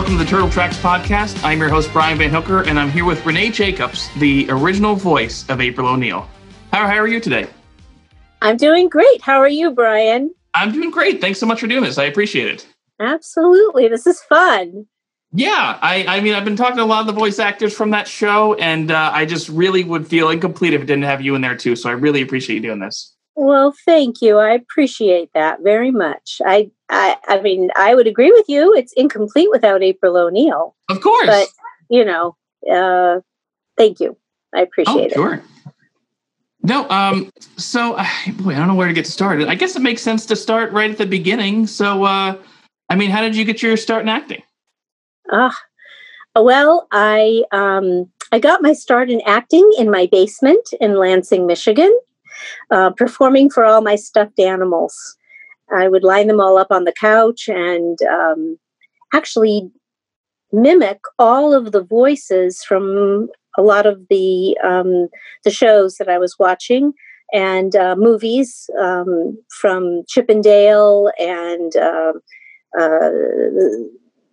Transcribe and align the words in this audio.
welcome 0.00 0.16
to 0.16 0.24
the 0.24 0.30
Turtle 0.30 0.48
Tracks 0.48 0.78
podcast. 0.78 1.44
I'm 1.44 1.58
your 1.58 1.68
host, 1.68 1.92
Brian 1.92 2.16
VanHooker, 2.16 2.66
and 2.66 2.80
I'm 2.80 2.90
here 2.90 3.04
with 3.04 3.20
Renae 3.20 3.52
Jacobs, 3.52 4.08
the 4.14 4.46
original 4.48 4.94
voice 4.94 5.46
of 5.50 5.60
April 5.60 5.86
O'Neil. 5.86 6.26
How, 6.72 6.86
how 6.86 6.96
are 6.96 7.06
you 7.06 7.20
today? 7.20 7.46
I'm 8.40 8.56
doing 8.56 8.88
great. 8.88 9.20
How 9.20 9.38
are 9.40 9.48
you, 9.48 9.72
Brian? 9.72 10.34
I'm 10.54 10.72
doing 10.72 10.90
great. 10.90 11.20
Thanks 11.20 11.38
so 11.38 11.44
much 11.44 11.60
for 11.60 11.66
doing 11.66 11.84
this. 11.84 11.98
I 11.98 12.04
appreciate 12.04 12.48
it. 12.48 12.66
Absolutely. 12.98 13.88
This 13.88 14.06
is 14.06 14.22
fun. 14.22 14.86
Yeah, 15.34 15.78
I, 15.82 16.06
I 16.08 16.20
mean, 16.22 16.32
I've 16.32 16.46
been 16.46 16.56
talking 16.56 16.78
to 16.78 16.82
a 16.82 16.86
lot 16.86 17.02
of 17.02 17.06
the 17.06 17.12
voice 17.12 17.38
actors 17.38 17.76
from 17.76 17.90
that 17.90 18.08
show, 18.08 18.54
and 18.54 18.90
uh, 18.90 19.10
I 19.12 19.26
just 19.26 19.50
really 19.50 19.84
would 19.84 20.06
feel 20.06 20.30
incomplete 20.30 20.72
if 20.72 20.80
it 20.80 20.86
didn't 20.86 21.04
have 21.04 21.20
you 21.20 21.34
in 21.34 21.42
there 21.42 21.56
too. 21.56 21.76
So 21.76 21.90
I 21.90 21.92
really 21.92 22.22
appreciate 22.22 22.56
you 22.56 22.62
doing 22.62 22.80
this. 22.80 23.14
Well, 23.40 23.74
thank 23.86 24.20
you. 24.20 24.36
I 24.36 24.50
appreciate 24.50 25.30
that 25.32 25.60
very 25.62 25.90
much. 25.90 26.42
I, 26.44 26.70
I, 26.90 27.16
I 27.26 27.40
mean, 27.40 27.70
I 27.74 27.94
would 27.94 28.06
agree 28.06 28.30
with 28.30 28.44
you. 28.48 28.74
It's 28.74 28.92
incomplete 28.92 29.48
without 29.50 29.82
April 29.82 30.18
O'Neil. 30.18 30.76
Of 30.90 31.00
course, 31.00 31.26
but 31.26 31.48
you 31.88 32.04
know, 32.04 32.36
uh, 32.70 33.20
thank 33.78 33.98
you. 33.98 34.14
I 34.54 34.60
appreciate 34.60 35.12
oh, 35.12 35.14
sure. 35.14 35.34
it. 35.36 35.42
No, 36.62 36.86
um, 36.90 37.30
so 37.56 37.94
uh, 37.94 38.04
boy, 38.34 38.52
I 38.52 38.58
don't 38.58 38.68
know 38.68 38.74
where 38.74 38.88
to 38.88 38.92
get 38.92 39.06
started. 39.06 39.48
I 39.48 39.54
guess 39.54 39.74
it 39.74 39.80
makes 39.80 40.02
sense 40.02 40.26
to 40.26 40.36
start 40.36 40.70
right 40.72 40.90
at 40.90 40.98
the 40.98 41.06
beginning. 41.06 41.66
So, 41.66 42.04
uh, 42.04 42.36
I 42.90 42.94
mean, 42.94 43.08
how 43.08 43.22
did 43.22 43.34
you 43.34 43.46
get 43.46 43.62
your 43.62 43.78
start 43.78 44.02
in 44.02 44.10
acting? 44.10 44.42
Ah, 45.32 45.58
uh, 46.36 46.42
well, 46.42 46.88
I 46.92 47.44
um, 47.52 48.12
I 48.32 48.38
got 48.38 48.60
my 48.60 48.74
start 48.74 49.08
in 49.08 49.22
acting 49.24 49.66
in 49.78 49.90
my 49.90 50.10
basement 50.12 50.74
in 50.78 50.96
Lansing, 50.98 51.46
Michigan, 51.46 51.98
uh, 52.70 52.90
performing 52.90 53.50
for 53.50 53.64
all 53.64 53.80
my 53.80 53.96
stuffed 53.96 54.38
animals. 54.38 54.94
I 55.72 55.88
would 55.88 56.04
line 56.04 56.26
them 56.26 56.40
all 56.40 56.58
up 56.58 56.68
on 56.70 56.84
the 56.84 56.92
couch 56.92 57.48
and 57.48 57.98
um, 58.02 58.58
actually 59.14 59.70
mimic 60.52 60.98
all 61.18 61.54
of 61.54 61.72
the 61.72 61.82
voices 61.82 62.64
from 62.64 63.28
a 63.56 63.62
lot 63.62 63.86
of 63.86 64.00
the 64.08 64.56
um, 64.64 65.08
the 65.44 65.50
shows 65.50 65.96
that 65.96 66.08
I 66.08 66.18
was 66.18 66.36
watching 66.38 66.92
and 67.32 67.76
uh, 67.76 67.94
movies 67.96 68.68
um, 68.80 69.38
from 69.60 70.02
Chip 70.08 70.26
'n 70.28 70.40
Dale 70.40 71.10
and 71.18 71.76
uh, 71.76 72.12
uh, 72.78 73.10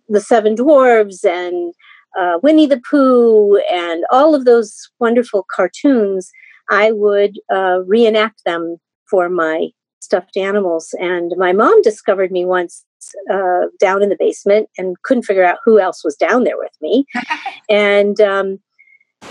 the 0.08 0.20
Seven 0.20 0.56
Dwarves 0.56 1.24
and 1.24 1.74
uh, 2.18 2.38
Winnie 2.42 2.66
the 2.66 2.80
Pooh 2.90 3.60
and 3.70 4.04
all 4.10 4.34
of 4.34 4.44
those 4.44 4.88
wonderful 4.98 5.46
cartoons, 5.54 6.30
I 6.70 6.92
would 6.92 7.38
uh, 7.52 7.80
reenact 7.86 8.44
them 8.44 8.76
for 9.08 9.28
my 9.28 9.68
stuffed 10.00 10.36
animals. 10.36 10.94
And 10.98 11.32
my 11.36 11.52
mom 11.52 11.82
discovered 11.82 12.30
me 12.30 12.44
once 12.44 12.84
uh, 13.30 13.66
down 13.78 14.02
in 14.02 14.08
the 14.08 14.16
basement 14.18 14.68
and 14.76 15.00
couldn't 15.02 15.24
figure 15.24 15.44
out 15.44 15.58
who 15.64 15.78
else 15.78 16.02
was 16.04 16.16
down 16.16 16.44
there 16.44 16.58
with 16.58 16.72
me, 16.80 17.04
and 17.68 18.20
um, 18.20 18.58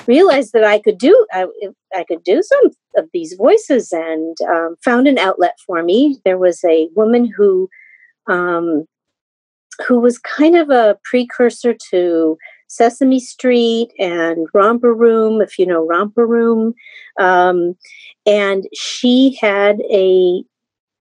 realized 0.06 0.54
that 0.54 0.64
I 0.64 0.80
could 0.80 0.98
do 0.98 1.26
I, 1.32 1.46
I, 1.94 2.04
could 2.06 2.24
do 2.24 2.42
some 2.42 2.72
of 2.96 3.10
these 3.14 3.34
voices, 3.34 3.92
and 3.92 4.38
um, 4.50 4.76
found 4.84 5.08
an 5.08 5.18
outlet 5.18 5.56
for 5.66 5.84
me. 5.84 6.18
There 6.24 6.38
was 6.38 6.64
a 6.64 6.90
woman 6.96 7.32
who 7.36 7.70
um, 8.28 8.86
who 9.86 10.00
was 10.00 10.18
kind 10.18 10.56
of 10.56 10.70
a 10.70 10.98
precursor 11.04 11.76
to 11.92 12.38
Sesame 12.68 13.20
Street 13.20 13.90
and 13.98 14.48
Romper 14.54 14.94
Room, 14.94 15.42
if 15.42 15.58
you 15.58 15.66
know 15.66 15.86
Romper 15.86 16.28
Room. 16.28 16.74
Um, 17.20 17.76
and 18.26 18.68
she 18.74 19.38
had 19.42 19.82
a 19.92 20.44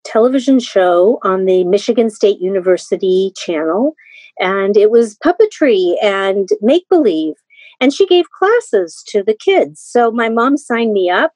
television 0.04 0.58
show 0.58 1.18
on 1.22 1.44
the 1.44 1.64
Michigan 1.64 2.10
State 2.10 2.40
University 2.40 3.32
channel, 3.36 3.94
and 4.38 4.76
it 4.76 4.90
was 4.90 5.18
puppetry 5.18 5.94
and 6.02 6.48
make 6.60 6.88
believe. 6.88 7.34
And 7.80 7.92
she 7.92 8.06
gave 8.06 8.30
classes 8.30 9.02
to 9.08 9.22
the 9.22 9.34
kids. 9.34 9.80
So 9.80 10.10
my 10.10 10.28
mom 10.28 10.56
signed 10.56 10.92
me 10.92 11.10
up. 11.10 11.32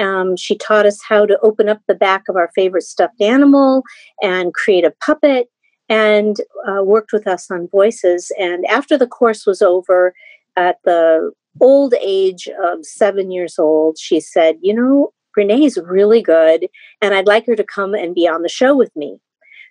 Um, 0.00 0.36
she 0.36 0.56
taught 0.58 0.86
us 0.86 1.00
how 1.08 1.24
to 1.24 1.38
open 1.40 1.68
up 1.68 1.80
the 1.86 1.94
back 1.94 2.24
of 2.28 2.34
our 2.34 2.50
favorite 2.54 2.82
stuffed 2.82 3.20
animal 3.20 3.82
and 4.20 4.52
create 4.52 4.84
a 4.84 4.94
puppet 5.04 5.48
and 5.94 6.38
uh, 6.68 6.82
worked 6.82 7.12
with 7.12 7.28
us 7.28 7.48
on 7.52 7.68
voices. 7.68 8.32
And 8.36 8.66
after 8.66 8.98
the 8.98 9.06
course 9.06 9.46
was 9.46 9.62
over, 9.62 10.12
at 10.56 10.78
the 10.84 11.30
old 11.60 11.94
age 12.02 12.48
of 12.64 12.84
seven 12.84 13.30
years 13.30 13.60
old, 13.60 13.96
she 13.96 14.18
said, 14.18 14.56
You 14.60 14.74
know, 14.74 15.12
Renae's 15.38 15.78
really 15.84 16.20
good, 16.20 16.66
and 17.00 17.14
I'd 17.14 17.28
like 17.28 17.46
her 17.46 17.54
to 17.54 17.62
come 17.62 17.94
and 17.94 18.12
be 18.12 18.26
on 18.26 18.42
the 18.42 18.48
show 18.48 18.76
with 18.76 18.90
me. 18.96 19.18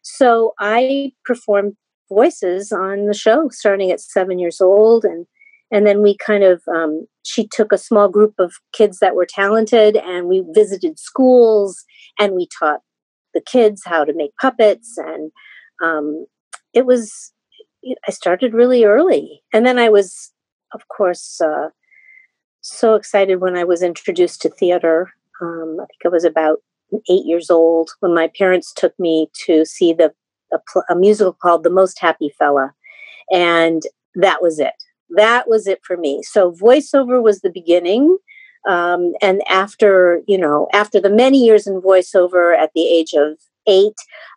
So 0.02 0.54
I 0.60 1.12
performed 1.26 1.76
voices 2.10 2.72
on 2.72 3.08
the 3.08 3.14
show 3.14 3.50
starting 3.50 3.92
at 3.92 4.00
seven 4.00 4.38
years 4.38 4.62
old 4.62 5.04
and 5.04 5.26
and 5.72 5.88
then 5.88 6.04
we 6.04 6.16
kind 6.18 6.44
of 6.44 6.62
um, 6.68 7.08
she 7.26 7.48
took 7.48 7.72
a 7.72 7.78
small 7.78 8.08
group 8.08 8.36
of 8.38 8.54
kids 8.74 9.00
that 9.00 9.16
were 9.16 9.26
talented 9.26 9.96
and 9.96 10.28
we 10.28 10.44
visited 10.54 11.00
schools 11.00 11.84
and 12.20 12.34
we 12.34 12.48
taught 12.60 12.82
the 13.34 13.42
kids 13.42 13.82
how 13.84 14.04
to 14.06 14.14
make 14.14 14.32
puppets 14.40 14.96
and 14.98 15.32
um, 15.82 16.26
it 16.74 16.86
was 16.86 17.32
i 18.08 18.12
started 18.12 18.54
really 18.54 18.86
early. 18.86 19.44
And 19.54 19.66
then 19.66 19.80
i 19.80 19.90
was 19.90 20.32
of 20.74 20.88
course 20.88 21.40
uh, 21.42 21.70
so 22.62 22.96
excited 22.96 23.42
when 23.42 23.56
i 23.56 23.64
was 23.64 23.82
introduced 23.82 24.42
to 24.42 24.50
theater. 24.50 25.12
Um, 25.42 25.78
i 25.82 25.86
think 25.86 26.06
i 26.06 26.10
was 26.10 26.24
about 26.24 26.60
eight 27.10 27.26
years 27.26 27.50
old 27.50 27.92
when 28.00 28.14
my 28.14 28.30
parents 28.38 28.72
took 28.74 28.94
me 29.00 29.30
to 29.46 29.66
see 29.66 29.94
the 29.94 30.14
a, 30.54 30.60
a 30.90 30.96
musical 30.96 31.34
called 31.34 31.64
the 31.64 31.70
most 31.70 32.00
happy 32.00 32.32
fella. 32.38 32.74
And 33.32 33.84
that 34.16 34.42
was 34.42 34.60
it. 34.60 34.74
That 35.10 35.48
was 35.48 35.68
it 35.68 35.80
for 35.84 35.98
me. 35.98 36.22
So 36.24 36.52
voiceover 36.52 37.22
was 37.22 37.42
the 37.42 37.52
beginning. 37.52 38.18
Um, 38.68 39.14
and 39.22 39.42
after 39.50 40.22
you 40.26 40.38
know 40.38 40.68
after 40.72 41.02
the 41.02 41.10
many 41.10 41.44
years 41.44 41.68
in 41.68 41.82
voiceover 41.82 42.58
at 42.58 42.72
the 42.74 42.88
age 42.88 43.14
of 43.14 43.38
eight 43.68 43.96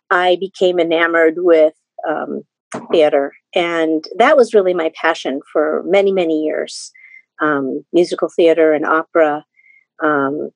I 0.09 0.37
became 0.39 0.79
enamored 0.79 1.35
with 1.37 1.73
um, 2.07 2.43
theater. 2.91 3.33
And 3.55 4.05
that 4.17 4.37
was 4.37 4.53
really 4.53 4.73
my 4.73 4.91
passion 4.99 5.39
for 5.51 5.83
many, 5.85 6.11
many 6.11 6.43
years 6.43 6.91
um, 7.41 7.83
musical 7.93 8.29
theater 8.29 8.73
and 8.73 8.85
opera. 8.85 9.45
Um, 10.03 10.51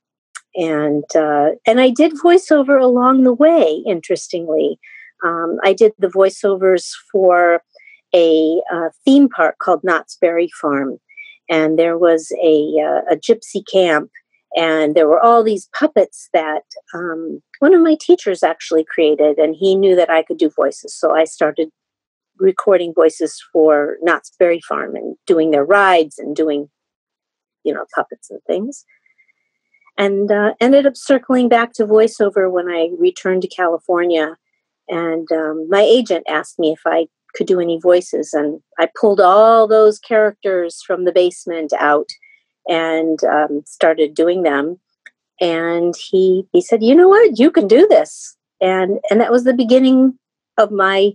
and 0.55 1.03
uh, 1.15 1.51
and 1.65 1.79
I 1.79 1.89
did 1.89 2.13
voiceover 2.23 2.81
along 2.81 3.23
the 3.23 3.33
way. 3.33 3.81
Interestingly, 3.87 4.79
um, 5.23 5.57
I 5.63 5.73
did 5.73 5.93
the 5.97 6.09
voiceovers 6.09 6.91
for 7.11 7.61
a 8.13 8.61
uh, 8.73 8.89
theme 9.05 9.29
park 9.29 9.55
called 9.59 9.81
Knott's 9.83 10.17
Berry 10.19 10.49
Farm, 10.59 10.97
and 11.49 11.79
there 11.79 11.97
was 11.97 12.33
a 12.43 12.73
uh, 12.83 13.13
a 13.13 13.15
gypsy 13.15 13.63
camp 13.71 14.11
and 14.55 14.95
there 14.95 15.07
were 15.07 15.19
all 15.19 15.43
these 15.43 15.69
puppets 15.77 16.29
that 16.33 16.63
um, 16.93 17.41
one 17.59 17.73
of 17.73 17.81
my 17.81 17.95
teachers 17.99 18.43
actually 18.43 18.83
created 18.83 19.37
and 19.37 19.55
he 19.55 19.75
knew 19.75 19.95
that 19.95 20.09
i 20.09 20.21
could 20.21 20.37
do 20.37 20.49
voices. 20.49 20.93
So 20.93 21.15
i 21.15 21.23
started 21.23 21.69
recording 22.37 22.93
voices 22.93 23.41
for 23.53 23.97
knott's 24.01 24.31
berry 24.39 24.61
farm 24.61 24.95
and 24.95 25.15
doing 25.27 25.51
their 25.51 25.65
rides 25.65 26.17
and 26.17 26.35
doing 26.35 26.69
you 27.63 27.73
know 27.73 27.85
puppets 27.95 28.29
and 28.29 28.41
things. 28.45 28.85
And 29.97 30.31
uh, 30.31 30.53
ended 30.59 30.85
up 30.85 30.95
circling 30.95 31.49
back 31.49 31.73
to 31.73 31.85
voiceover 31.85 32.51
when 32.51 32.67
i 32.67 32.89
returned 32.97 33.43
to 33.43 33.47
california. 33.47 34.37
And 34.89 35.31
um, 35.31 35.67
my 35.69 35.81
agent 35.81 36.25
asked 36.27 36.59
me 36.59 36.71
if 36.71 36.81
i 36.85 37.07
could 37.35 37.47
do 37.47 37.61
any 37.61 37.79
voices 37.79 38.33
and 38.33 38.59
i 38.77 38.89
pulled 38.99 39.21
all 39.21 39.67
those 39.67 39.99
characters 39.99 40.81
from 40.85 41.05
the 41.05 41.13
basement 41.13 41.71
out 41.79 42.09
and 42.67 43.23
um, 43.23 43.63
started 43.65 44.13
doing 44.13 44.43
them. 44.43 44.79
And 45.39 45.95
he 45.97 46.45
he 46.51 46.61
said, 46.61 46.83
"You 46.83 46.95
know 46.95 47.09
what? 47.09 47.39
You 47.39 47.51
can 47.51 47.67
do 47.67 47.87
this." 47.87 48.37
And 48.61 48.99
and 49.09 49.19
that 49.19 49.31
was 49.31 49.43
the 49.43 49.53
beginning 49.53 50.17
of 50.57 50.71
my 50.71 51.13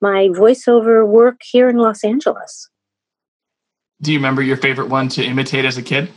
my 0.00 0.28
voiceover 0.28 1.06
work 1.06 1.40
here 1.42 1.68
in 1.68 1.76
Los 1.76 2.04
Angeles. 2.04 2.68
Do 4.00 4.12
you 4.12 4.18
remember 4.18 4.42
your 4.42 4.56
favorite 4.56 4.88
one 4.88 5.08
to 5.10 5.24
imitate 5.24 5.64
as 5.64 5.76
a 5.76 5.82
kid? 5.82 6.10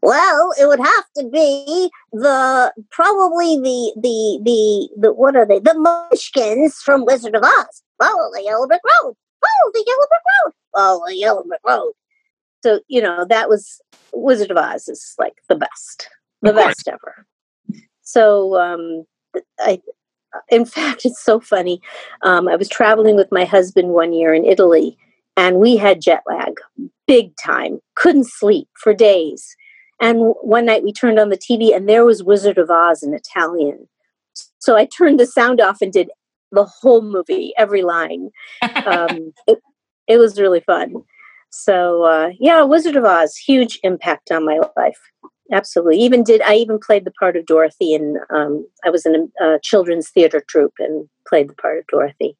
Well, 0.00 0.52
it 0.60 0.66
would 0.66 0.78
have 0.78 1.04
to 1.16 1.28
be 1.28 1.90
the 2.12 2.72
probably 2.90 3.56
the 3.56 3.92
the 4.00 4.40
the 4.44 4.88
the 5.00 5.12
what 5.12 5.36
are 5.36 5.46
they? 5.46 5.60
The 5.60 5.74
Munchkins 5.74 6.76
from 6.76 7.04
Wizard 7.04 7.34
of 7.34 7.42
Oz. 7.42 7.82
Follow 8.00 8.30
the 8.32 8.42
yellow 8.44 8.66
brick 8.66 8.80
road. 8.84 9.14
Follow 9.40 9.72
the 9.72 9.84
yellow 9.86 10.06
brick 10.08 10.20
road. 10.44 10.52
Follow 10.74 11.06
the 11.06 11.16
yellow 11.16 11.44
brick 11.44 11.60
road 11.64 11.92
so 12.62 12.80
you 12.88 13.00
know 13.00 13.24
that 13.28 13.48
was 13.48 13.80
Wizard 14.12 14.50
of 14.50 14.56
Oz 14.56 14.88
is 14.88 15.14
like 15.18 15.34
the 15.48 15.56
best, 15.56 16.08
the 16.42 16.52
best 16.52 16.88
ever. 16.88 17.26
So 18.02 18.58
um, 18.58 19.04
I, 19.60 19.80
in 20.48 20.64
fact, 20.64 21.02
it's 21.04 21.22
so 21.22 21.40
funny. 21.40 21.80
Um, 22.22 22.48
I 22.48 22.56
was 22.56 22.68
traveling 22.68 23.16
with 23.16 23.28
my 23.30 23.44
husband 23.44 23.88
one 23.88 24.12
year 24.12 24.34
in 24.34 24.44
Italy, 24.44 24.96
and 25.36 25.58
we 25.58 25.76
had 25.76 26.00
jet 26.02 26.22
lag, 26.26 26.54
big 27.06 27.36
time. 27.36 27.80
Couldn't 27.94 28.26
sleep 28.26 28.68
for 28.74 28.94
days. 28.94 29.56
And 30.00 30.34
one 30.42 30.64
night 30.64 30.84
we 30.84 30.92
turned 30.92 31.18
on 31.18 31.28
the 31.28 31.36
TV, 31.36 31.74
and 31.74 31.88
there 31.88 32.04
was 32.04 32.22
Wizard 32.22 32.58
of 32.58 32.70
Oz 32.70 33.02
in 33.02 33.14
Italian. 33.14 33.88
So 34.58 34.76
I 34.76 34.86
turned 34.86 35.18
the 35.18 35.26
sound 35.26 35.60
off 35.60 35.80
and 35.80 35.92
did 35.92 36.10
the 36.52 36.64
whole 36.64 37.02
movie, 37.02 37.52
every 37.56 37.82
line. 37.82 38.30
Um, 38.86 39.32
it, 39.46 39.58
it 40.06 40.18
was 40.18 40.40
really 40.40 40.60
fun. 40.60 41.02
So 41.50 42.04
uh, 42.04 42.30
yeah, 42.38 42.62
Wizard 42.62 42.96
of 42.96 43.04
Oz, 43.04 43.36
huge 43.36 43.78
impact 43.82 44.30
on 44.30 44.44
my 44.44 44.60
life. 44.76 44.98
Absolutely. 45.50 45.98
Even 45.98 46.22
did 46.22 46.42
I 46.42 46.54
even 46.54 46.78
played 46.78 47.04
the 47.04 47.10
part 47.12 47.36
of 47.36 47.46
Dorothy, 47.46 47.94
and 47.94 48.18
um, 48.30 48.66
I 48.84 48.90
was 48.90 49.06
in 49.06 49.30
a, 49.40 49.54
a, 49.54 49.60
children's 49.60 50.10
theater 50.10 50.42
troupe 50.46 50.74
and 50.78 51.08
played 51.26 51.48
the 51.48 51.54
part 51.54 51.78
of 51.78 51.86
Dorothy. 51.86 52.36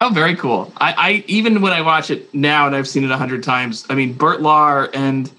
Oh, 0.00 0.08
very 0.08 0.34
cool. 0.34 0.72
I, 0.78 0.94
I 0.96 1.24
even 1.26 1.60
when 1.60 1.72
I 1.72 1.82
watch 1.82 2.10
it 2.10 2.32
now, 2.34 2.66
and 2.66 2.74
I've 2.74 2.88
seen 2.88 3.04
it 3.04 3.10
a 3.10 3.16
hundred 3.16 3.42
times. 3.42 3.84
I 3.90 3.94
mean, 3.94 4.14
Bert 4.14 4.40
Lahr 4.40 4.88
and 4.94 5.30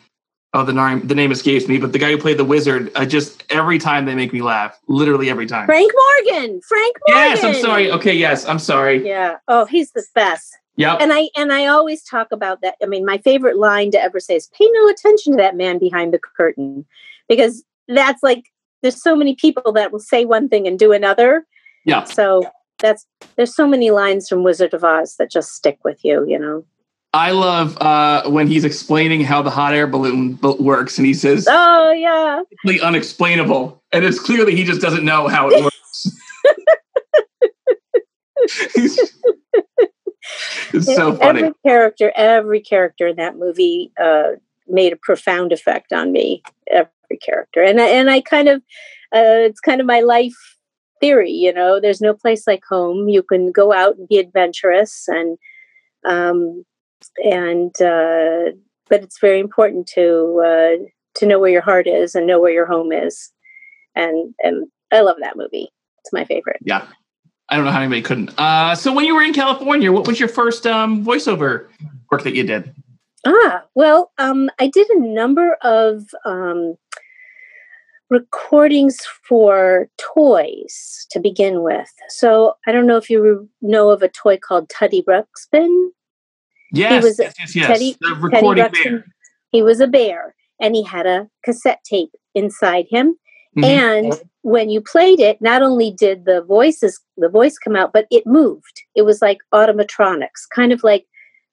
oh, 0.54 0.64
the 0.64 0.74
name 0.74 1.08
the 1.08 1.16
name 1.16 1.32
escapes 1.32 1.68
me, 1.68 1.80
but 1.80 1.92
the 1.92 2.00
guy 2.00 2.12
who 2.12 2.20
played 2.20 2.38
the 2.38 2.46
wizard, 2.46 2.92
I 2.96 3.06
just 3.06 3.44
every 3.50 3.80
time 3.80 4.06
they 4.06 4.16
make 4.16 4.32
me 4.32 4.44
laugh. 4.44 4.80
Literally 4.88 5.32
every 5.32 5.48
time. 5.48 5.66
Frank 5.66 5.92
Morgan. 5.94 6.62
Frank 6.62 6.98
Morgan. 7.08 7.32
Yes, 7.32 7.44
I'm 7.44 7.56
sorry. 7.56 7.92
Okay, 7.92 8.14
yes, 8.14 8.46
I'm 8.46 8.60
sorry. 8.60 9.06
Yeah. 9.08 9.38
Oh, 9.48 9.66
he's 9.66 9.92
the 9.92 10.04
best. 10.14 10.56
Yeah. 10.76 10.96
And 10.96 11.14
I 11.14 11.30
and 11.36 11.54
I 11.54 11.68
always 11.68 12.04
talk 12.04 12.32
about 12.32 12.62
that. 12.62 12.76
I 12.82 12.88
mean, 12.88 13.06
my 13.06 13.18
favorite 13.20 13.58
line 13.58 13.92
to 13.92 14.02
ever 14.02 14.20
say 14.20 14.36
is 14.36 14.48
pay 14.48 14.68
no 14.72 14.90
attention 14.90 15.34
to 15.34 15.38
that 15.38 15.56
man 15.56 15.78
behind 15.78 16.14
the 16.14 16.20
curtain. 16.20 16.86
Because 17.30 17.64
that's 17.88 18.24
like 18.24 18.52
there's 18.82 19.02
so 19.02 19.16
many 19.16 19.36
people 19.36 19.72
that 19.74 19.92
will 19.92 20.00
say 20.00 20.26
one 20.26 20.50
thing 20.50 20.68
and 20.68 20.80
do 20.80 20.92
another. 20.92 21.46
Yeah. 21.86 22.04
So 22.06 22.44
that's 22.80 23.06
there's 23.36 23.56
so 23.56 23.68
many 23.68 23.92
lines 23.92 24.28
from 24.28 24.44
Wizard 24.44 24.74
of 24.74 24.84
Oz 24.84 25.16
that 25.18 25.30
just 25.30 25.54
stick 25.54 25.80
with 25.84 26.04
you, 26.04 26.26
you 26.28 26.40
know. 26.40 26.66
I 27.16 27.30
love 27.30 27.78
uh, 27.78 28.28
when 28.28 28.48
he's 28.48 28.66
explaining 28.66 29.22
how 29.22 29.44
the 29.44 29.52
hot 29.52 29.76
air 29.76 29.86
balloon 29.86 30.40
works, 30.60 30.98
and 30.98 31.06
he 31.06 31.14
says, 31.14 31.48
"Oh 31.48 31.92
yeah, 31.92 32.42
completely 32.50 32.82
unexplainable," 32.82 33.84
and 33.92 34.04
it's 34.04 34.20
clearly 34.20 34.56
he 34.56 34.64
just 34.64 34.82
doesn't 34.82 35.06
know 35.06 35.28
how 35.28 35.48
it 35.52 35.64
works. 35.64 36.20
it's 40.74 40.86
so 40.86 41.16
funny. 41.16 41.42
Every 41.42 41.54
character, 41.66 42.12
every 42.16 42.62
character 42.62 43.08
in 43.08 43.16
that 43.18 43.38
movie 43.38 43.92
uh, 44.02 44.34
made 44.68 44.94
a 44.94 44.98
profound 44.98 45.52
effect 45.52 45.94
on 45.94 46.12
me. 46.12 46.44
Every 46.72 46.90
character, 47.22 47.62
and 47.62 47.80
and 47.80 48.10
I 48.10 48.22
kind 48.22 48.48
of, 48.48 48.62
uh, 49.16 49.46
it's 49.48 49.60
kind 49.60 49.82
of 49.82 49.88
my 49.88 50.02
life 50.02 50.36
theory. 51.00 51.32
You 51.32 51.54
know, 51.54 51.80
there's 51.80 52.02
no 52.02 52.14
place 52.14 52.48
like 52.48 52.64
home. 52.68 53.10
You 53.10 53.24
can 53.24 53.52
go 53.52 53.74
out 53.74 53.98
and 53.98 54.08
be 54.08 54.18
adventurous, 54.18 55.06
and 55.08 55.38
um, 56.06 56.64
and 57.24 57.74
uh, 57.82 58.52
but 58.90 59.04
it's 59.04 59.20
very 59.20 59.40
important 59.40 59.88
to 59.88 60.42
uh, 60.46 60.86
to 61.16 61.26
know 61.26 61.40
where 61.40 61.52
your 61.52 61.62
heart 61.62 61.88
is 61.88 62.16
and 62.16 62.28
know 62.28 62.40
where 62.40 62.54
your 62.54 62.66
home 62.66 62.92
is, 62.92 63.32
and 63.96 64.34
and 64.40 64.68
I 64.92 65.02
love 65.02 65.18
that 65.22 65.38
movie. 65.38 65.70
It's 66.00 66.14
my 66.14 66.26
favorite. 66.26 66.60
Yeah, 66.64 66.88
I 67.54 67.56
don't 67.56 67.66
know 67.66 67.72
how 67.72 67.82
anybody 67.82 68.02
couldn't. 68.02 68.32
Uh, 68.40 68.74
so 68.74 68.92
when 68.92 69.06
you 69.06 69.14
were 69.14 69.22
in 69.22 69.32
California, 69.32 69.92
what 69.92 70.08
was 70.08 70.20
your 70.20 70.28
first 70.28 70.66
um, 70.66 71.06
voiceover 71.06 71.68
work 72.12 72.24
that 72.24 72.34
you 72.34 72.42
did? 72.42 72.74
Ah, 73.28 73.62
well, 73.76 74.12
um, 74.18 74.50
I 74.60 74.66
did 74.66 74.90
a 74.90 75.00
number 75.00 75.54
of 75.62 76.04
um, 76.26 76.78
recordings 78.10 78.98
for 79.28 79.88
toys 80.00 81.06
to 81.12 81.20
begin 81.20 81.62
with. 81.62 81.94
So 82.10 82.56
I 82.66 82.72
don't 82.72 82.88
know 82.88 82.98
if 82.98 83.08
you 83.08 83.48
know 83.62 83.92
of 83.92 84.02
a 84.02 84.10
toy 84.10 84.38
called 84.38 84.68
Teddy 84.70 85.04
Ruxpin. 85.04 85.90
Yes, 86.72 87.04
he 87.04 87.08
was 87.08 87.20
yes, 87.20 87.36
yes, 87.38 87.56
yes. 87.56 87.68
Teddy, 87.68 87.98
the 88.02 88.16
recording 88.16 88.64
Teddy 88.64 88.80
Ruxpin, 88.80 88.92
bear. 88.92 89.06
He 89.52 89.62
was 89.62 89.80
a 89.80 89.86
bear, 89.86 90.34
and 90.60 90.76
he 90.76 90.82
had 90.82 91.06
a 91.06 91.30
cassette 91.46 91.84
tape 91.88 92.16
inside 92.34 92.88
him. 92.90 93.16
Mm-hmm. 93.58 93.64
And 93.64 94.22
when 94.42 94.70
you 94.70 94.82
played 94.82 95.20
it, 95.20 95.42
not 95.42 95.62
only 95.62 95.92
did 95.92 96.26
the 96.26 96.42
voices 96.42 97.00
the 97.18 97.30
voice 97.30 97.58
come 97.58 97.76
out, 97.76 97.94
but 97.94 98.08
it 98.10 98.26
moved. 98.26 98.82
It 98.96 99.04
was 99.04 99.22
like 99.22 99.40
automatronics, 99.54 100.48
kind 100.54 100.72
of 100.72 100.84
like 100.84 101.06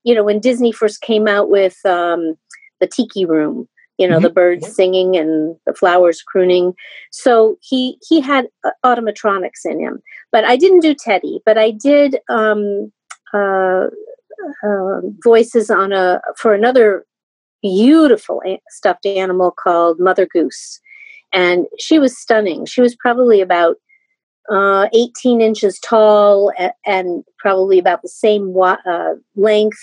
you 0.05 0.14
know 0.14 0.25
when 0.25 0.41
Disney 0.41 0.73
first 0.73 1.00
came 1.02 1.29
out 1.29 1.50
with 1.50 1.76
um, 1.85 2.35
the 2.81 2.87
Tiki 2.87 3.25
Room. 3.25 3.69
You 3.99 4.08
know 4.08 4.17
mm-hmm. 4.17 4.25
the 4.25 4.31
birds 4.31 4.75
singing 4.75 5.17
and 5.17 5.56
the 5.67 5.75
flowers 5.75 6.23
crooning. 6.23 6.73
So 7.11 7.56
he 7.61 7.99
he 8.08 8.20
had 8.20 8.49
uh, 8.64 8.70
automatronics 8.85 9.67
in 9.67 9.79
him. 9.79 10.00
But 10.32 10.44
I 10.44 10.56
didn't 10.56 10.81
do 10.81 10.94
Teddy, 10.94 11.41
but 11.44 11.58
I 11.58 11.73
did 11.73 12.17
um, 12.31 12.91
uh, 13.35 13.88
uh, 14.64 15.00
voices 15.23 15.70
on 15.70 15.93
a 15.93 16.23
for 16.38 16.55
another 16.55 17.05
beautiful 17.62 18.41
stuffed 18.70 19.05
animal 19.05 19.50
called 19.50 20.00
Mother 20.00 20.26
Goose 20.26 20.81
and 21.32 21.67
she 21.79 21.99
was 21.99 22.19
stunning. 22.19 22.67
She 22.67 22.81
was 22.81 22.97
probably 22.97 23.41
about 23.41 23.77
uh, 24.50 24.88
18 24.93 25.41
inches 25.41 25.79
tall 25.79 26.53
and, 26.59 26.73
and, 26.85 27.25
probably 27.38 27.79
about 27.79 28.03
the 28.03 28.09
same 28.09 28.53
wa- 28.53 28.79
uh, 28.87 29.15
length. 29.37 29.79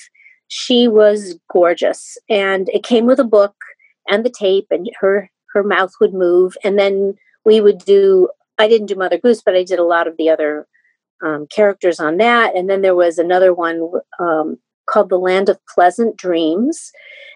She 0.50 0.88
was 0.88 1.40
gorgeous, 1.52 2.18
and 2.30 2.70
it 2.70 2.84
came 2.84 3.06
with 3.06 3.20
a 3.20 3.24
book 3.24 3.56
and 4.08 4.26
the 4.26 4.30
tape, 4.30 4.68
and 4.72 4.90
her 5.00 5.30
her 5.54 5.64
mouth 5.64 5.92
would 6.00 6.14
move, 6.14 6.56
and 6.64 6.78
then 6.78 7.16
we 7.46 7.62
would 7.62 7.80
do. 7.80 8.30
I 8.58 8.68
didn't 8.68 8.88
do 8.88 8.96
Mother 8.96 9.18
Goose, 9.18 9.42
but 9.44 9.56
I 9.56 9.64
did 9.64 9.80
a 9.80 9.84
lot 9.84 10.08
of 10.08 10.16
the 10.18 10.30
other 10.30 10.68
um, 11.24 11.48
characters 11.48 12.00
on 12.00 12.18
that, 12.18 12.56
and 12.56 12.70
then 12.70 12.82
there 12.82 12.96
was 12.96 13.18
another 13.18 13.54
one 13.54 13.90
um, 14.20 14.58
called 14.88 15.10
The 15.10 15.20
Land 15.20 15.50
of 15.50 15.60
Pleasant 15.74 16.18
Dreams, 16.18 16.92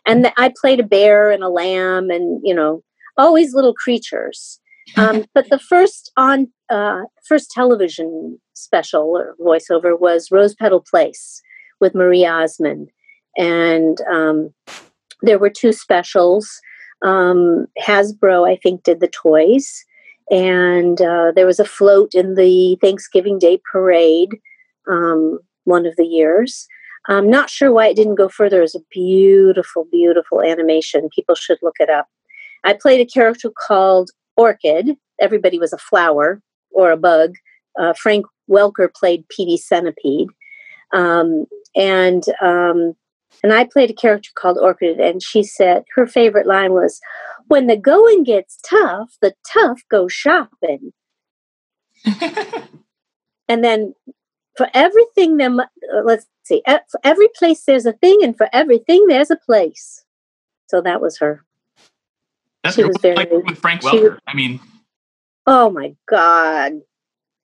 and 0.06 0.32
I 0.38 0.54
played 0.60 0.80
a 0.80 0.84
bear 0.84 1.32
and 1.32 1.44
a 1.44 1.50
lamb, 1.50 2.10
and 2.10 2.42
you 2.44 2.54
know 2.54 2.84
always 3.18 3.54
little 3.54 3.74
creatures. 3.74 4.60
Um, 4.98 5.26
but 5.34 5.50
the 5.50 5.60
first 5.60 6.12
on 6.18 6.48
uh, 6.70 7.02
first 7.28 7.52
television 7.52 8.40
special 8.54 9.18
or 9.18 9.36
voiceover 9.40 10.00
was 10.00 10.32
Rose 10.32 10.56
Petal 10.56 10.84
Place 10.90 11.42
with 11.80 11.96
Marie 11.96 12.26
Osmond, 12.26 12.90
and 13.38 14.00
um, 14.12 14.54
there 15.22 15.40
were 15.40 15.50
two 15.50 15.74
specials. 15.74 16.60
Um, 17.04 17.66
Hasbro, 17.80 18.48
I 18.48 18.58
think, 18.58 18.84
did 18.84 19.00
the 19.00 19.08
toys, 19.08 19.84
and 20.30 21.02
uh, 21.02 21.32
there 21.36 21.48
was 21.48 21.60
a 21.60 21.66
float 21.66 22.14
in 22.14 22.36
the 22.36 22.78
Thanksgiving 22.82 23.40
Day 23.40 23.60
parade 23.72 24.38
um, 24.90 25.40
one 25.64 25.86
of 25.86 25.96
the 25.98 26.06
years. 26.06 26.68
I'm 27.08 27.30
not 27.30 27.50
sure 27.50 27.72
why 27.72 27.88
it 27.88 27.96
didn't 27.96 28.16
go 28.16 28.30
further. 28.30 28.60
It 28.60 28.62
was 28.62 28.76
a 28.76 28.86
beautiful, 28.92 29.88
beautiful 29.92 30.42
animation. 30.42 31.10
People 31.16 31.36
should 31.36 31.58
look 31.62 31.78
it 31.80 31.90
up. 31.90 32.08
I 32.64 32.74
played 32.74 33.02
a 33.02 33.12
character 33.12 33.50
called 33.68 34.12
Orchid. 34.38 34.96
Everybody 35.20 35.60
was 35.60 35.74
a 35.74 35.78
flower 35.78 36.42
or 36.72 36.92
a 36.92 36.98
bug. 36.98 37.34
Uh, 37.80 37.94
Frank 37.94 38.26
Welker 38.50 38.94
played 38.94 39.28
Petey 39.30 39.58
Centipede. 39.58 40.30
Um, 40.94 41.46
and 41.76 42.24
um, 42.42 42.96
and 43.44 43.54
I 43.54 43.66
played 43.66 43.90
a 43.90 43.94
character 43.94 44.30
called 44.36 44.58
Orchid, 44.58 45.00
and 45.00 45.24
she 45.24 45.44
said 45.44 45.84
her 45.96 46.06
favorite 46.06 46.48
line 46.48 46.74
was, 46.74 47.00
"When 47.48 47.68
the 47.68 47.78
going 47.78 48.24
gets 48.24 48.60
tough, 48.68 49.16
the 49.22 49.34
tough 49.52 49.82
go 49.90 50.08
shopping." 50.08 50.92
and 53.48 53.64
then 53.64 53.94
for 54.58 54.68
everything, 54.74 55.38
them 55.38 55.60
uh, 55.60 55.66
let's 56.04 56.28
see, 56.44 56.62
for 56.66 57.00
every 57.04 57.30
place 57.36 57.64
there's 57.64 57.86
a 57.86 57.94
thing, 57.94 58.20
and 58.22 58.36
for 58.36 58.50
everything 58.52 59.08
there's 59.08 59.32
a 59.32 59.38
place. 59.38 60.04
So 60.68 60.82
that 60.82 61.02
was 61.02 61.18
her. 61.20 61.46
That's 62.64 62.76
she 62.76 62.84
was 62.84 62.98
very 63.02 63.16
like 63.16 63.32
with 63.32 63.58
Frank 63.58 63.82
Welker. 63.82 64.18
I 64.28 64.34
mean, 64.34 64.60
oh 65.48 65.70
my 65.70 65.96
god, 66.10 66.74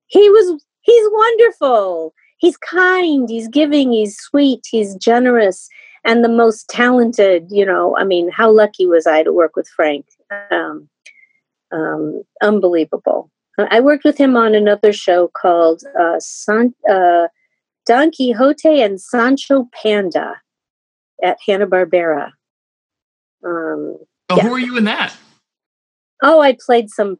he 0.07 0.29
was 0.29 0.63
he's 0.81 1.05
wonderful. 1.11 2.13
He's 2.37 2.57
kind. 2.57 3.27
He's 3.29 3.47
giving. 3.47 3.91
He's 3.91 4.17
sweet. 4.17 4.61
He's 4.69 4.95
generous, 4.95 5.69
and 6.03 6.23
the 6.23 6.29
most 6.29 6.69
talented. 6.69 7.47
You 7.49 7.65
know, 7.65 7.97
I 7.97 8.03
mean, 8.03 8.29
how 8.29 8.51
lucky 8.51 8.85
was 8.85 9.07
I 9.07 9.23
to 9.23 9.33
work 9.33 9.55
with 9.55 9.67
Frank? 9.67 10.05
Um, 10.51 10.87
um, 11.71 12.23
unbelievable. 12.41 13.31
I 13.57 13.79
worked 13.79 14.03
with 14.03 14.17
him 14.17 14.35
on 14.37 14.53
another 14.53 14.93
show 14.93 15.29
called 15.29 15.81
uh, 15.99 16.19
San, 16.19 16.75
uh, 16.89 17.27
Don 17.87 18.11
Quixote 18.11 18.81
and 18.81 19.01
Sancho 19.01 19.67
Panda 19.73 20.35
at 21.23 21.39
Hanna 21.45 21.65
Barbera. 21.65 22.31
Um, 23.43 23.97
Oh, 24.29 24.37
yeah. 24.37 24.43
Who 24.43 24.53
are 24.53 24.59
you 24.59 24.77
in 24.77 24.83
that? 24.85 25.15
Oh, 26.21 26.39
I 26.39 26.57
played 26.59 26.89
some 26.89 27.17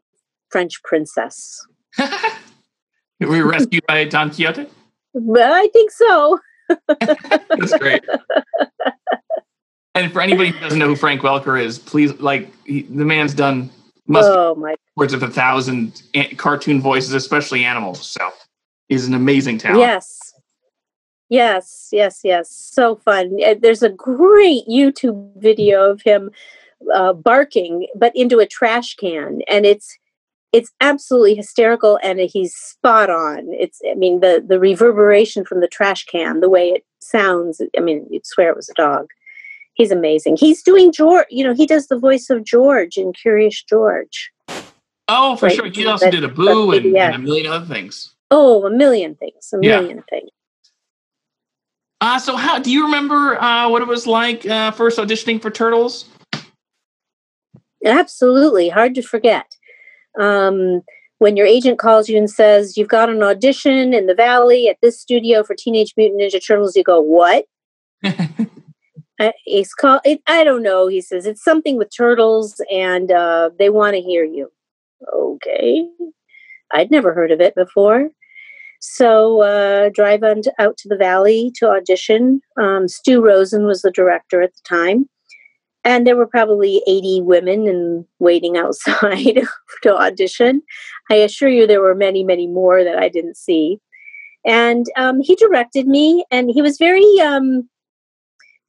French 0.50 0.82
princess. 0.82 1.66
Were 1.98 3.36
you 3.36 3.50
rescued 3.50 3.84
by 3.86 4.04
Don 4.04 4.30
Quixote? 4.30 4.66
I 5.16 5.68
think 5.72 5.90
so. 5.90 6.38
That's 6.88 7.78
great. 7.78 8.04
and 9.94 10.12
for 10.12 10.20
anybody 10.20 10.50
who 10.50 10.60
doesn't 10.60 10.78
know 10.78 10.88
who 10.88 10.96
Frank 10.96 11.22
Welker 11.22 11.60
is, 11.60 11.78
please, 11.78 12.12
like, 12.20 12.52
he, 12.64 12.82
the 12.82 13.04
man's 13.04 13.34
done 13.34 13.70
must 14.06 14.28
oh, 14.28 14.54
my. 14.54 14.74
words 14.96 15.12
of 15.12 15.22
a 15.22 15.28
thousand 15.28 16.02
cartoon 16.36 16.80
voices, 16.80 17.14
especially 17.14 17.64
animals. 17.64 18.06
So 18.06 18.30
he's 18.88 19.06
an 19.06 19.14
amazing 19.14 19.58
talent. 19.58 19.80
Yes. 19.80 20.34
Yes, 21.28 21.90
yes, 21.92 22.20
yes. 22.24 22.50
So 22.50 22.96
fun. 22.96 23.36
Eh, 23.40 23.54
there's 23.60 23.82
a 23.82 23.90
great 23.90 24.66
YouTube 24.66 25.30
video 25.36 25.90
of 25.90 26.00
him 26.02 26.30
uh, 26.94 27.12
barking, 27.12 27.88
but 27.94 28.12
into 28.14 28.38
a 28.38 28.46
trash 28.46 28.94
can, 28.96 29.40
and 29.48 29.66
it's 29.66 29.98
it's 30.52 30.72
absolutely 30.80 31.34
hysterical 31.34 31.98
and 32.02 32.20
he's 32.20 32.54
spot 32.54 33.10
on. 33.10 33.48
It's 33.52 33.80
i 33.90 33.94
mean 33.94 34.20
the 34.20 34.44
the 34.46 34.58
reverberation 34.58 35.44
from 35.44 35.60
the 35.60 35.68
trash 35.68 36.04
can 36.06 36.40
the 36.40 36.48
way 36.48 36.70
it 36.70 36.84
sounds 37.00 37.60
i 37.76 37.80
mean 37.80 38.06
you'd 38.10 38.26
swear 38.26 38.50
it 38.50 38.56
was 38.56 38.68
a 38.68 38.74
dog. 38.74 39.08
He's 39.74 39.92
amazing. 39.92 40.36
He's 40.36 40.62
doing 40.62 40.92
george 40.92 41.26
you 41.30 41.44
know 41.44 41.54
he 41.54 41.66
does 41.66 41.88
the 41.88 41.98
voice 41.98 42.30
of 42.30 42.44
george 42.44 42.96
in 42.96 43.12
curious 43.12 43.62
george. 43.62 44.30
Oh 45.08 45.36
for 45.36 45.46
right? 45.46 45.54
sure. 45.54 45.66
He 45.66 45.86
also 45.86 46.06
that, 46.06 46.12
did 46.12 46.24
Abu 46.24 46.72
and, 46.72 46.84
yeah. 46.92 47.06
and, 47.06 47.16
a 47.16 47.18
million 47.18 47.46
other 47.46 47.66
things. 47.66 48.14
Oh 48.30 48.66
a 48.66 48.70
million 48.70 49.14
things 49.16 49.52
a 49.52 49.58
yeah. 49.60 49.80
million 49.80 50.02
things. 50.08 50.30
Uh, 52.00 52.18
so 52.18 52.36
how 52.36 52.60
do 52.60 52.70
you 52.70 52.84
remember 52.84 53.40
uh, 53.42 53.68
what 53.68 53.82
it 53.82 53.88
was 53.88 54.06
like 54.06 54.46
uh, 54.46 54.70
first 54.70 54.98
auditioning 54.98 55.42
for 55.42 55.50
turtles 55.50 56.04
absolutely 57.84 58.68
hard 58.68 58.94
to 58.94 59.02
forget. 59.02 59.54
Um, 60.18 60.82
when 61.18 61.36
your 61.36 61.46
agent 61.46 61.78
calls 61.78 62.08
you 62.08 62.16
and 62.16 62.30
says 62.30 62.76
you've 62.76 62.88
got 62.88 63.10
an 63.10 63.22
audition 63.22 63.92
in 63.92 64.06
the 64.06 64.14
valley 64.14 64.68
at 64.68 64.78
this 64.82 65.00
studio 65.00 65.42
for 65.42 65.54
teenage 65.54 65.94
mutant 65.96 66.20
ninja 66.20 66.44
turtles 66.44 66.76
you 66.76 66.84
go 66.84 67.00
what? 67.00 67.46
Uh, 69.20 69.32
he's 69.44 69.74
called 69.74 70.00
it, 70.04 70.22
i 70.28 70.44
don't 70.44 70.62
know 70.62 70.86
he 70.86 71.00
says 71.00 71.26
it's 71.26 71.42
something 71.42 71.76
with 71.76 71.90
turtles 71.92 72.60
and 72.70 73.10
uh, 73.10 73.50
they 73.58 73.68
want 73.68 73.96
to 73.96 74.00
hear 74.00 74.22
you. 74.22 74.48
Okay. 75.12 75.88
I'd 76.72 76.92
never 76.92 77.12
heard 77.12 77.32
of 77.32 77.40
it 77.40 77.56
before. 77.56 78.10
So 78.80 79.40
uh, 79.40 79.90
drive 79.92 80.22
on 80.22 80.42
to, 80.42 80.52
out 80.60 80.76
to 80.78 80.88
the 80.88 80.96
valley 80.96 81.50
to 81.56 81.68
audition. 81.68 82.42
Um, 82.56 82.86
stu 82.86 83.20
rosen 83.20 83.66
was 83.66 83.82
the 83.82 83.90
director 83.90 84.40
at 84.40 84.54
the 84.54 84.62
time 84.68 85.08
and 85.84 86.06
there 86.06 86.16
were 86.16 86.26
probably 86.26 86.82
80 86.86 87.22
women 87.22 87.66
and 87.66 88.04
waiting 88.18 88.56
outside 88.56 89.40
to 89.82 89.96
audition. 89.96 90.62
I 91.10 91.16
assure 91.16 91.48
you 91.48 91.66
there 91.66 91.80
were 91.80 91.94
many 91.94 92.24
many 92.24 92.46
more 92.46 92.84
that 92.84 92.98
i 92.98 93.08
didn't 93.08 93.36
see. 93.36 93.78
And 94.44 94.86
um, 94.96 95.20
he 95.20 95.34
directed 95.34 95.86
me 95.86 96.24
and 96.30 96.50
he 96.50 96.62
was 96.62 96.78
very 96.78 97.20
um, 97.20 97.68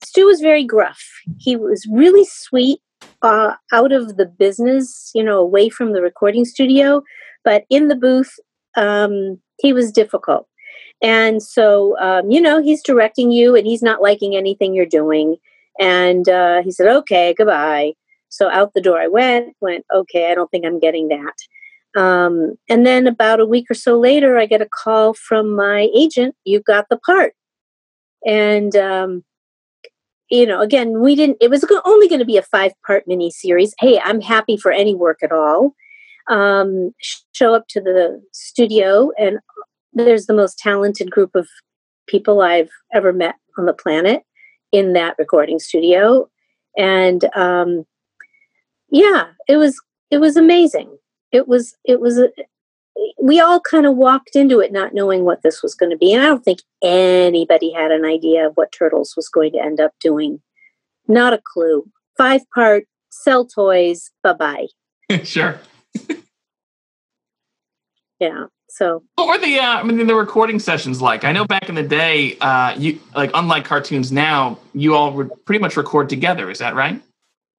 stu 0.03 0.25
was 0.25 0.41
very 0.41 0.63
gruff. 0.63 1.03
He 1.37 1.55
was 1.55 1.87
really 1.91 2.25
sweet 2.25 2.79
uh, 3.21 3.53
out 3.71 3.91
of 3.91 4.17
the 4.17 4.25
business 4.25 5.11
you 5.13 5.23
know 5.23 5.39
away 5.39 5.69
from 5.69 5.93
the 5.93 6.01
recording 6.01 6.45
studio. 6.45 7.03
But 7.43 7.65
in 7.69 7.87
the 7.87 7.95
booth 7.95 8.33
um, 8.75 9.39
he 9.59 9.73
was 9.73 9.91
difficult. 9.91 10.47
And 11.01 11.41
so 11.41 11.97
um, 11.99 12.29
you 12.29 12.41
know 12.41 12.61
he's 12.61 12.83
directing 12.83 13.31
you 13.31 13.55
and 13.55 13.65
he's 13.65 13.81
not 13.81 14.01
liking 14.01 14.35
anything 14.35 14.73
you're 14.73 14.85
doing 14.85 15.37
and 15.79 16.27
uh, 16.27 16.61
he 16.63 16.71
said, 16.71 16.87
okay, 16.87 17.33
goodbye. 17.37 17.93
So 18.27 18.49
out 18.49 18.73
the 18.73 18.81
door 18.81 18.99
I 18.99 19.07
went, 19.07 19.55
went, 19.61 19.85
okay, 19.93 20.31
I 20.31 20.35
don't 20.35 20.51
think 20.51 20.65
I'm 20.65 20.79
getting 20.79 21.07
that. 21.07 21.99
Um, 21.99 22.55
and 22.69 22.85
then 22.85 23.07
about 23.07 23.39
a 23.39 23.45
week 23.45 23.65
or 23.69 23.73
so 23.73 23.97
later, 23.97 24.37
I 24.37 24.45
get 24.45 24.61
a 24.61 24.69
call 24.83 25.13
from 25.13 25.55
my 25.55 25.89
agent, 25.95 26.35
you 26.45 26.61
got 26.61 26.85
the 26.89 26.97
part. 26.97 27.33
And, 28.25 28.75
um, 28.75 29.23
you 30.29 30.45
know, 30.45 30.61
again, 30.61 31.01
we 31.01 31.15
didn't, 31.15 31.37
it 31.41 31.49
was 31.49 31.65
only 31.85 32.07
going 32.07 32.19
to 32.19 32.25
be 32.25 32.37
a 32.37 32.43
five 32.43 32.73
part 32.85 33.05
mini 33.07 33.31
series. 33.31 33.73
Hey, 33.79 33.99
I'm 34.03 34.21
happy 34.21 34.57
for 34.57 34.71
any 34.71 34.93
work 34.93 35.19
at 35.23 35.31
all. 35.31 35.73
Um, 36.29 36.93
show 37.31 37.55
up 37.55 37.67
to 37.69 37.81
the 37.81 38.21
studio, 38.31 39.11
and 39.17 39.39
there's 39.93 40.27
the 40.27 40.35
most 40.35 40.59
talented 40.59 41.09
group 41.09 41.33
of 41.33 41.47
people 42.07 42.41
I've 42.41 42.69
ever 42.93 43.11
met 43.11 43.33
on 43.57 43.65
the 43.65 43.73
planet 43.73 44.21
in 44.71 44.93
that 44.93 45.15
recording 45.17 45.59
studio. 45.59 46.29
And 46.77 47.23
um, 47.35 47.85
yeah 48.89 49.27
it 49.47 49.57
was 49.57 49.79
it 50.11 50.17
was 50.19 50.37
amazing. 50.37 50.97
It 51.31 51.47
was 51.47 51.75
it 51.83 51.99
was 51.99 52.17
a, 52.17 52.29
we 53.21 53.39
all 53.39 53.59
kind 53.59 53.85
of 53.85 53.95
walked 53.95 54.35
into 54.35 54.59
it 54.59 54.71
not 54.71 54.93
knowing 54.93 55.23
what 55.23 55.43
this 55.43 55.61
was 55.61 55.75
going 55.75 55.91
to 55.91 55.97
be. 55.97 56.13
And 56.13 56.23
i 56.23 56.25
don't 56.25 56.43
think 56.43 56.59
anybody 56.83 57.71
had 57.71 57.91
an 57.91 58.05
idea 58.05 58.47
of 58.47 58.53
what 58.55 58.71
turtles 58.71 59.13
was 59.15 59.29
going 59.29 59.51
to 59.53 59.59
end 59.59 59.79
up 59.79 59.93
doing. 59.99 60.41
Not 61.07 61.33
a 61.33 61.41
clue. 61.43 61.85
Five 62.17 62.41
part 62.53 62.85
sell 63.11 63.45
toys 63.45 64.11
bye 64.23 64.33
bye 64.33 64.67
sure. 65.23 65.59
Yeah 68.19 68.45
so 68.69 69.03
what 69.15 69.27
were 69.27 69.37
the 69.37 69.59
uh, 69.59 69.79
I 69.79 69.83
mean 69.83 70.05
the 70.05 70.15
recording 70.15 70.59
sessions 70.59 71.01
like? 71.01 71.23
I 71.23 71.31
know 71.31 71.45
back 71.45 71.69
in 71.69 71.75
the 71.75 71.83
day, 71.83 72.37
uh, 72.39 72.75
you 72.77 72.99
like 73.15 73.31
unlike 73.33 73.65
cartoons 73.65 74.11
now, 74.11 74.59
you 74.73 74.95
all 74.95 75.11
would 75.13 75.31
pretty 75.45 75.59
much 75.59 75.75
record 75.75 76.07
together. 76.07 76.49
Is 76.49 76.59
that 76.59 76.75
right? 76.75 77.01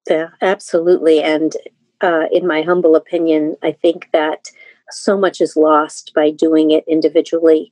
Yeah, 0.09 0.29
absolutely. 0.41 1.21
And 1.21 1.53
uh, 2.01 2.25
in 2.31 2.47
my 2.47 2.61
humble 2.61 2.95
opinion, 2.95 3.55
I 3.61 3.73
think 3.73 4.09
that 4.13 4.49
so 4.89 5.17
much 5.17 5.41
is 5.41 5.55
lost 5.55 6.11
by 6.15 6.31
doing 6.31 6.71
it 6.71 6.83
individually. 6.87 7.71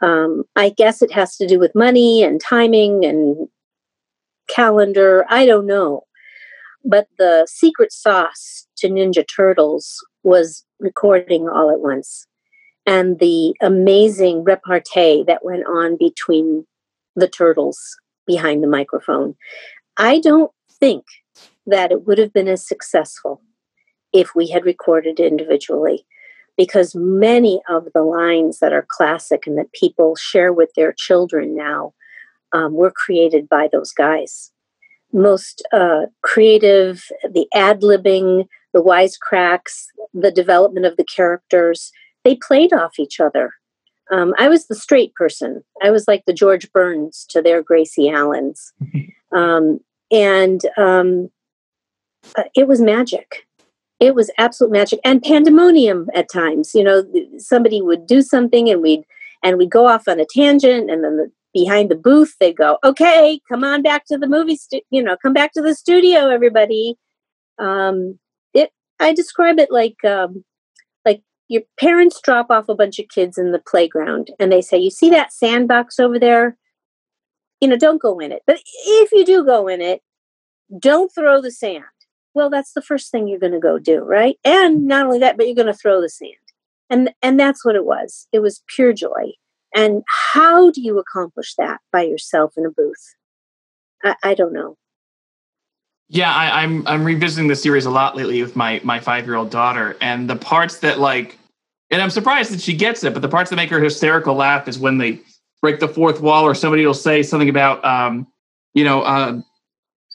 Um, 0.00 0.44
I 0.56 0.70
guess 0.70 1.02
it 1.02 1.12
has 1.12 1.36
to 1.36 1.46
do 1.46 1.58
with 1.58 1.74
money 1.74 2.22
and 2.22 2.40
timing 2.40 3.04
and 3.04 3.48
calendar. 4.48 5.26
I 5.28 5.46
don't 5.46 5.66
know. 5.66 6.04
But 6.82 7.08
the 7.18 7.46
secret 7.48 7.92
sauce 7.92 8.66
to 8.78 8.88
Ninja 8.88 9.24
Turtles 9.24 10.04
was 10.22 10.64
recording 10.80 11.46
all 11.46 11.70
at 11.70 11.80
once 11.80 12.26
and 12.90 13.20
the 13.20 13.54
amazing 13.62 14.42
repartee 14.42 15.22
that 15.24 15.44
went 15.44 15.64
on 15.64 15.96
between 15.96 16.66
the 17.14 17.28
turtles 17.28 17.78
behind 18.26 18.64
the 18.64 18.68
microphone. 18.68 19.36
I 19.96 20.18
don't 20.18 20.50
think 20.80 21.04
that 21.66 21.92
it 21.92 22.04
would 22.04 22.18
have 22.18 22.32
been 22.32 22.48
as 22.48 22.66
successful 22.66 23.42
if 24.12 24.34
we 24.34 24.48
had 24.48 24.64
recorded 24.64 25.20
individually 25.20 26.04
because 26.56 26.96
many 26.96 27.62
of 27.68 27.86
the 27.94 28.02
lines 28.02 28.58
that 28.58 28.72
are 28.72 28.86
classic 28.88 29.46
and 29.46 29.56
that 29.56 29.72
people 29.72 30.16
share 30.16 30.52
with 30.52 30.70
their 30.74 30.92
children 30.92 31.54
now 31.54 31.94
um, 32.52 32.74
were 32.74 32.90
created 32.90 33.48
by 33.48 33.68
those 33.70 33.92
guys. 33.92 34.50
Most 35.12 35.62
uh, 35.72 36.06
creative, 36.22 37.04
the 37.22 37.46
ad 37.54 37.82
libbing, 37.82 38.48
the 38.74 38.82
wisecracks, 38.82 39.84
the 40.12 40.32
development 40.32 40.86
of 40.86 40.96
the 40.96 41.04
characters, 41.04 41.92
they 42.24 42.36
played 42.36 42.72
off 42.72 42.98
each 42.98 43.20
other. 43.20 43.52
Um, 44.10 44.34
I 44.38 44.48
was 44.48 44.66
the 44.66 44.74
straight 44.74 45.14
person. 45.14 45.62
I 45.82 45.90
was 45.90 46.08
like 46.08 46.24
the 46.26 46.32
George 46.32 46.70
Burns 46.72 47.24
to 47.30 47.40
their 47.40 47.62
Gracie 47.62 48.10
Allens. 48.10 48.72
Um, 49.32 49.78
and 50.10 50.60
um, 50.76 51.30
uh, 52.36 52.44
it 52.54 52.66
was 52.66 52.80
magic. 52.80 53.46
It 54.00 54.14
was 54.14 54.30
absolute 54.38 54.72
magic 54.72 55.00
and 55.04 55.22
pandemonium 55.22 56.08
at 56.14 56.30
times. 56.30 56.74
You 56.74 56.84
know, 56.84 57.04
somebody 57.38 57.82
would 57.82 58.06
do 58.06 58.22
something 58.22 58.68
and 58.68 58.82
we'd 58.82 59.04
and 59.42 59.56
we'd 59.56 59.70
go 59.70 59.86
off 59.86 60.08
on 60.08 60.20
a 60.20 60.26
tangent 60.28 60.90
and 60.90 61.04
then 61.04 61.16
the, 61.16 61.30
behind 61.52 61.90
the 61.90 61.96
booth 61.96 62.34
they'd 62.40 62.56
go, 62.56 62.78
"Okay, 62.82 63.40
come 63.48 63.62
on 63.62 63.82
back 63.82 64.04
to 64.06 64.18
the 64.18 64.26
movie 64.26 64.56
stu- 64.56 64.80
you 64.90 65.02
know, 65.02 65.16
come 65.16 65.32
back 65.32 65.52
to 65.52 65.62
the 65.62 65.74
studio 65.74 66.28
everybody." 66.28 66.96
Um, 67.58 68.18
it 68.54 68.72
I 68.98 69.12
describe 69.12 69.58
it 69.58 69.70
like 69.70 70.02
um, 70.04 70.44
your 71.50 71.62
parents 71.80 72.20
drop 72.22 72.48
off 72.48 72.68
a 72.68 72.76
bunch 72.76 73.00
of 73.00 73.08
kids 73.08 73.36
in 73.36 73.50
the 73.50 73.58
playground 73.58 74.30
and 74.38 74.52
they 74.52 74.62
say, 74.62 74.78
You 74.78 74.88
see 74.88 75.10
that 75.10 75.32
sandbox 75.32 75.98
over 75.98 76.18
there? 76.18 76.56
You 77.60 77.68
know, 77.68 77.76
don't 77.76 78.00
go 78.00 78.20
in 78.20 78.30
it. 78.30 78.42
But 78.46 78.60
if 78.86 79.10
you 79.12 79.24
do 79.26 79.44
go 79.44 79.66
in 79.66 79.82
it, 79.82 80.00
don't 80.78 81.12
throw 81.12 81.42
the 81.42 81.50
sand. 81.50 81.84
Well, 82.34 82.50
that's 82.50 82.72
the 82.72 82.80
first 82.80 83.10
thing 83.10 83.26
you're 83.26 83.40
going 83.40 83.52
to 83.52 83.58
go 83.58 83.80
do, 83.80 84.04
right? 84.04 84.38
And 84.44 84.78
mm-hmm. 84.78 84.86
not 84.86 85.06
only 85.06 85.18
that, 85.18 85.36
but 85.36 85.46
you're 85.46 85.56
going 85.56 85.66
to 85.66 85.74
throw 85.74 86.00
the 86.00 86.08
sand. 86.08 86.34
And 86.88 87.10
and 87.20 87.38
that's 87.38 87.64
what 87.64 87.74
it 87.74 87.84
was. 87.84 88.28
It 88.32 88.38
was 88.38 88.62
pure 88.68 88.92
joy. 88.92 89.32
And 89.74 90.04
how 90.32 90.70
do 90.70 90.80
you 90.80 90.98
accomplish 90.98 91.54
that 91.56 91.80
by 91.92 92.02
yourself 92.02 92.54
in 92.56 92.64
a 92.64 92.70
booth? 92.70 93.14
I, 94.04 94.14
I 94.22 94.34
don't 94.34 94.52
know. 94.52 94.76
Yeah, 96.08 96.32
I, 96.32 96.62
I'm 96.62 96.86
I'm 96.86 97.04
revisiting 97.04 97.48
the 97.48 97.56
series 97.56 97.86
a 97.86 97.90
lot 97.90 98.16
lately 98.16 98.40
with 98.40 98.54
my 98.54 98.80
my 98.84 99.00
five 99.00 99.26
year 99.26 99.34
old 99.34 99.50
daughter, 99.50 99.96
and 100.00 100.30
the 100.30 100.36
parts 100.36 100.78
that 100.78 101.00
like 101.00 101.36
and 101.90 102.00
I'm 102.00 102.10
surprised 102.10 102.52
that 102.52 102.60
she 102.60 102.74
gets 102.74 103.04
it. 103.04 103.12
But 103.12 103.22
the 103.22 103.28
parts 103.28 103.50
that 103.50 103.56
make 103.56 103.70
her 103.70 103.80
hysterical 103.80 104.34
laugh 104.34 104.68
is 104.68 104.78
when 104.78 104.98
they 104.98 105.20
break 105.60 105.80
the 105.80 105.88
fourth 105.88 106.20
wall, 106.20 106.44
or 106.44 106.54
somebody 106.54 106.86
will 106.86 106.94
say 106.94 107.22
something 107.22 107.48
about, 107.48 107.84
um, 107.84 108.26
you 108.74 108.84
know, 108.84 109.02
uh, 109.02 109.40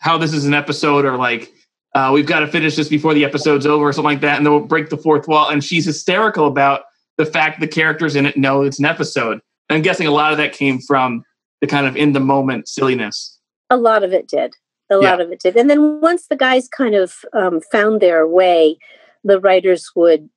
how 0.02 0.18
this 0.18 0.34
is 0.34 0.46
an 0.46 0.54
episode, 0.54 1.06
or 1.06 1.18
like 1.18 1.52
uh, 1.94 2.12
we've 2.14 2.26
got 2.26 2.40
to 2.40 2.48
finish 2.48 2.76
this 2.76 2.90
before 2.90 3.14
the 3.14 3.26
episode's 3.26 3.66
over, 3.66 3.88
or 3.88 3.94
something 3.94 4.12
like 4.12 4.22
that, 4.22 4.38
and 4.38 4.46
they'll 4.46 4.60
break 4.60 4.90
the 4.90 4.98
fourth 4.98 5.28
wall. 5.28 5.50
And 5.50 5.64
she's 5.64 5.86
hysterical 5.86 6.48
about 6.48 6.84
the 7.18 7.26
fact 7.26 7.60
the 7.60 7.68
characters 7.68 8.16
in 8.16 8.26
it 8.26 8.38
know 8.38 8.64
it's 8.64 8.80
an 8.80 8.86
episode. 8.86 9.40
And 9.70 9.78
I'm 9.78 9.82
guessing 9.82 10.08
a 10.08 10.12
lot 10.12 10.32
of 10.32 10.38
that 10.38 10.54
came 10.54 10.80
from 10.80 11.24
the 11.62 11.68
kind 11.68 11.88
of 11.88 11.96
in 11.96 12.14
the 12.14 12.20
moment 12.20 12.68
silliness. 12.68 13.40
A 13.70 13.78
lot 13.78 14.04
of 14.04 14.14
it 14.14 14.28
did. 14.28 14.54
A 14.92 14.98
lot 14.98 15.18
yeah. 15.20 15.26
of 15.26 15.32
it 15.32 15.40
did. 15.40 15.56
And 15.56 15.70
then 15.70 16.00
once 16.02 16.28
the 16.28 16.36
guys 16.36 16.68
kind 16.68 16.94
of 16.94 17.16
um, 17.34 17.62
found 17.72 18.02
their 18.02 18.28
way, 18.28 18.78
the 19.24 19.40
writers 19.40 19.90
would 19.96 20.30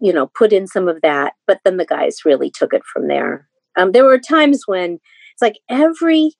you 0.00 0.12
know, 0.12 0.30
put 0.36 0.52
in 0.52 0.66
some 0.66 0.88
of 0.88 1.00
that, 1.02 1.34
but 1.46 1.60
then 1.64 1.76
the 1.76 1.86
guys 1.86 2.24
really 2.24 2.50
took 2.50 2.72
it 2.72 2.82
from 2.84 3.08
there. 3.08 3.48
Um, 3.78 3.92
there 3.92 4.04
were 4.04 4.18
times 4.18 4.62
when 4.66 4.98
it's 5.32 5.42
like 5.42 5.58
every 5.68 6.32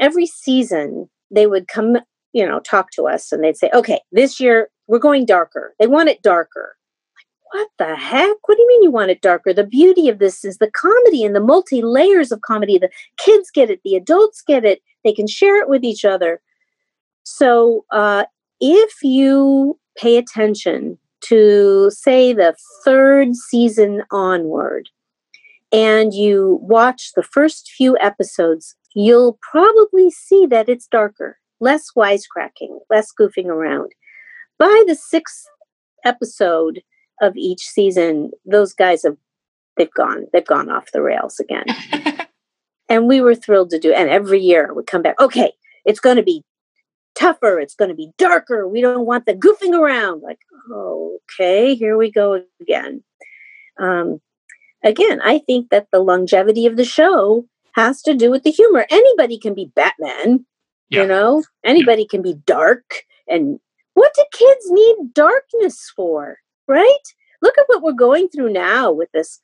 every 0.00 0.26
season 0.26 1.08
they 1.30 1.46
would 1.46 1.68
come, 1.68 1.98
you 2.32 2.46
know, 2.46 2.60
talk 2.60 2.90
to 2.92 3.06
us 3.06 3.32
and 3.32 3.42
they'd 3.42 3.56
say, 3.56 3.70
"Okay, 3.74 4.00
this 4.12 4.40
year 4.40 4.70
we're 4.86 4.98
going 4.98 5.26
darker." 5.26 5.74
They 5.78 5.86
want 5.86 6.08
it 6.08 6.22
darker, 6.22 6.76
what 7.52 7.68
the 7.78 7.96
heck? 7.96 8.36
What 8.46 8.56
do 8.56 8.62
you 8.62 8.68
mean 8.68 8.82
you 8.84 8.90
want 8.90 9.10
it 9.10 9.20
darker? 9.20 9.52
The 9.52 9.64
beauty 9.64 10.08
of 10.08 10.18
this 10.18 10.44
is 10.44 10.58
the 10.58 10.70
comedy 10.70 11.24
and 11.24 11.34
the 11.34 11.40
multi 11.40 11.82
layers 11.82 12.30
of 12.30 12.40
comedy. 12.42 12.78
The 12.78 12.90
kids 13.18 13.50
get 13.52 13.70
it, 13.70 13.80
the 13.84 13.96
adults 13.96 14.42
get 14.46 14.64
it, 14.64 14.80
they 15.04 15.12
can 15.12 15.26
share 15.26 15.60
it 15.60 15.68
with 15.68 15.82
each 15.82 16.04
other. 16.04 16.40
So, 17.24 17.84
uh, 17.90 18.24
if 18.60 19.02
you 19.02 19.78
pay 19.96 20.16
attention 20.16 20.98
to, 21.22 21.90
say, 21.90 22.32
the 22.32 22.54
third 22.84 23.36
season 23.36 24.02
onward, 24.10 24.88
and 25.72 26.12
you 26.12 26.58
watch 26.62 27.12
the 27.14 27.22
first 27.22 27.70
few 27.70 27.96
episodes, 27.98 28.76
you'll 28.94 29.38
probably 29.50 30.10
see 30.10 30.46
that 30.46 30.68
it's 30.68 30.86
darker, 30.86 31.38
less 31.60 31.92
wisecracking, 31.96 32.78
less 32.90 33.12
goofing 33.18 33.46
around. 33.46 33.92
By 34.58 34.84
the 34.86 34.94
sixth 34.94 35.46
episode 36.04 36.82
of 37.20 37.36
each 37.36 37.62
season, 37.62 38.30
those 38.44 38.72
guys 38.72 39.02
have 39.04 39.16
they've 39.76 39.92
gone 39.94 40.26
they've 40.32 40.46
gone 40.46 40.70
off 40.70 40.92
the 40.92 41.02
rails 41.02 41.38
again. 41.38 41.64
and 42.88 43.06
we 43.06 43.20
were 43.20 43.34
thrilled 43.34 43.70
to 43.70 43.78
do 43.78 43.92
and 43.92 44.10
every 44.10 44.40
year 44.40 44.74
we 44.74 44.82
come 44.82 45.02
back, 45.02 45.20
okay, 45.20 45.52
it's 45.84 46.00
gonna 46.00 46.22
be 46.22 46.42
tougher, 47.14 47.58
it's 47.58 47.74
gonna 47.74 47.94
be 47.94 48.12
darker. 48.18 48.68
We 48.68 48.80
don't 48.80 49.06
want 49.06 49.26
the 49.26 49.34
goofing 49.34 49.78
around. 49.78 50.22
Like, 50.22 50.40
okay, 50.72 51.74
here 51.74 51.96
we 51.96 52.10
go 52.10 52.42
again. 52.60 53.02
Um, 53.78 54.20
again, 54.84 55.20
I 55.22 55.38
think 55.38 55.70
that 55.70 55.88
the 55.90 56.00
longevity 56.00 56.66
of 56.66 56.76
the 56.76 56.84
show 56.84 57.46
has 57.74 58.02
to 58.02 58.14
do 58.14 58.30
with 58.30 58.42
the 58.42 58.50
humor. 58.50 58.86
Anybody 58.90 59.38
can 59.38 59.54
be 59.54 59.72
Batman, 59.74 60.44
yeah. 60.88 61.02
you 61.02 61.08
know, 61.08 61.44
anybody 61.64 62.02
yeah. 62.02 62.08
can 62.10 62.22
be 62.22 62.34
dark. 62.46 63.04
And 63.28 63.60
what 63.94 64.12
do 64.14 64.24
kids 64.32 64.70
need 64.70 65.14
darkness 65.14 65.92
for? 65.94 66.38
Right? 66.66 66.98
Look 67.42 67.56
at 67.58 67.64
what 67.68 67.82
we're 67.82 67.92
going 67.92 68.28
through 68.28 68.52
now 68.52 68.92
with 68.92 69.10
this 69.12 69.40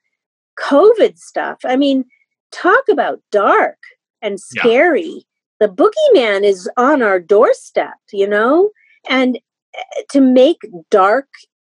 COVID 0.59 1.19
stuff. 1.19 1.59
I 1.65 1.77
mean, 1.77 2.05
talk 2.53 2.85
about 2.91 3.21
dark 3.31 3.79
and 4.23 4.41
scary. 4.41 5.27
The 5.61 5.69
boogeyman 5.69 6.45
is 6.45 6.71
on 6.77 7.03
our 7.03 7.19
doorstep, 7.19 7.95
you 8.13 8.29
know? 8.29 8.71
And 9.09 9.39
eh, 9.75 10.03
to 10.11 10.21
make 10.21 10.59
dark, 10.91 11.29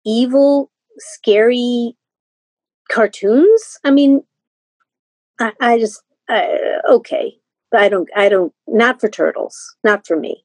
evil, 0.06 0.72
scary 0.98 1.96
cartoons. 2.92 3.78
I 3.84 3.92
mean, 3.92 4.24
I, 5.40 5.52
I 5.60 5.80
just 5.80 6.02
uh, 6.30 6.46
okay. 6.90 7.36
I 7.74 7.90
don't. 7.90 8.10
I 8.16 8.30
don't. 8.30 8.54
Not 8.68 9.02
for 9.02 9.10
turtles. 9.10 9.75
Not 9.84 10.06
for 10.06 10.18
me. 10.18 10.44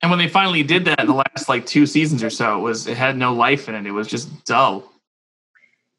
And 0.00 0.10
when 0.10 0.18
they 0.18 0.28
finally 0.28 0.62
did 0.62 0.84
that 0.84 1.00
in 1.00 1.06
the 1.06 1.14
last 1.14 1.48
like 1.48 1.66
two 1.66 1.84
seasons 1.84 2.22
or 2.22 2.30
so, 2.30 2.58
it 2.58 2.62
was 2.62 2.86
it 2.86 2.96
had 2.96 3.16
no 3.16 3.32
life 3.32 3.68
in 3.68 3.74
it. 3.74 3.86
It 3.86 3.92
was 3.92 4.08
just 4.08 4.44
dull. 4.44 4.90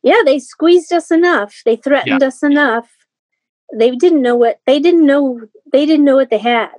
Yeah, 0.02 0.22
they 0.26 0.40
squeezed 0.40 0.94
us 0.94 1.12
enough. 1.12 1.62
They 1.66 1.76
threatened 1.76 2.22
yeah. 2.22 2.28
us 2.28 2.42
enough. 2.42 2.90
They 3.74 3.92
didn't 3.96 4.22
know 4.22 4.36
what 4.36 4.60
they 4.66 4.80
didn't 4.80 5.06
know. 5.06 5.42
They 5.72 5.86
didn't 5.86 6.06
know 6.06 6.16
what 6.16 6.30
they 6.30 6.38
had. 6.38 6.76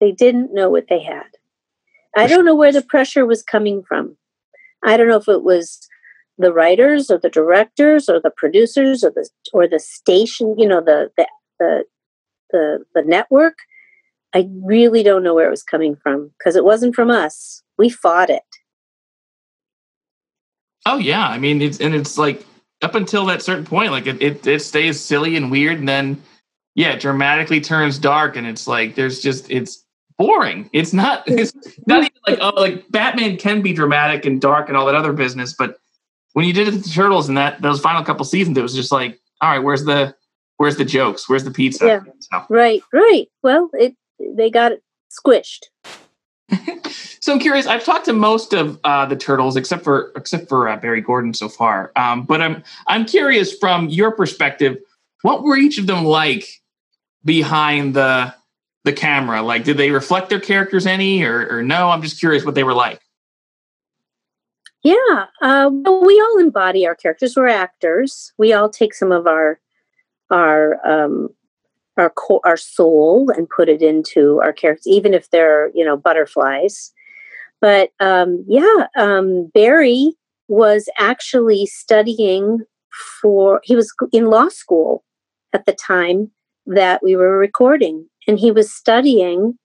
They 0.00 0.12
didn't 0.12 0.52
know 0.52 0.70
what 0.70 0.86
they 0.88 1.02
had. 1.02 1.26
I 2.16 2.26
don't 2.26 2.44
know 2.44 2.54
where 2.54 2.72
the 2.72 2.82
pressure 2.82 3.26
was 3.26 3.42
coming 3.42 3.82
from. 3.82 4.16
I 4.84 4.96
don't 4.96 5.08
know 5.08 5.18
if 5.18 5.28
it 5.28 5.42
was 5.42 5.86
the 6.38 6.52
writers 6.52 7.10
or 7.10 7.18
the 7.18 7.30
directors 7.30 8.08
or 8.08 8.20
the 8.20 8.30
producers 8.30 9.02
or 9.02 9.10
the 9.10 9.28
or 9.52 9.66
the 9.66 9.78
station 9.78 10.54
you 10.58 10.68
know 10.68 10.80
the 10.80 11.10
the 11.16 11.26
the 11.58 11.84
the, 12.50 12.84
the 12.94 13.02
network 13.02 13.58
i 14.34 14.48
really 14.62 15.02
don't 15.02 15.22
know 15.22 15.34
where 15.34 15.46
it 15.46 15.50
was 15.50 15.62
coming 15.62 15.96
from 15.96 16.30
because 16.38 16.56
it 16.56 16.64
wasn't 16.64 16.94
from 16.94 17.10
us 17.10 17.62
we 17.78 17.88
fought 17.88 18.30
it 18.30 18.42
oh 20.84 20.98
yeah 20.98 21.28
i 21.28 21.38
mean 21.38 21.62
it's 21.62 21.80
and 21.80 21.94
it's 21.94 22.18
like 22.18 22.44
up 22.82 22.94
until 22.94 23.24
that 23.24 23.42
certain 23.42 23.64
point 23.64 23.90
like 23.90 24.06
it, 24.06 24.20
it, 24.20 24.46
it 24.46 24.60
stays 24.60 25.00
silly 25.00 25.36
and 25.36 25.50
weird 25.50 25.78
and 25.78 25.88
then 25.88 26.22
yeah 26.76 26.92
it 26.92 27.00
dramatically 27.00 27.60
turns 27.60 27.98
dark 27.98 28.36
and 28.36 28.46
it's 28.46 28.68
like 28.68 28.94
there's 28.94 29.20
just 29.20 29.50
it's 29.50 29.84
boring 30.18 30.70
it's 30.72 30.92
not 30.92 31.24
it's 31.26 31.52
not 31.86 31.98
even 31.98 32.12
like 32.26 32.38
oh 32.40 32.52
like 32.60 32.88
batman 32.90 33.36
can 33.36 33.60
be 33.60 33.72
dramatic 33.72 34.24
and 34.24 34.40
dark 34.40 34.68
and 34.68 34.76
all 34.76 34.86
that 34.86 34.94
other 34.94 35.12
business 35.12 35.52
but 35.52 35.78
when 36.36 36.44
you 36.44 36.52
did 36.52 36.68
it 36.68 36.72
to 36.72 36.76
the 36.76 36.88
turtles 36.90 37.30
in 37.30 37.34
that 37.36 37.62
those 37.62 37.80
final 37.80 38.04
couple 38.04 38.26
seasons, 38.26 38.58
it 38.58 38.60
was 38.60 38.74
just 38.74 38.92
like, 38.92 39.18
all 39.40 39.50
right, 39.50 39.58
where's 39.58 39.86
the 39.86 40.14
where's 40.58 40.76
the 40.76 40.84
jokes? 40.84 41.30
Where's 41.30 41.44
the 41.44 41.50
pizza? 41.50 41.86
Yeah. 41.86 42.00
So. 42.20 42.44
Right, 42.50 42.82
right. 42.92 43.26
Well, 43.42 43.70
it 43.72 43.96
they 44.18 44.50
got 44.50 44.72
it 44.72 44.82
squished. 45.10 45.62
so 47.20 47.32
I'm 47.32 47.38
curious. 47.38 47.66
I've 47.66 47.84
talked 47.84 48.04
to 48.04 48.12
most 48.12 48.52
of 48.52 48.78
uh, 48.84 49.06
the 49.06 49.16
turtles, 49.16 49.56
except 49.56 49.82
for 49.82 50.12
except 50.14 50.46
for 50.50 50.68
uh, 50.68 50.76
Barry 50.76 51.00
Gordon 51.00 51.32
so 51.32 51.48
far. 51.48 51.90
Um, 51.96 52.24
but 52.24 52.42
I'm 52.42 52.62
I'm 52.86 53.06
curious 53.06 53.56
from 53.56 53.88
your 53.88 54.10
perspective, 54.10 54.76
what 55.22 55.42
were 55.42 55.56
each 55.56 55.78
of 55.78 55.86
them 55.86 56.04
like 56.04 56.60
behind 57.26 57.94
the 57.94 58.34
the 58.84 58.92
camera? 58.92 59.42
Like, 59.42 59.64
did 59.64 59.76
they 59.76 59.90
reflect 59.90 60.30
their 60.30 60.40
characters 60.40 60.86
any, 60.86 61.22
or, 61.24 61.48
or 61.50 61.62
no? 61.62 61.90
I'm 61.90 62.00
just 62.00 62.20
curious 62.20 62.44
what 62.44 62.54
they 62.54 62.64
were 62.64 62.72
like. 62.72 63.00
Yeah, 64.82 65.26
uh, 65.42 65.68
we 65.72 66.20
all 66.20 66.38
embody 66.38 66.86
our 66.86 66.94
characters. 66.94 67.34
We're 67.36 67.48
actors. 67.48 68.32
We 68.38 68.52
all 68.52 68.70
take 68.70 68.94
some 68.94 69.10
of 69.10 69.26
our 69.26 69.58
our 70.30 70.86
um, 70.86 71.28
our 71.96 72.10
co- 72.10 72.40
our 72.44 72.56
soul 72.56 73.30
and 73.30 73.48
put 73.48 73.68
it 73.68 73.82
into 73.82 74.40
our 74.42 74.52
characters, 74.52 74.86
even 74.86 75.12
if 75.12 75.30
they're 75.30 75.70
you 75.74 75.84
know 75.84 75.96
butterflies. 75.96 76.92
But 77.60 77.90
um, 77.98 78.44
yeah, 78.46 78.86
um, 78.96 79.50
Barry 79.52 80.12
was 80.46 80.88
actually 80.98 81.66
studying 81.66 82.60
for. 83.20 83.60
He 83.64 83.74
was 83.74 83.92
in 84.12 84.26
law 84.26 84.48
school 84.48 85.02
at 85.52 85.66
the 85.66 85.72
time 85.72 86.30
that 86.66 87.02
we 87.02 87.16
were 87.16 87.38
recording, 87.38 88.08
and 88.26 88.38
he 88.38 88.50
was 88.50 88.72
studying 88.72 89.58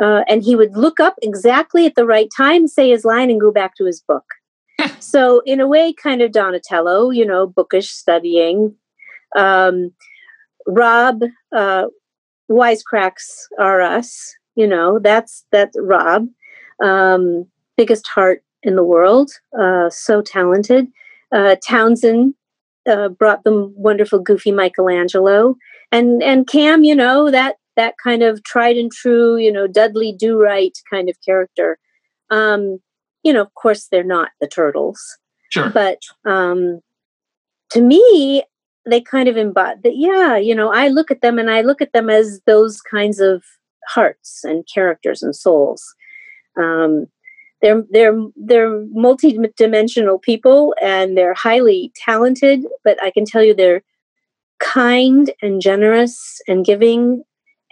uh, 0.00 0.22
and 0.28 0.42
he 0.42 0.56
would 0.56 0.76
look 0.76 0.98
up 0.98 1.16
exactly 1.22 1.86
at 1.86 1.94
the 1.94 2.06
right 2.06 2.28
time, 2.34 2.66
say 2.66 2.90
his 2.90 3.04
line, 3.04 3.30
and 3.30 3.40
go 3.40 3.50
back 3.50 3.74
to 3.76 3.84
his 3.84 4.00
book. 4.00 4.24
so, 4.98 5.40
in 5.44 5.60
a 5.60 5.66
way, 5.66 5.92
kind 5.92 6.22
of 6.22 6.32
Donatello, 6.32 7.10
you 7.10 7.26
know, 7.26 7.46
bookish 7.46 7.90
studying. 7.90 8.74
Um, 9.36 9.92
Rob, 10.66 11.22
uh, 11.54 11.86
wisecracks 12.50 13.46
are 13.58 13.80
us, 13.80 14.34
you 14.54 14.66
know, 14.66 14.98
that's 14.98 15.44
that's 15.52 15.76
Rob, 15.78 16.28
um, 16.82 17.46
biggest 17.76 18.06
heart 18.08 18.42
in 18.62 18.76
the 18.76 18.84
world, 18.84 19.30
uh, 19.58 19.90
so 19.90 20.22
talented. 20.22 20.86
Uh, 21.32 21.56
Townsend 21.64 22.34
uh, 22.88 23.08
brought 23.08 23.44
them 23.44 23.72
wonderful, 23.76 24.18
goofy 24.18 24.50
Michelangelo, 24.50 25.56
and 25.92 26.22
and 26.22 26.46
Cam, 26.46 26.84
you 26.84 26.94
know, 26.94 27.30
that 27.30 27.56
that 27.76 27.94
kind 28.02 28.22
of 28.22 28.42
tried 28.44 28.76
and 28.76 28.92
true, 28.92 29.36
you 29.36 29.52
know, 29.52 29.66
Dudley 29.66 30.12
Do 30.12 30.38
Right 30.40 30.76
kind 30.90 31.08
of 31.08 31.16
character. 31.24 31.78
Um, 32.30 32.78
you 33.22 33.32
know, 33.32 33.42
of 33.42 33.54
course, 33.54 33.88
they're 33.90 34.04
not 34.04 34.30
the 34.40 34.48
turtles. 34.48 35.00
Sure. 35.50 35.70
But 35.70 35.98
um, 36.24 36.80
to 37.70 37.80
me, 37.80 38.44
they 38.88 39.00
kind 39.00 39.28
of 39.28 39.36
embody 39.36 39.80
that. 39.84 39.96
Yeah, 39.96 40.36
you 40.36 40.54
know, 40.54 40.72
I 40.72 40.88
look 40.88 41.10
at 41.10 41.22
them 41.22 41.38
and 41.38 41.50
I 41.50 41.62
look 41.62 41.80
at 41.80 41.92
them 41.92 42.08
as 42.08 42.40
those 42.46 42.80
kinds 42.80 43.20
of 43.20 43.42
hearts 43.88 44.44
and 44.44 44.64
characters 44.72 45.22
and 45.22 45.34
souls. 45.34 45.82
Um, 46.56 47.06
they're 47.62 47.84
they're 47.90 48.18
they're 48.36 48.84
multi-dimensional 48.92 50.18
people 50.18 50.74
and 50.80 51.16
they're 51.16 51.34
highly 51.34 51.92
talented. 51.94 52.64
But 52.84 53.02
I 53.02 53.10
can 53.10 53.24
tell 53.24 53.42
you, 53.42 53.54
they're 53.54 53.82
kind 54.60 55.32
and 55.42 55.60
generous 55.60 56.40
and 56.46 56.64
giving 56.64 57.22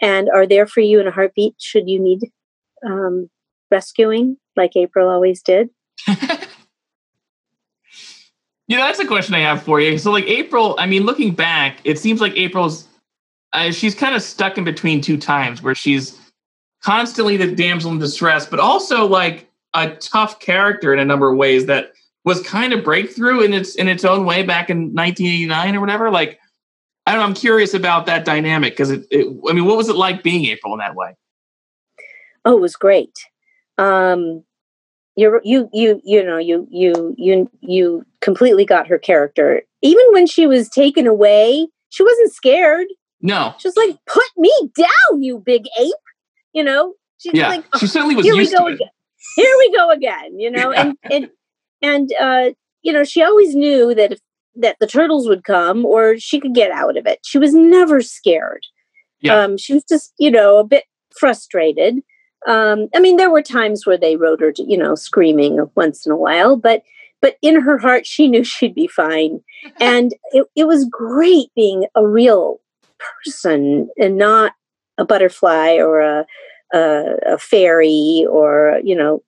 and 0.01 0.29
are 0.31 0.47
there 0.47 0.67
for 0.67 0.81
you 0.81 1.01
in 1.01 1.07
a 1.07 1.11
heartbeat 1.11 1.55
should 1.59 1.89
you 1.89 2.01
need 2.01 2.31
um, 2.87 3.29
rescuing, 3.71 4.37
like 4.57 4.77
April 4.77 5.09
always 5.09 5.43
did? 5.43 5.71
yeah, 6.07 6.37
that's 8.69 9.01
a 9.01 9.07
question 9.07 9.35
I 9.35 9.41
have 9.41 9.63
for 9.63 9.81
you. 9.81 9.99
So, 9.99 10.11
like 10.13 10.27
April, 10.27 10.77
I 10.79 10.87
mean, 10.87 11.03
looking 11.03 11.35
back, 11.35 11.79
it 11.85 11.99
seems 11.99 12.21
like 12.21 12.37
April's 12.37 12.87
uh, 13.53 13.71
she's 13.71 13.95
kind 13.95 14.15
of 14.15 14.23
stuck 14.23 14.59
in 14.59 14.65
between 14.65 15.01
two 15.01 15.17
times 15.17 15.63
where 15.63 15.75
she's 15.75 16.19
constantly 16.83 17.37
the 17.37 17.51
damsel 17.55 17.91
in 17.91 17.99
distress, 17.99 18.47
but 18.47 18.61
also 18.61 19.07
like 19.07 19.51
a 19.75 19.91
tough 19.97 20.39
character 20.39 20.93
in 20.93 20.99
a 20.99 21.05
number 21.05 21.31
of 21.31 21.37
ways 21.37 21.67
that 21.67 21.93
was 22.25 22.43
kind 22.43 22.73
of 22.73 22.85
breakthrough 22.85 23.41
in 23.41 23.55
its 23.55 23.75
in 23.75 23.89
its 23.89 24.05
own 24.05 24.25
way 24.25 24.43
back 24.43 24.71
in 24.71 24.95
1989 24.95 25.77
or 25.77 25.81
whatever. 25.81 26.11
Like 26.11 26.39
I 27.09 27.13
don't 27.13 27.21
know, 27.21 27.27
I'm 27.27 27.35
curious 27.35 27.73
about 27.73 28.05
that 28.05 28.27
dynamic 28.27 28.75
because 28.75 28.91
it, 28.91 29.07
it, 29.11 29.27
I 29.49 29.55
mean, 29.55 29.65
what 29.65 29.79
was 29.79 29.89
it 29.89 29.97
like 29.97 30.23
being 30.23 30.45
April 30.45 30.75
in 30.75 30.79
that 30.81 30.95
way? 30.95 31.17
Oh, 32.45 32.59
it 32.59 32.61
was 32.61 32.77
great. 32.77 33.15
Um, 33.79 34.45
you 35.17 35.41
you 35.43 35.71
you 35.73 36.03
you 36.05 36.23
know 36.23 36.37
you 36.37 36.69
you 36.71 37.15
you 37.17 37.51
you 37.63 38.05
completely 38.21 38.67
got 38.67 38.89
her 38.89 38.99
character. 38.99 39.63
Even 39.81 40.05
when 40.11 40.27
she 40.27 40.47
was 40.47 40.69
taken 40.69 41.07
away, 41.07 41.69
she 41.89 42.03
wasn't 42.03 42.31
scared. 42.31 42.89
No, 43.23 43.55
she 43.59 43.69
was 43.69 43.77
like, 43.79 43.97
"Put 44.07 44.27
me 44.37 44.53
down, 44.77 45.23
you 45.23 45.39
big 45.39 45.65
ape." 45.81 45.95
You 46.53 46.63
know, 46.63 46.93
she's 47.17 47.33
yeah, 47.33 47.49
like, 47.49 47.65
she 47.79 47.87
certainly 47.87 48.17
was. 48.17 48.27
Here 48.27 48.37
we 48.37 48.51
go 48.51 48.67
again. 48.67 48.91
Here 49.35 49.55
we 49.59 49.73
go 49.73 49.91
again. 49.91 50.39
You 50.39 50.51
know, 50.51 50.73
yeah. 50.73 50.83
and 50.83 50.97
and 51.11 51.31
and 51.81 52.13
uh, 52.21 52.51
you 52.83 52.93
know, 52.93 53.03
she 53.03 53.23
always 53.23 53.55
knew 53.55 53.95
that 53.95 54.13
if 54.13 54.21
that 54.59 54.77
the 54.81 54.87
turtles 54.87 55.29
would 55.29 55.45
come 55.45 55.85
or 55.85 56.19
she 56.19 56.41
could 56.41 56.55
get 56.55 56.71
out 56.71 56.97
of 56.97 57.07
it. 57.07 57.21
She 57.25 57.39
was 57.39 57.55
never 57.55 58.01
scared. 58.01 58.65
Yeah. 59.21 59.41
Um, 59.41 59.57
she 59.57 59.75
was 59.75 59.85
just, 59.85 60.13
you 60.19 60.31
know, 60.31 60.59
a 60.59 60.65
bit 60.65 60.85
frustrated. 61.19 62.01
Um, 62.47 62.89
I 62.95 63.01
mean, 63.01 63.17
there 63.17 63.31
were 63.31 63.43
times 63.43 63.87
where 63.87 63.99
they 63.99 64.17
wrote 64.17 64.41
her, 64.41 64.53
to, 64.53 64.65
you 64.65 64.77
know, 64.77 64.95
screaming 64.95 65.59
once 65.75 66.07
in 66.07 66.13
a 66.13 66.17
while, 66.17 66.57
but 66.57 66.83
but 67.21 67.37
in 67.43 67.61
her 67.61 67.79
heart, 67.79 68.07
she 68.07 68.29
knew 68.29 68.45
she'd 68.45 68.75
be 68.75 68.87
fine. 68.87 69.41
and 69.81 70.15
it, 70.33 70.47
it 70.55 70.65
was 70.67 70.89
great 70.89 71.49
being 71.57 71.87
a 71.95 72.07
real 72.07 72.61
person 73.25 73.89
and 73.99 74.17
not 74.17 74.53
a 74.99 75.05
butterfly 75.05 75.77
or 75.77 76.01
a, 76.01 76.27
a, 76.75 77.05
a 77.27 77.39
fairy 77.39 78.27
or 78.29 78.81
you 78.83 78.97
know 78.97 79.23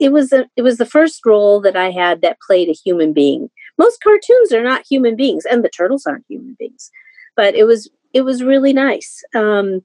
it 0.00 0.12
was 0.12 0.32
a, 0.32 0.48
it 0.56 0.62
was 0.62 0.78
the 0.78 0.86
first 0.86 1.24
role 1.24 1.60
that 1.60 1.76
I 1.76 1.90
had 1.90 2.22
that 2.22 2.38
played 2.40 2.68
a 2.68 2.72
human 2.72 3.12
being. 3.12 3.50
Most 3.80 4.02
cartoons 4.02 4.52
are 4.52 4.62
not 4.62 4.84
human 4.86 5.16
beings, 5.16 5.46
and 5.50 5.64
the 5.64 5.70
turtles 5.70 6.04
aren't 6.06 6.26
human 6.28 6.54
beings, 6.58 6.90
but 7.34 7.54
it 7.54 7.64
was 7.64 7.90
it 8.12 8.22
was 8.22 8.42
really 8.42 8.74
nice. 8.74 9.22
Um, 9.34 9.80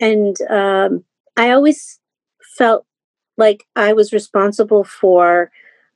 and 0.00 0.36
um, 0.48 1.04
I 1.36 1.50
always 1.50 1.98
felt 2.56 2.86
like 3.36 3.64
I 3.74 3.92
was 3.92 4.12
responsible 4.12 4.84
for 4.84 5.50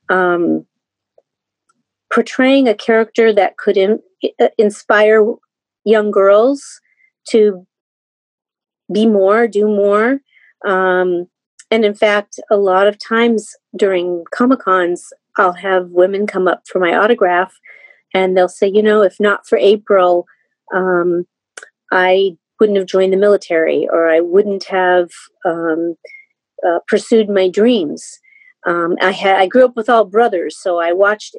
um, 0.09 0.65
portraying 2.13 2.67
a 2.67 2.75
character 2.75 3.31
that 3.31 3.55
could 3.55 3.77
in, 3.77 3.99
uh, 4.41 4.49
inspire 4.57 5.23
young 5.85 6.11
girls 6.11 6.81
to 7.29 7.65
be 8.93 9.05
more, 9.05 9.47
do 9.47 9.65
more. 9.65 10.19
Um, 10.67 11.27
and 11.71 11.85
in 11.85 11.93
fact, 11.93 12.39
a 12.51 12.57
lot 12.57 12.87
of 12.87 12.97
times 12.99 13.55
during 13.77 14.25
Comic 14.33 14.59
Cons, 14.59 15.13
I'll 15.39 15.53
have 15.53 15.89
women 15.89 16.27
come 16.27 16.47
up 16.47 16.63
for 16.67 16.79
my 16.79 16.95
autograph 16.95 17.53
and 18.13 18.35
they'll 18.35 18.49
say, 18.49 18.67
you 18.67 18.83
know, 18.83 19.01
if 19.01 19.19
not 19.19 19.47
for 19.47 19.57
April, 19.57 20.25
um, 20.73 21.25
I 21.91 22.37
wouldn't 22.59 22.77
have 22.77 22.87
joined 22.87 23.13
the 23.13 23.17
military 23.17 23.87
or 23.91 24.09
I 24.09 24.19
wouldn't 24.19 24.65
have 24.65 25.09
um, 25.45 25.95
uh, 26.65 26.79
pursued 26.87 27.29
my 27.29 27.49
dreams. 27.49 28.19
Um, 28.65 28.97
I 29.01 29.13
I 29.23 29.47
grew 29.47 29.63
up 29.63 29.77
with 29.77 29.89
all 29.89 30.03
brothers, 30.03 30.57
so 30.59 30.79
I 30.79 30.91
watched 30.91 31.37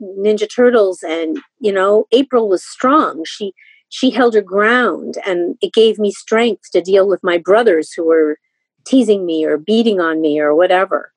Ninja 0.00 0.48
Turtles, 0.48 1.02
and 1.02 1.40
you 1.58 1.72
know, 1.72 2.06
April 2.12 2.48
was 2.48 2.64
strong. 2.64 3.24
She 3.26 3.52
she 3.88 4.10
held 4.10 4.34
her 4.34 4.42
ground, 4.42 5.16
and 5.26 5.56
it 5.60 5.72
gave 5.72 5.98
me 5.98 6.12
strength 6.12 6.70
to 6.72 6.80
deal 6.80 7.08
with 7.08 7.20
my 7.24 7.38
brothers 7.38 7.92
who 7.92 8.06
were 8.06 8.38
teasing 8.86 9.26
me 9.26 9.44
or 9.44 9.58
beating 9.58 10.00
on 10.00 10.20
me 10.20 10.38
or 10.38 10.54
whatever. 10.54 11.12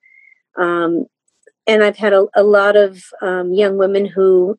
Um, 0.58 1.06
and 1.68 1.84
I've 1.84 1.98
had 1.98 2.14
a, 2.14 2.26
a 2.34 2.44
lot 2.44 2.76
of 2.76 3.04
um, 3.22 3.54
young 3.54 3.78
women 3.78 4.06
who 4.06 4.58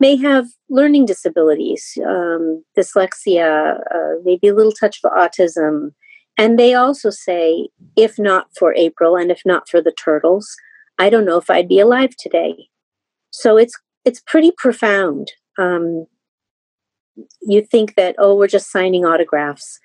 may 0.00 0.16
have 0.16 0.48
learning 0.68 1.06
disabilities, 1.06 1.96
um, 2.04 2.64
dyslexia, 2.76 3.78
uh, 3.94 4.20
maybe 4.24 4.48
a 4.48 4.54
little 4.54 4.72
touch 4.72 4.98
of 5.02 5.12
autism. 5.12 5.92
And 6.36 6.58
they 6.58 6.74
also 6.74 7.10
say, 7.10 7.68
if 7.96 8.18
not 8.18 8.48
for 8.58 8.74
April 8.74 9.16
and 9.16 9.30
if 9.30 9.42
not 9.46 9.68
for 9.68 9.80
the 9.80 9.92
turtles, 9.92 10.56
I 10.98 11.08
don't 11.08 11.24
know 11.24 11.36
if 11.36 11.48
I'd 11.48 11.68
be 11.68 11.78
alive 11.78 12.16
today. 12.18 12.68
So 13.30 13.56
it's 13.56 13.74
it's 14.04 14.20
pretty 14.20 14.52
profound. 14.56 15.30
Um, 15.58 16.06
you 17.40 17.62
think 17.62 17.94
that 17.94 18.16
oh, 18.18 18.34
we're 18.36 18.48
just 18.48 18.72
signing 18.72 19.04
autographs. 19.04 19.78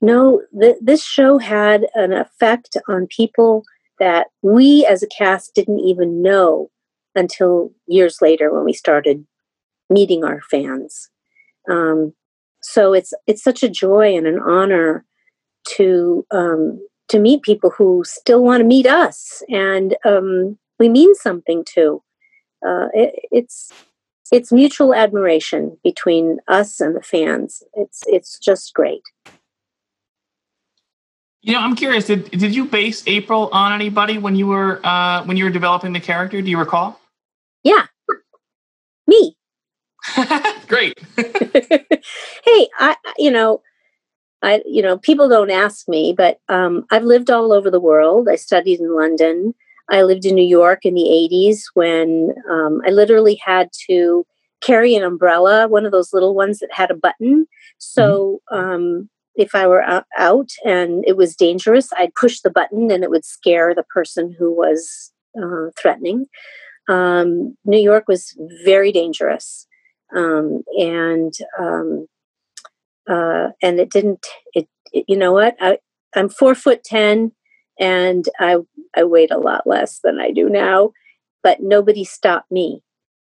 No, 0.00 0.42
th- 0.60 0.76
this 0.80 1.04
show 1.04 1.38
had 1.38 1.86
an 1.94 2.12
effect 2.12 2.76
on 2.88 3.08
people 3.08 3.64
that 3.98 4.28
we 4.42 4.86
as 4.86 5.02
a 5.02 5.08
cast 5.08 5.54
didn't 5.54 5.80
even 5.80 6.22
know 6.22 6.70
until 7.14 7.72
years 7.86 8.18
later 8.20 8.52
when 8.52 8.64
we 8.64 8.72
started 8.72 9.26
meeting 9.88 10.24
our 10.24 10.40
fans. 10.40 11.10
Um, 11.70 12.14
so 12.62 12.92
it's 12.92 13.12
it's 13.26 13.42
such 13.42 13.62
a 13.62 13.68
joy 13.68 14.16
and 14.16 14.26
an 14.26 14.40
honor 14.40 15.04
to 15.76 16.26
um, 16.30 16.80
to 17.08 17.18
meet 17.18 17.42
people 17.42 17.70
who 17.70 18.02
still 18.04 18.42
want 18.42 18.60
to 18.60 18.66
meet 18.66 18.86
us, 18.86 19.42
and 19.48 19.96
um, 20.04 20.58
we 20.78 20.88
mean 20.88 21.14
something 21.14 21.64
to. 21.74 22.02
Uh, 22.66 22.88
it, 22.94 23.14
it's 23.30 23.72
it's 24.32 24.50
mutual 24.50 24.94
admiration 24.94 25.78
between 25.84 26.38
us 26.48 26.80
and 26.80 26.96
the 26.96 27.02
fans. 27.02 27.62
It's 27.74 28.02
it's 28.06 28.38
just 28.38 28.74
great. 28.74 29.02
You 31.46 31.52
know, 31.52 31.60
I'm 31.60 31.76
curious. 31.76 32.06
Did 32.06 32.28
did 32.32 32.56
you 32.56 32.64
base 32.64 33.04
April 33.06 33.48
on 33.52 33.72
anybody 33.72 34.18
when 34.18 34.34
you 34.34 34.48
were 34.48 34.80
uh, 34.84 35.22
when 35.26 35.36
you 35.36 35.44
were 35.44 35.50
developing 35.50 35.92
the 35.92 36.00
character? 36.00 36.42
Do 36.42 36.50
you 36.50 36.58
recall? 36.58 37.00
Yeah, 37.62 37.86
me. 39.06 39.36
Great. 40.66 40.98
hey, 41.16 42.68
I 42.80 42.96
you 43.16 43.30
know, 43.30 43.62
I 44.42 44.60
you 44.66 44.82
know 44.82 44.98
people 44.98 45.28
don't 45.28 45.52
ask 45.52 45.88
me, 45.88 46.12
but 46.16 46.40
um, 46.48 46.84
I've 46.90 47.04
lived 47.04 47.30
all 47.30 47.52
over 47.52 47.70
the 47.70 47.80
world. 47.80 48.28
I 48.28 48.34
studied 48.34 48.80
in 48.80 48.96
London. 48.96 49.54
I 49.88 50.02
lived 50.02 50.26
in 50.26 50.34
New 50.34 50.44
York 50.44 50.84
in 50.84 50.94
the 50.94 51.28
'80s 51.32 51.60
when 51.74 52.34
um, 52.50 52.82
I 52.84 52.90
literally 52.90 53.36
had 53.36 53.70
to 53.86 54.26
carry 54.62 54.96
an 54.96 55.04
umbrella, 55.04 55.68
one 55.68 55.86
of 55.86 55.92
those 55.92 56.12
little 56.12 56.34
ones 56.34 56.58
that 56.58 56.72
had 56.72 56.90
a 56.90 56.94
button. 56.94 57.46
So 57.78 58.40
mm-hmm. 58.50 58.58
um, 58.58 59.10
if 59.36 59.54
I 59.54 59.66
were 59.66 59.84
out 60.18 60.50
and 60.64 61.04
it 61.06 61.16
was 61.16 61.36
dangerous, 61.36 61.90
I'd 61.96 62.14
push 62.14 62.40
the 62.40 62.50
button 62.50 62.90
and 62.90 63.04
it 63.04 63.10
would 63.10 63.24
scare 63.24 63.74
the 63.74 63.84
person 63.84 64.34
who 64.38 64.52
was 64.52 65.12
uh, 65.40 65.70
threatening. 65.80 66.26
Um, 66.88 67.56
New 67.64 67.80
York 67.80 68.04
was 68.08 68.34
very 68.64 68.92
dangerous 68.92 69.66
um, 70.14 70.62
and 70.76 71.32
um, 71.58 72.06
uh, 73.08 73.48
and 73.62 73.80
it 73.80 73.90
didn't. 73.90 74.26
It, 74.54 74.68
it, 74.92 75.04
you 75.08 75.16
know 75.16 75.32
what? 75.32 75.56
I 75.60 75.78
I'm 76.14 76.28
four 76.28 76.54
foot 76.54 76.84
ten, 76.84 77.32
and 77.78 78.24
I 78.38 78.58
I 78.96 79.04
weighed 79.04 79.30
a 79.30 79.38
lot 79.38 79.66
less 79.66 80.00
than 80.02 80.20
I 80.20 80.30
do 80.30 80.48
now, 80.48 80.92
but 81.42 81.58
nobody 81.60 82.04
stopped 82.04 82.50
me. 82.50 82.82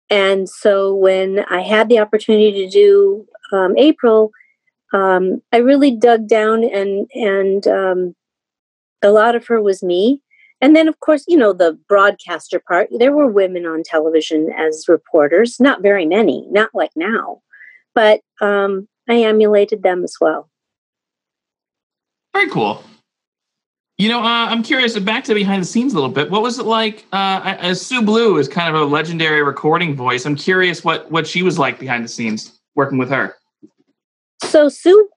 And 0.10 0.48
so 0.48 0.94
when 0.94 1.40
I 1.50 1.62
had 1.62 1.90
the 1.90 2.00
opportunity 2.00 2.52
to 2.52 2.70
do 2.70 3.26
um, 3.52 3.76
April, 3.78 4.32
um, 4.96 5.42
I 5.52 5.58
really 5.58 5.92
dug 5.92 6.28
down 6.28 6.64
and 6.64 7.08
and 7.14 7.68
um, 7.68 8.16
a 9.02 9.12
lot 9.12 9.36
of 9.36 9.46
her 9.48 9.62
was 9.62 9.84
me. 9.84 10.22
And 10.62 10.74
then, 10.74 10.88
of 10.88 11.00
course, 11.02 11.26
you 11.28 11.38
know, 11.38 11.52
the 11.52 11.78
broadcaster 11.90 12.62
part, 12.66 12.88
there 12.98 13.12
were 13.12 13.28
women 13.28 13.66
on 13.66 13.84
television 13.84 14.50
as 14.58 14.86
reporters, 14.88 15.60
not 15.60 15.82
very 15.82 16.06
many, 16.06 16.48
not 16.50 16.70
like 16.74 16.92
now, 16.96 17.42
but 17.94 18.22
um, 18.40 18.88
I 19.08 19.22
emulated 19.24 19.84
them 19.84 20.04
as 20.06 20.16
well. 20.20 20.50
Very 22.34 22.50
cool. 22.50 22.82
You 23.98 24.10
know, 24.10 24.20
uh, 24.20 24.48
I'm 24.50 24.64
curious, 24.64 24.98
back 24.98 25.26
to 25.26 25.34
behind 25.34 25.62
the 25.62 25.68
scenes 25.68 25.92
a 25.92 25.96
little 25.96 26.10
bit. 26.10 26.32
What 26.32 26.42
was 26.42 26.58
it 26.58 26.66
like? 26.66 27.06
Uh, 27.12 27.56
as 27.60 27.86
Sue 27.86 28.02
Blu 28.02 28.38
is 28.38 28.48
kind 28.48 28.74
of 28.74 28.82
a 28.82 28.86
legendary 28.86 29.44
recording 29.44 29.94
voice. 29.94 30.26
I'm 30.26 30.36
curious 30.36 30.84
what, 30.86 31.12
what 31.12 31.28
she 31.28 31.44
was 31.44 31.60
like 31.60 31.80
behind 31.80 32.04
the 32.04 32.10
scenes 32.10 32.60
working 32.76 32.98
with 32.98 33.10
her. 33.10 33.36
So, 34.44 34.70
Sue, 34.70 35.10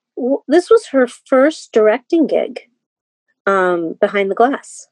this 0.49 0.71
was 0.71 0.87
her 0.89 1.07
first 1.07 1.73
directing 1.73 2.27
gig 2.27 2.61
um, 3.47 3.95
behind 4.01 4.31
the 4.31 4.35
glass. 4.35 4.89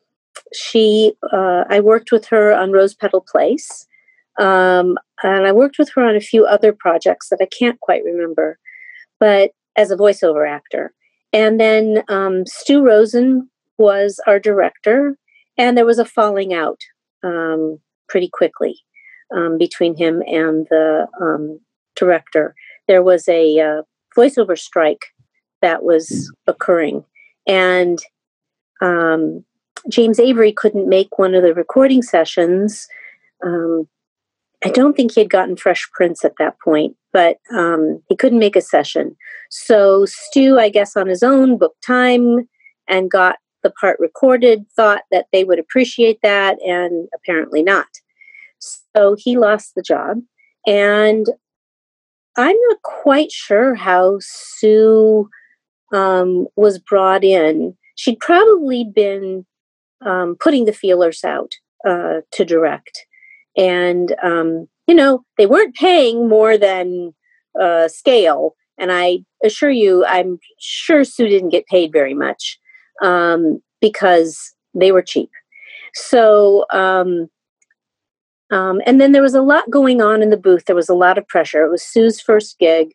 She 0.54 1.14
uh, 1.32 1.64
i 1.70 1.80
worked 1.80 2.12
with 2.12 2.26
her 2.26 2.52
on 2.52 2.70
rose 2.70 2.94
petal 2.94 3.24
place 3.26 3.86
um, 4.38 4.98
and 5.22 5.46
i 5.46 5.50
worked 5.50 5.78
with 5.78 5.90
her 5.94 6.04
on 6.04 6.14
a 6.14 6.20
few 6.20 6.44
other 6.44 6.74
projects 6.74 7.30
that 7.30 7.38
i 7.40 7.46
can't 7.46 7.80
quite 7.80 8.04
remember 8.04 8.58
but 9.18 9.52
as 9.76 9.90
a 9.90 9.96
voiceover 9.96 10.48
actor. 10.48 10.92
And 11.32 11.60
then 11.60 12.02
um, 12.08 12.46
stu 12.46 12.82
rosen 12.82 13.50
was 13.78 14.20
our 14.26 14.40
director 14.40 15.16
and 15.58 15.76
there 15.76 15.86
was 15.86 15.98
a 15.98 16.04
falling 16.04 16.54
out 16.54 16.80
um, 17.22 17.78
pretty 18.08 18.28
quickly 18.32 18.78
um, 19.34 19.58
between 19.58 19.96
him 19.96 20.22
and 20.26 20.66
the 20.70 21.06
um, 21.20 21.60
director. 21.94 22.54
There 22.88 23.02
was 23.02 23.28
a 23.28 23.60
uh, 23.60 23.82
voiceover 24.16 24.58
strike 24.58 25.06
that 25.62 25.82
was 25.82 26.32
occurring 26.46 27.04
and 27.46 27.98
um, 28.80 29.44
James 29.88 30.18
Avery 30.18 30.52
couldn't 30.52 30.88
make 30.88 31.18
one 31.18 31.34
of 31.34 31.42
the 31.42 31.54
recording 31.54 32.02
sessions. 32.02 32.86
Um, 33.44 33.88
I 34.64 34.70
don't 34.70 34.96
think 34.96 35.12
he 35.12 35.20
had 35.20 35.30
gotten 35.30 35.56
Fresh 35.56 35.88
Prince 35.92 36.24
at 36.24 36.34
that 36.38 36.58
point, 36.60 36.96
but 37.12 37.38
um, 37.54 38.02
he 38.08 38.16
couldn't 38.16 38.38
make 38.38 38.56
a 38.56 38.60
session. 38.60 39.16
So 39.50 40.06
Stu, 40.06 40.58
I 40.58 40.68
guess, 40.68 40.96
on 40.96 41.06
his 41.06 41.22
own, 41.22 41.58
booked 41.58 41.84
time 41.84 42.48
and 42.88 43.10
got 43.10 43.36
the 43.62 43.70
part 43.70 43.98
recorded, 44.00 44.64
thought 44.74 45.02
that 45.10 45.26
they 45.32 45.44
would 45.44 45.58
appreciate 45.58 46.18
that, 46.22 46.58
and 46.62 47.08
apparently 47.14 47.62
not. 47.62 47.86
So 48.58 49.16
he 49.18 49.36
lost 49.36 49.74
the 49.74 49.82
job. 49.82 50.18
And 50.66 51.26
I'm 52.36 52.56
not 52.68 52.82
quite 52.82 53.32
sure 53.32 53.74
how 53.74 54.18
Sue 54.20 55.28
um, 55.92 56.46
was 56.56 56.78
brought 56.78 57.24
in. 57.24 57.76
She'd 57.94 58.20
probably 58.20 58.84
been 58.84 59.46
um, 60.04 60.36
putting 60.38 60.66
the 60.66 60.72
feelers 60.72 61.24
out 61.24 61.52
uh, 61.86 62.20
to 62.32 62.44
direct, 62.44 63.06
and 63.56 64.14
um, 64.22 64.68
you 64.86 64.94
know 64.94 65.24
they 65.38 65.46
weren't 65.46 65.74
paying 65.74 66.28
more 66.28 66.58
than 66.58 67.14
uh, 67.60 67.88
scale. 67.88 68.54
And 68.78 68.92
I 68.92 69.20
assure 69.42 69.70
you, 69.70 70.04
I'm 70.04 70.38
sure 70.60 71.02
Sue 71.04 71.28
didn't 71.28 71.48
get 71.48 71.66
paid 71.66 71.92
very 71.92 72.12
much 72.12 72.58
um, 73.02 73.62
because 73.80 74.54
they 74.74 74.92
were 74.92 75.02
cheap. 75.02 75.30
So, 75.94 76.66
um, 78.50 78.80
and 78.86 79.00
then 79.00 79.12
there 79.12 79.22
was 79.22 79.34
a 79.34 79.42
lot 79.42 79.70
going 79.70 80.00
on 80.00 80.22
in 80.22 80.30
the 80.30 80.36
booth. 80.36 80.66
There 80.66 80.76
was 80.76 80.88
a 80.88 80.94
lot 80.94 81.18
of 81.18 81.26
pressure. 81.26 81.64
It 81.64 81.70
was 81.70 81.82
Sue's 81.82 82.20
first 82.20 82.58
gig. 82.58 82.92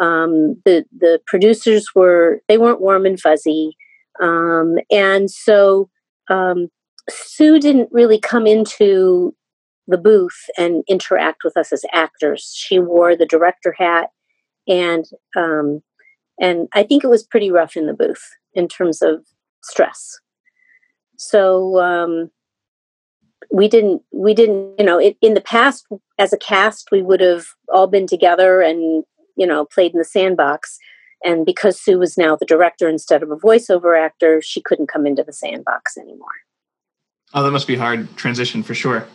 Um, 0.00 0.60
the 0.64 0.84
the 0.96 1.20
producers 1.26 1.94
were 1.94 2.40
they 2.48 2.58
weren't 2.58 2.80
warm 2.80 3.04
and 3.04 3.20
fuzzy, 3.20 3.76
um, 4.20 4.76
and 4.90 5.30
so 5.30 5.90
um, 6.30 6.68
Sue 7.10 7.58
didn't 7.58 7.88
really 7.92 8.18
come 8.18 8.46
into 8.46 9.34
the 9.88 9.98
booth 9.98 10.48
and 10.56 10.84
interact 10.88 11.42
with 11.44 11.56
us 11.56 11.72
as 11.72 11.84
actors. 11.92 12.52
She 12.56 12.78
wore 12.78 13.16
the 13.16 13.26
director 13.26 13.74
hat, 13.76 14.10
and 14.66 15.04
um, 15.36 15.82
and 16.40 16.68
I 16.74 16.84
think 16.84 17.04
it 17.04 17.10
was 17.10 17.24
pretty 17.24 17.50
rough 17.50 17.76
in 17.76 17.86
the 17.86 17.94
booth 17.94 18.24
in 18.54 18.68
terms 18.68 19.02
of 19.02 19.26
stress. 19.62 20.18
So 21.18 21.80
um, 21.80 22.30
we 23.52 23.68
didn't 23.68 24.02
we 24.12 24.34
didn't 24.34 24.74
you 24.78 24.84
know 24.84 24.98
it, 24.98 25.16
in 25.20 25.34
the 25.34 25.40
past 25.40 25.86
as 26.18 26.32
a 26.32 26.38
cast 26.38 26.90
we 26.90 27.02
would 27.02 27.20
have 27.20 27.46
all 27.72 27.86
been 27.86 28.06
together 28.06 28.62
and 28.62 29.04
you 29.36 29.46
know 29.46 29.64
played 29.64 29.92
in 29.92 29.98
the 29.98 30.04
sandbox. 30.04 30.78
And 31.24 31.46
because 31.46 31.80
Sue 31.80 32.00
was 32.00 32.18
now 32.18 32.34
the 32.34 32.44
director 32.44 32.88
instead 32.88 33.22
of 33.22 33.30
a 33.30 33.36
voiceover 33.36 33.96
actor, 33.96 34.42
she 34.42 34.60
couldn't 34.60 34.88
come 34.88 35.06
into 35.06 35.22
the 35.22 35.32
sandbox 35.32 35.96
anymore. 35.96 36.26
Oh, 37.32 37.44
that 37.44 37.52
must 37.52 37.68
be 37.68 37.76
hard 37.76 38.16
transition 38.16 38.64
for 38.64 38.74
sure. 38.74 39.06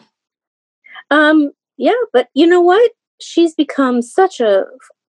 Um, 1.11 1.51
yeah, 1.75 1.99
but 2.13 2.29
you 2.33 2.47
know 2.47 2.61
what? 2.61 2.91
She's 3.19 3.53
become 3.53 4.01
such 4.01 4.39
a 4.39 4.63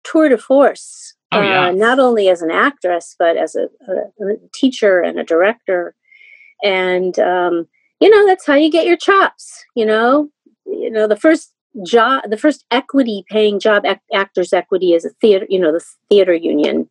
tour 0.04 0.30
de 0.30 0.38
force. 0.38 1.16
Oh, 1.32 1.42
yeah. 1.42 1.68
Uh, 1.68 1.72
not 1.72 1.98
only 1.98 2.30
as 2.30 2.44
an 2.44 2.52
actress, 2.52 3.16
but 3.18 3.38
as 3.38 3.56
a, 3.56 3.68
a, 3.90 4.26
a 4.28 4.36
teacher 4.54 5.02
and 5.02 5.20
a 5.20 5.24
director. 5.24 5.96
And 6.64 7.18
um, 7.18 7.68
you 8.04 8.10
know, 8.10 8.26
that's 8.28 8.46
how 8.46 8.56
you 8.56 8.70
get 8.70 8.86
your 8.86 8.98
chops. 8.98 9.63
You 9.76 9.86
know, 9.86 10.30
you 10.66 10.92
know 10.92 11.08
the 11.08 11.16
first 11.16 11.54
job, 11.86 12.24
the 12.30 12.38
first 12.38 12.66
equity 12.70 13.24
paying 13.30 13.62
job, 13.62 13.86
ac- 13.86 14.02
actors 14.13 14.52
equity 14.52 14.94
is 14.94 15.06
a 15.06 15.12
theater. 15.22 15.46
You 15.48 15.58
know, 15.58 15.72
the 15.72 15.84
theater 16.10 16.34
union. 16.34 16.89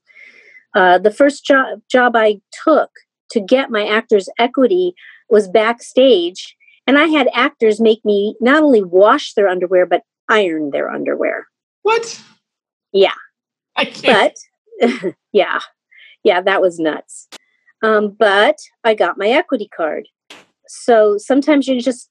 Uh, 0.74 0.96
the 0.96 1.10
first 1.10 1.44
job 1.44 1.80
job 1.90 2.16
I 2.16 2.40
took 2.64 2.88
to 3.32 3.40
get 3.40 3.70
my 3.70 3.86
actors 3.86 4.30
equity 4.38 4.94
was 5.28 5.48
backstage 5.48 6.56
and 6.86 6.98
I 6.98 7.08
had 7.08 7.28
actors 7.34 7.78
make 7.78 8.02
me 8.06 8.34
not 8.40 8.62
only 8.62 8.82
wash 8.82 9.34
their 9.34 9.48
underwear, 9.48 9.84
but 9.84 10.04
iron 10.30 10.70
their 10.70 10.88
underwear. 10.90 11.46
What? 11.82 12.22
Yeah. 12.90 13.12
I 13.76 13.84
can't. 13.84 14.38
But 14.80 15.14
yeah, 15.32 15.60
yeah, 16.24 16.40
that 16.40 16.62
was 16.62 16.78
nuts. 16.78 17.28
Um, 17.82 18.16
but 18.18 18.56
I 18.82 18.94
got 18.94 19.18
my 19.18 19.28
equity 19.28 19.68
card. 19.76 20.08
So 20.74 21.18
sometimes 21.18 21.68
you 21.68 21.80
just, 21.80 22.08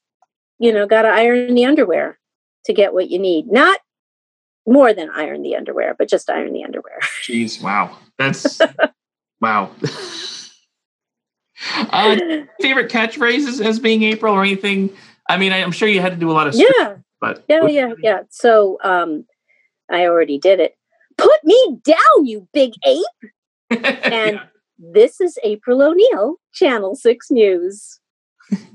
you 0.60 0.72
know, 0.72 0.86
got 0.86 1.02
to 1.02 1.08
iron 1.08 1.52
the 1.54 1.64
underwear 1.64 2.18
to 2.66 2.72
get 2.72 2.94
what 2.94 3.10
you 3.10 3.18
need. 3.18 3.50
Not 3.50 3.80
more 4.66 4.94
than 4.94 5.10
iron 5.10 5.42
the 5.42 5.56
underwear, 5.56 5.96
but 5.98 6.08
just 6.08 6.30
iron 6.30 6.52
the 6.52 6.62
underwear. 6.62 7.00
Jeez, 7.24 7.60
wow. 7.60 7.98
That's 8.18 8.60
wow. 9.40 9.70
uh, 11.74 12.16
favorite 12.60 12.90
catchphrases 12.90 13.64
as 13.64 13.80
being 13.80 14.04
April 14.04 14.32
or 14.32 14.42
anything? 14.42 14.90
I 15.28 15.38
mean, 15.38 15.52
I, 15.52 15.58
am 15.58 15.72
sure 15.72 15.88
you 15.88 16.00
had 16.00 16.12
to 16.12 16.18
do 16.18 16.30
a 16.30 16.32
lot 16.34 16.46
of 16.46 16.54
stuff, 16.54 16.72
yeah, 16.78 16.94
but 17.20 17.44
yeah, 17.48 17.66
yeah, 17.66 17.92
yeah. 18.00 18.20
So 18.30 18.78
um, 18.84 19.24
I 19.90 20.06
already 20.06 20.38
did 20.38 20.60
it. 20.60 20.76
Put 21.18 21.42
me 21.44 21.78
down, 21.84 22.26
you 22.26 22.46
big 22.52 22.74
ape. 22.84 23.04
And 23.70 24.36
Yeah, 24.36 24.42
this 24.78 25.20
is 25.20 25.38
April 25.42 25.82
O'Neil 25.82 26.36
Channel 26.52 26.94
6 26.94 27.30
News. 27.30 28.00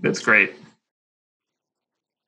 That's 0.01 0.19
great. 0.19 0.53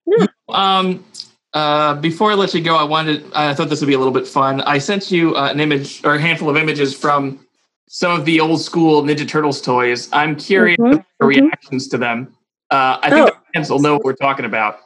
Yeah. 0.06 0.26
Um, 0.50 1.06
uh, 1.54 1.96
before 1.96 2.32
I 2.32 2.36
let 2.36 2.54
you 2.54 2.62
go, 2.62 2.76
I 2.76 2.84
wanted, 2.84 3.26
I 3.34 3.54
thought 3.54 3.70
this 3.70 3.82
would 3.82 3.88
be 3.88 3.94
a 3.94 3.98
little 3.98 4.14
bit 4.14 4.28
fun. 4.28 4.62
I 4.62 4.78
sent 4.78 5.12
you 5.12 5.36
uh, 5.36 5.50
an 5.52 5.60
image 5.60 6.04
or 6.04 6.16
a 6.16 6.20
handful 6.22 6.50
of 6.50 6.58
images 6.58 6.96
from 6.96 7.46
some 7.88 8.20
of 8.20 8.26
the 8.26 8.40
old 8.40 8.62
school 8.62 9.02
Ninja 9.02 9.28
Turtles 9.28 9.62
toys. 9.62 10.10
I'm 10.14 10.36
curious 10.36 10.78
about 10.80 11.06
your 11.20 11.32
mhm. 11.32 11.42
reactions 11.42 11.88
to 11.90 11.98
them. 11.98 12.36
Uh, 12.70 13.00
I 13.02 13.10
think 13.10 13.28
Oh. 13.28 13.32
the 13.32 13.54
fans 13.54 13.70
will 13.70 13.80
know 13.80 13.94
what 13.94 14.04
we're 14.04 14.14
talking 14.14 14.46
about. 14.46 14.80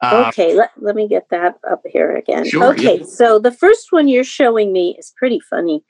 Uh, 0.00 0.24
Okay, 0.28 0.52
let, 0.54 0.70
let 0.78 0.96
me 0.96 1.06
get 1.06 1.28
that 1.30 1.58
up 1.70 1.82
here 1.86 2.16
again. 2.16 2.48
Sure, 2.48 2.72
okay, 2.72 2.98
yeah. 2.98 3.06
so 3.06 3.38
the 3.38 3.52
first 3.52 3.92
one 3.92 4.08
you're 4.08 4.24
showing 4.24 4.72
me 4.72 4.96
is 4.98 5.12
pretty 5.16 5.38
funny. 5.38 5.84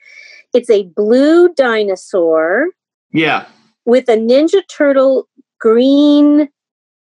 It's 0.52 0.68
a 0.68 0.84
blue 0.84 1.52
dinosaur 1.54 2.66
Yeah. 3.10 3.46
with 3.86 4.08
a 4.10 4.16
Ninja 4.16 4.60
Turtle 4.68 5.26
green 5.64 6.46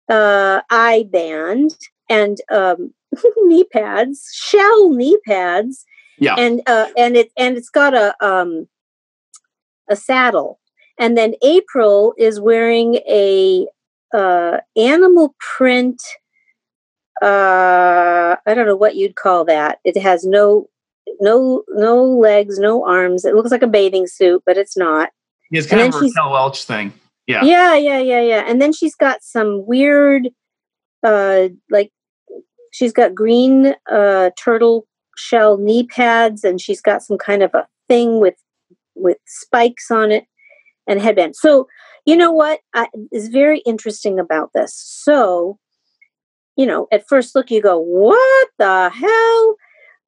uh, 0.09 0.61
eye 0.71 1.05
band 1.11 1.77
and 2.09 2.37
um, 2.51 2.91
knee 3.43 3.65
pads, 3.65 4.27
shell 4.33 4.89
knee 4.89 5.17
pads, 5.27 5.85
Yeah. 6.19 6.35
and 6.37 6.61
uh, 6.65 6.87
and 6.97 7.15
it 7.15 7.31
and 7.37 7.55
it's 7.55 7.69
got 7.69 7.93
a 7.93 8.15
um, 8.25 8.67
a 9.89 9.95
saddle. 9.95 10.59
And 10.99 11.15
then 11.15 11.35
April 11.43 12.15
is 12.17 12.39
wearing 12.39 12.95
a 13.07 13.67
uh, 14.11 14.57
animal 14.75 15.35
print. 15.39 16.01
Uh, 17.21 18.37
I 18.47 18.53
don't 18.55 18.65
know 18.65 18.75
what 18.75 18.95
you'd 18.95 19.15
call 19.15 19.45
that. 19.45 19.77
It 19.83 19.97
has 20.01 20.25
no 20.25 20.67
no 21.19 21.63
no 21.69 22.03
legs, 22.03 22.57
no 22.57 22.83
arms. 22.87 23.23
It 23.23 23.35
looks 23.35 23.51
like 23.51 23.61
a 23.61 23.67
bathing 23.67 24.07
suit, 24.07 24.41
but 24.47 24.57
it's 24.57 24.75
not. 24.75 25.09
It's 25.51 25.67
kind 25.67 25.83
And 25.83 25.93
of 25.93 26.01
a 26.01 26.05
Raquel 26.05 26.31
Welch 26.31 26.63
thing. 26.63 26.91
Yeah. 27.27 27.43
Yeah, 27.43 27.75
yeah, 27.75 27.99
yeah, 27.99 28.21
yeah. 28.21 28.43
And 28.47 28.61
then 28.61 28.71
she's 28.71 28.95
got 28.95 29.21
some 29.21 29.65
weird, 29.67 30.29
uh, 31.03 31.49
like 31.69 31.91
she's 32.71 32.93
got 32.93 33.13
green 33.13 33.75
uh 33.91 34.31
turtle 34.37 34.87
shell 35.17 35.57
knee 35.57 35.85
pads, 35.85 36.43
and 36.43 36.59
she's 36.61 36.81
got 36.81 37.03
some 37.03 37.17
kind 37.17 37.43
of 37.43 37.53
a 37.53 37.67
thing 37.87 38.19
with 38.19 38.35
with 38.95 39.17
spikes 39.27 39.91
on 39.91 40.11
it 40.11 40.25
and 40.87 41.01
headband. 41.01 41.35
So 41.35 41.67
you 42.05 42.15
know 42.15 42.31
what 42.31 42.61
I, 42.73 42.87
is 43.11 43.27
very 43.27 43.59
interesting 43.59 44.19
about 44.19 44.51
this. 44.53 44.73
So 44.73 45.59
you 46.55 46.65
know, 46.65 46.87
at 46.91 47.07
first 47.07 47.35
look, 47.35 47.51
you 47.51 47.61
go, 47.61 47.77
"What 47.77 48.47
the 48.57 48.89
hell?" 48.89 49.55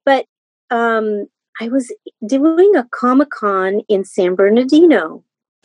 But 0.05 0.25
um, 0.69 1.27
I 1.59 1.67
was 1.67 1.93
doing 2.25 2.75
a 2.75 2.87
Comic 2.91 3.29
Con 3.29 3.81
in 3.89 4.05
San 4.05 4.35
Bernardino, 4.35 5.23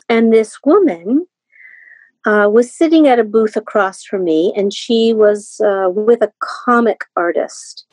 and 0.09 0.33
this 0.33 0.59
woman 0.65 1.25
uh, 2.25 2.49
was 2.51 2.73
sitting 2.73 3.07
at 3.07 3.19
a 3.19 3.23
booth 3.23 3.55
across 3.55 4.03
from 4.03 4.23
me, 4.23 4.53
and 4.55 4.73
she 4.73 5.13
was 5.13 5.61
uh, 5.63 5.89
with 5.89 6.21
a 6.21 6.33
comic 6.39 7.01
artist. 7.15 7.85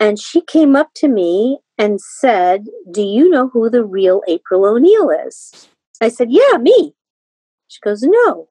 And 0.00 0.18
she 0.18 0.40
came 0.40 0.74
up 0.74 0.90
to 0.96 1.08
me 1.08 1.58
and 1.78 2.00
said, 2.00 2.66
Do 2.90 3.02
you 3.02 3.28
know 3.28 3.48
who 3.48 3.70
the 3.70 3.84
real 3.84 4.22
April 4.26 4.64
O'Neil 4.64 5.10
is? 5.26 5.68
I 6.00 6.08
said, 6.08 6.28
Yeah, 6.30 6.58
me. 6.58 6.94
She 7.68 7.78
goes, 7.84 8.02
No, 8.02 8.48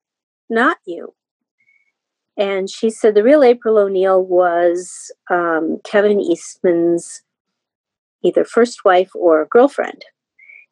not 0.49 0.77
you. 0.85 1.13
And 2.37 2.69
she 2.69 2.89
said, 2.89 3.15
The 3.15 3.23
real 3.23 3.43
April 3.43 3.77
O'Neil 3.77 4.23
was 4.23 5.11
um, 5.29 5.79
Kevin 5.83 6.21
Eastman's 6.21 7.21
either 8.23 8.45
first 8.45 8.85
wife 8.85 9.11
or 9.13 9.47
girlfriend. 9.51 10.05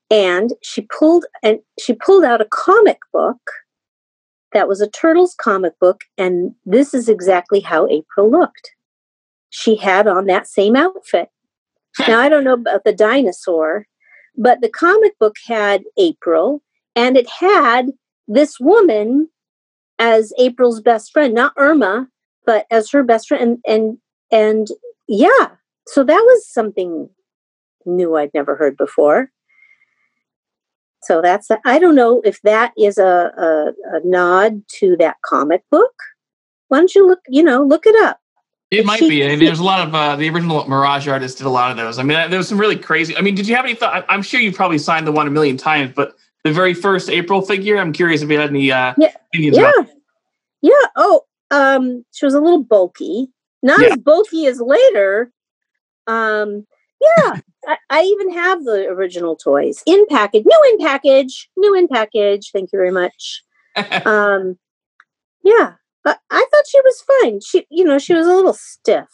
And 0.09 0.53
she 0.63 0.81
pulled 0.81 1.25
and 1.43 1.59
she 1.79 1.93
pulled 1.93 2.23
out 2.23 2.41
a 2.41 2.45
comic 2.45 2.99
book 3.11 3.51
that 4.53 4.67
was 4.67 4.81
a 4.81 4.89
Turtles 4.89 5.35
comic 5.35 5.77
book, 5.79 6.01
and 6.17 6.53
this 6.65 6.93
is 6.93 7.09
exactly 7.09 7.59
how 7.59 7.87
April 7.87 8.29
looked. 8.29 8.71
She 9.49 9.75
had 9.75 10.07
on 10.07 10.25
that 10.25 10.47
same 10.47 10.75
outfit. 10.75 11.29
now, 12.07 12.19
I 12.19 12.29
don't 12.29 12.43
know 12.43 12.53
about 12.53 12.83
the 12.83 12.93
dinosaur, 12.93 13.85
but 14.37 14.61
the 14.61 14.69
comic 14.69 15.17
book 15.19 15.35
had 15.45 15.83
April, 15.97 16.61
and 16.95 17.17
it 17.17 17.29
had 17.29 17.91
this 18.27 18.59
woman 18.59 19.29
as 19.97 20.33
April's 20.39 20.81
best 20.81 21.11
friend, 21.11 21.33
not 21.33 21.53
Irma, 21.57 22.07
but 22.45 22.65
as 22.71 22.89
her 22.91 23.03
best 23.03 23.27
friend. 23.27 23.59
And, 23.65 23.75
and, 23.75 23.97
and 24.31 24.67
yeah, 25.07 25.49
so 25.87 26.03
that 26.03 26.23
was 26.25 26.47
something 26.47 27.09
new 27.85 28.15
I'd 28.15 28.33
never 28.33 28.55
heard 28.55 28.77
before. 28.77 29.31
So 31.03 31.21
that's 31.21 31.49
I 31.65 31.79
don't 31.79 31.95
know 31.95 32.21
if 32.25 32.41
that 32.41 32.73
is 32.77 32.97
a, 32.97 33.31
a, 33.37 33.97
a 33.97 33.99
nod 34.03 34.63
to 34.79 34.95
that 34.97 35.17
comic 35.23 35.63
book. 35.71 35.93
Why 36.67 36.79
don't 36.79 36.93
you 36.93 37.07
look? 37.07 37.19
You 37.27 37.43
know, 37.43 37.63
look 37.63 37.85
it 37.85 37.95
up. 38.03 38.19
It 38.71 38.85
might 38.85 38.99
She- 38.99 39.09
be. 39.09 39.25
I 39.25 39.29
mean, 39.29 39.39
there's 39.39 39.59
a 39.59 39.63
lot 39.63 39.87
of 39.87 39.95
uh, 39.95 40.15
the 40.15 40.29
original 40.29 40.67
Mirage 40.67 41.07
artist 41.07 41.39
did 41.39 41.47
a 41.47 41.49
lot 41.49 41.71
of 41.71 41.77
those. 41.77 41.97
I 41.97 42.03
mean, 42.03 42.29
there 42.29 42.37
was 42.37 42.47
some 42.47 42.59
really 42.59 42.75
crazy. 42.77 43.15
I 43.17 43.21
mean, 43.21 43.33
did 43.33 43.47
you 43.47 43.55
have 43.55 43.65
any 43.65 43.73
thought? 43.73 44.05
I'm 44.09 44.21
sure 44.21 44.39
you 44.39 44.51
probably 44.51 44.77
signed 44.77 45.07
the 45.07 45.11
one 45.11 45.25
a 45.25 45.31
million 45.31 45.57
times, 45.57 45.93
but 45.95 46.15
the 46.43 46.51
very 46.53 46.73
first 46.75 47.09
April 47.09 47.41
figure, 47.41 47.77
I'm 47.77 47.91
curious 47.91 48.21
if 48.21 48.29
you 48.29 48.37
had 48.39 48.49
any 48.49 48.71
uh, 48.71 48.93
Yeah. 48.97 49.13
opinions 49.33 49.57
Yeah, 49.57 49.71
yeah. 50.61 50.85
Oh, 50.95 51.23
um, 51.49 52.05
she 52.11 52.25
was 52.25 52.35
a 52.35 52.39
little 52.41 52.63
bulky, 52.63 53.29
not 53.63 53.81
Yeah. 53.81 53.93
as 53.93 53.97
bulky 53.97 54.45
as 54.45 54.61
later. 54.61 55.31
Um, 56.07 56.67
yeah, 57.01 57.39
I, 57.67 57.77
I 57.89 58.01
even 58.03 58.33
have 58.33 58.63
the 58.63 58.87
original 58.87 59.35
toys 59.35 59.83
in 59.85 60.05
package, 60.07 60.45
new 60.45 60.71
in 60.71 60.85
package, 60.85 61.49
new 61.57 61.75
in 61.75 61.87
package. 61.87 62.51
Thank 62.51 62.71
you 62.71 62.79
very 62.79 62.91
much. 62.91 63.43
Um, 64.05 64.57
yeah, 65.41 65.73
but 66.03 66.19
I 66.29 66.45
thought 66.51 66.67
she 66.67 66.81
was 66.81 67.03
fine. 67.21 67.39
She, 67.41 67.65
you 67.69 67.85
know, 67.85 67.97
she 67.97 68.13
was 68.13 68.27
a 68.27 68.33
little 68.33 68.53
stiff, 68.53 69.07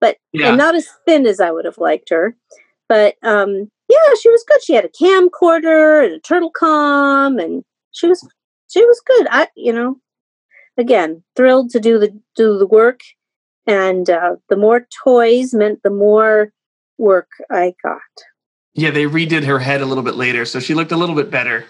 but 0.00 0.18
yeah. 0.32 0.48
and 0.48 0.58
not 0.58 0.74
as 0.74 0.88
thin 1.06 1.26
as 1.26 1.40
I 1.40 1.50
would 1.50 1.64
have 1.64 1.78
liked 1.78 2.10
her. 2.10 2.36
But 2.88 3.16
um, 3.22 3.70
yeah, 3.88 4.14
she 4.20 4.30
was 4.30 4.44
good. 4.46 4.62
She 4.62 4.74
had 4.74 4.84
a 4.84 4.88
camcorder 4.88 6.04
and 6.04 6.14
a 6.14 6.20
turtle 6.20 6.50
com, 6.50 7.38
and 7.38 7.64
she 7.92 8.06
was 8.06 8.26
she 8.68 8.84
was 8.84 9.00
good. 9.04 9.26
I, 9.30 9.48
you 9.56 9.72
know, 9.72 9.96
again, 10.76 11.22
thrilled 11.34 11.70
to 11.70 11.80
do 11.80 11.98
the 11.98 12.16
do 12.36 12.58
the 12.58 12.66
work, 12.66 13.00
and 13.66 14.08
uh, 14.08 14.36
the 14.48 14.56
more 14.56 14.86
toys 15.04 15.54
meant 15.54 15.82
the 15.82 15.90
more 15.90 16.52
work 16.98 17.28
I 17.50 17.74
got. 17.82 18.00
yeah, 18.74 18.90
they 18.90 19.04
redid 19.04 19.44
her 19.44 19.58
head 19.58 19.80
a 19.80 19.86
little 19.86 20.04
bit 20.04 20.14
later, 20.16 20.44
so 20.44 20.60
she 20.60 20.74
looked 20.74 20.92
a 20.92 20.96
little 20.96 21.14
bit 21.14 21.30
better. 21.30 21.64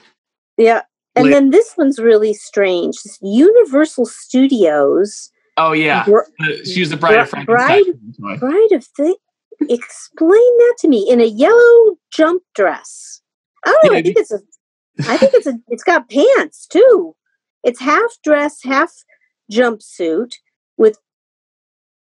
Yeah, 0.56 0.82
and 1.14 1.32
then 1.32 1.50
this 1.50 1.74
one's 1.76 1.98
really 1.98 2.32
strange. 2.34 2.96
This 3.02 3.18
Universal 3.22 4.06
Studios. 4.06 5.30
Oh 5.56 5.72
yeah, 5.72 6.04
Br- 6.04 6.20
Uh, 6.40 6.64
she 6.64 6.80
was 6.80 6.90
the 6.90 6.96
bride 6.96 7.18
of 7.18 7.30
Bri- 7.30 7.44
Frankenstein. 7.44 8.12
toy. 8.20 8.36
Bride 8.38 8.72
of 8.72 8.84
Thi- 8.84 9.16
explain 9.68 10.58
that 10.58 10.74
to 10.80 10.88
me 10.88 11.08
in 11.10 11.20
a 11.20 11.24
yellow 11.24 11.96
jump 12.12 12.42
dress. 12.54 13.20
I 13.64 13.70
don't 13.70 13.84
know. 13.86 13.92
Yeah, 13.92 13.98
I 13.98 14.02
think 14.02 14.16
it's 14.18 14.32
a. 14.32 14.40
I 15.08 15.16
think 15.16 15.34
it's 15.34 15.46
a. 15.46 15.54
It's 15.68 15.82
got 15.84 16.08
pants 16.10 16.66
too. 16.66 17.14
It's 17.64 17.80
half 17.80 18.10
dress, 18.22 18.62
half 18.62 18.92
jumpsuit 19.52 20.32
with. 20.76 20.98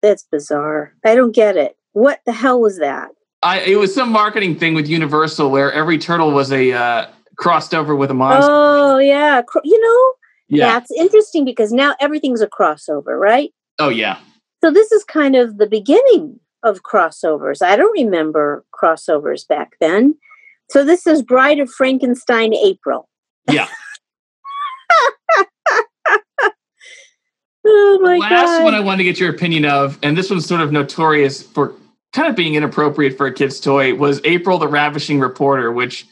That's 0.01 0.23
bizarre. 0.31 0.95
I 1.05 1.13
don't 1.15 1.35
get 1.35 1.57
it. 1.57 1.77
What 1.93 2.21
the 2.25 2.31
hell 2.31 2.61
was 2.61 2.79
that? 2.79 3.09
I 3.43 3.61
it 3.61 3.77
was 3.77 3.93
some 3.93 4.11
marketing 4.11 4.55
thing 4.55 4.73
with 4.73 4.87
Universal 4.87 5.49
where 5.49 5.71
every 5.71 5.97
turtle 5.97 6.31
was 6.31 6.51
a 6.51 6.71
uh, 6.71 7.07
crossed 7.37 7.73
over 7.73 7.95
with 7.95 8.11
a 8.11 8.13
monster. 8.13 8.51
Oh 8.51 8.97
yeah, 8.97 9.41
you 9.63 9.79
know 9.81 10.13
yeah. 10.47 10.67
that's 10.67 10.91
interesting 10.91 11.45
because 11.45 11.71
now 11.71 11.95
everything's 11.99 12.41
a 12.41 12.47
crossover, 12.47 13.19
right? 13.19 13.51
Oh 13.79 13.89
yeah. 13.89 14.19
So 14.63 14.71
this 14.71 14.91
is 14.91 15.03
kind 15.03 15.35
of 15.35 15.57
the 15.57 15.67
beginning 15.67 16.39
of 16.63 16.83
crossovers. 16.83 17.61
I 17.63 17.75
don't 17.75 17.91
remember 17.93 18.63
crossovers 18.73 19.47
back 19.47 19.71
then. 19.79 20.15
So 20.69 20.85
this 20.85 21.07
is 21.07 21.23
Bride 21.23 21.59
of 21.59 21.69
Frankenstein 21.69 22.53
April. 22.53 23.09
Yeah. 23.49 23.67
Oh 27.65 27.99
my 28.01 28.13
the 28.15 28.19
last 28.19 28.57
god. 28.59 28.63
one 28.63 28.75
I 28.75 28.79
wanted 28.79 28.99
to 28.99 29.03
get 29.03 29.19
your 29.19 29.29
opinion 29.29 29.65
of, 29.65 29.99
and 30.01 30.17
this 30.17 30.29
one's 30.29 30.45
sort 30.45 30.61
of 30.61 30.71
notorious 30.71 31.43
for 31.43 31.75
kind 32.13 32.27
of 32.27 32.35
being 32.35 32.55
inappropriate 32.55 33.17
for 33.17 33.27
a 33.27 33.33
kid's 33.33 33.59
toy, 33.59 33.95
was 33.95 34.21
April 34.23 34.57
the 34.57 34.67
Ravishing 34.67 35.19
Reporter, 35.19 35.71
which 35.71 36.05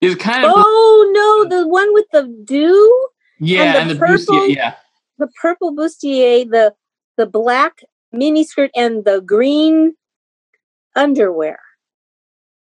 is 0.00 0.14
kind 0.16 0.44
of 0.44 0.52
oh 0.54 1.10
no, 1.48 1.56
the 1.56 1.68
one 1.68 1.92
with 1.92 2.06
the 2.12 2.24
dew, 2.44 3.08
yeah, 3.38 3.72
the 3.72 3.78
and 3.80 3.90
the, 3.90 3.96
purple- 3.96 4.34
bustier, 4.34 4.54
yeah. 4.54 4.74
the 5.18 5.28
purple 5.40 5.74
bustier, 5.74 6.48
the 6.50 6.74
the 7.16 7.26
black 7.26 7.80
miniskirt 8.14 8.70
and 8.74 9.04
the 9.04 9.20
green 9.20 9.94
underwear. 10.96 11.58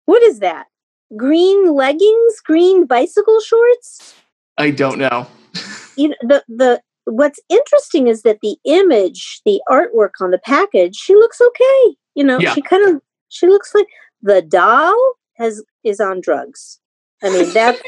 What 0.06 0.22
is 0.24 0.40
that? 0.40 0.68
Green 1.16 1.74
leggings, 1.74 2.40
green 2.46 2.86
bicycle 2.86 3.40
shorts? 3.40 4.16
I 4.58 4.72
don't 4.72 5.00
know. 5.00 5.28
you 5.96 6.10
know 6.10 6.16
the 6.22 6.44
the 6.48 6.82
what's 7.06 7.40
interesting 7.50 8.08
is 8.08 8.22
that 8.24 8.40
the 8.42 8.58
image 8.66 9.42
the 9.46 9.62
artwork 9.70 10.12
on 10.22 10.32
the 10.32 10.38
package 10.38 10.96
she 10.96 11.16
looks 11.16 11.42
okay 11.42 11.96
you 12.16 12.24
know? 12.24 12.40
Yeah. 12.40 12.54
she 12.54 12.62
kind 12.62 12.88
of 12.88 13.02
she 13.30 13.48
looks 13.48 13.74
like 13.74 13.88
the 14.22 14.42
doll 14.42 14.96
has 15.38 15.64
is 15.84 16.00
on 16.00 16.22
drugs. 16.22 16.80
I 17.24 17.30
mean 17.30 17.52
that 17.54 17.82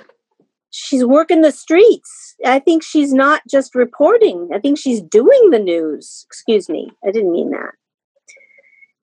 she's 0.70 1.04
working 1.04 1.42
the 1.42 1.52
streets. 1.52 2.34
I 2.44 2.58
think 2.58 2.82
she's 2.82 3.12
not 3.12 3.42
just 3.48 3.74
reporting. 3.74 4.48
I 4.54 4.58
think 4.58 4.78
she's 4.78 5.00
doing 5.02 5.50
the 5.50 5.58
news. 5.58 6.24
Excuse 6.26 6.68
me. 6.68 6.90
I 7.06 7.10
didn't 7.10 7.32
mean 7.32 7.50
that. 7.50 7.72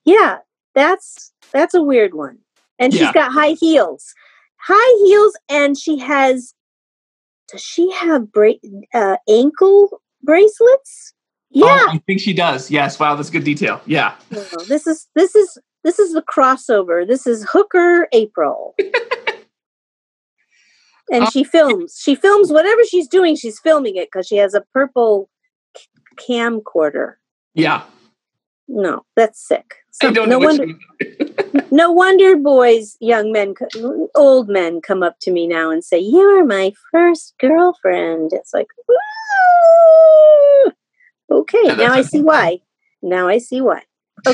Yeah 0.04 0.38
that's 0.74 1.32
that's 1.52 1.74
a 1.74 1.82
weird 1.82 2.14
one. 2.14 2.38
And 2.78 2.92
she's 2.92 3.02
Yeah. 3.02 3.12
got 3.12 3.32
high 3.32 3.52
heels. 3.60 4.14
High 4.60 5.04
heels 5.06 5.34
and 5.48 5.78
she 5.78 5.98
has 5.98 6.52
does 7.50 7.62
she 7.62 7.90
have 7.92 8.30
bra- 8.32 8.52
uh, 8.94 9.16
ankle 9.28 10.00
bracelets 10.22 11.14
yeah 11.50 11.64
Oh, 11.88 11.90
I 11.92 11.98
think 12.06 12.20
she 12.20 12.34
does. 12.34 12.70
Yes. 12.70 12.98
Wow, 13.00 13.14
that's 13.14 13.30
good 13.30 13.44
detail. 13.44 13.80
Yeah. 13.86 14.14
No, 14.30 14.44
this 14.68 14.86
is 14.86 15.06
this 15.14 15.34
is 15.34 15.56
this 15.84 15.98
is 15.98 16.12
the 16.12 16.22
crossover 16.22 17.06
this 17.06 17.26
is 17.26 17.46
hooker 17.50 18.06
april 18.12 18.74
and 21.10 21.24
Oh. 21.24 21.30
she 21.30 21.44
films 21.44 21.98
she 22.02 22.14
films 22.14 22.52
whatever 22.52 22.84
she's 22.84 23.08
doing 23.08 23.34
she's 23.36 23.58
filming 23.60 23.96
it 23.96 24.08
because 24.12 24.26
she 24.26 24.36
has 24.36 24.52
a 24.54 24.60
purple 24.74 25.30
c- 25.76 25.86
camcorder 26.28 27.14
Yeah. 27.54 27.84
No 28.68 29.04
that's 29.16 29.46
sick 29.46 29.76
I 30.02 30.06
So, 30.06 30.12
don't 30.12 30.28
no 30.28 30.38
wonder 30.38 30.66
no 31.70 31.90
wonder 31.90 32.36
boys 32.36 32.96
young 33.00 33.32
men 33.32 33.54
old 34.14 34.48
men 34.48 34.80
come 34.80 35.02
up 35.02 35.16
to 35.22 35.30
me 35.30 35.46
now 35.46 35.70
and 35.70 35.82
say 35.82 35.98
you're 35.98 36.44
my 36.44 36.72
first 36.90 37.34
girlfriend 37.40 38.32
it's 38.32 38.54
like 38.54 38.68
"Ooh." 38.90 40.72
okay 41.30 41.58
Yeah, 41.64 41.74
now 41.74 41.92
i 41.94 42.02
see 42.02 42.22
why 42.22 42.60
now 43.02 43.28
i 43.28 43.38
see 43.38 43.60
why 43.60 43.82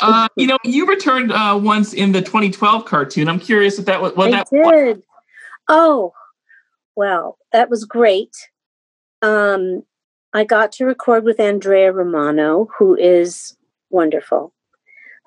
uh, 0.00 0.28
you 0.36 0.46
know, 0.46 0.58
you 0.64 0.86
returned 0.86 1.32
uh, 1.32 1.58
once 1.60 1.92
in 1.92 2.12
the 2.12 2.20
2012 2.20 2.84
cartoon. 2.84 3.28
I'm 3.28 3.40
curious 3.40 3.78
if 3.78 3.84
that 3.86 4.00
was 4.00 4.14
what 4.14 4.28
I 4.28 4.30
that 4.30 4.48
did. 4.50 5.02
Oh, 5.68 6.12
well, 6.96 7.38
that 7.52 7.70
was 7.70 7.84
great. 7.84 8.34
Um, 9.22 9.82
I 10.32 10.44
got 10.44 10.72
to 10.72 10.84
record 10.84 11.24
with 11.24 11.40
Andrea 11.40 11.92
Romano, 11.92 12.68
who 12.78 12.96
is 12.96 13.56
wonderful. 13.90 14.52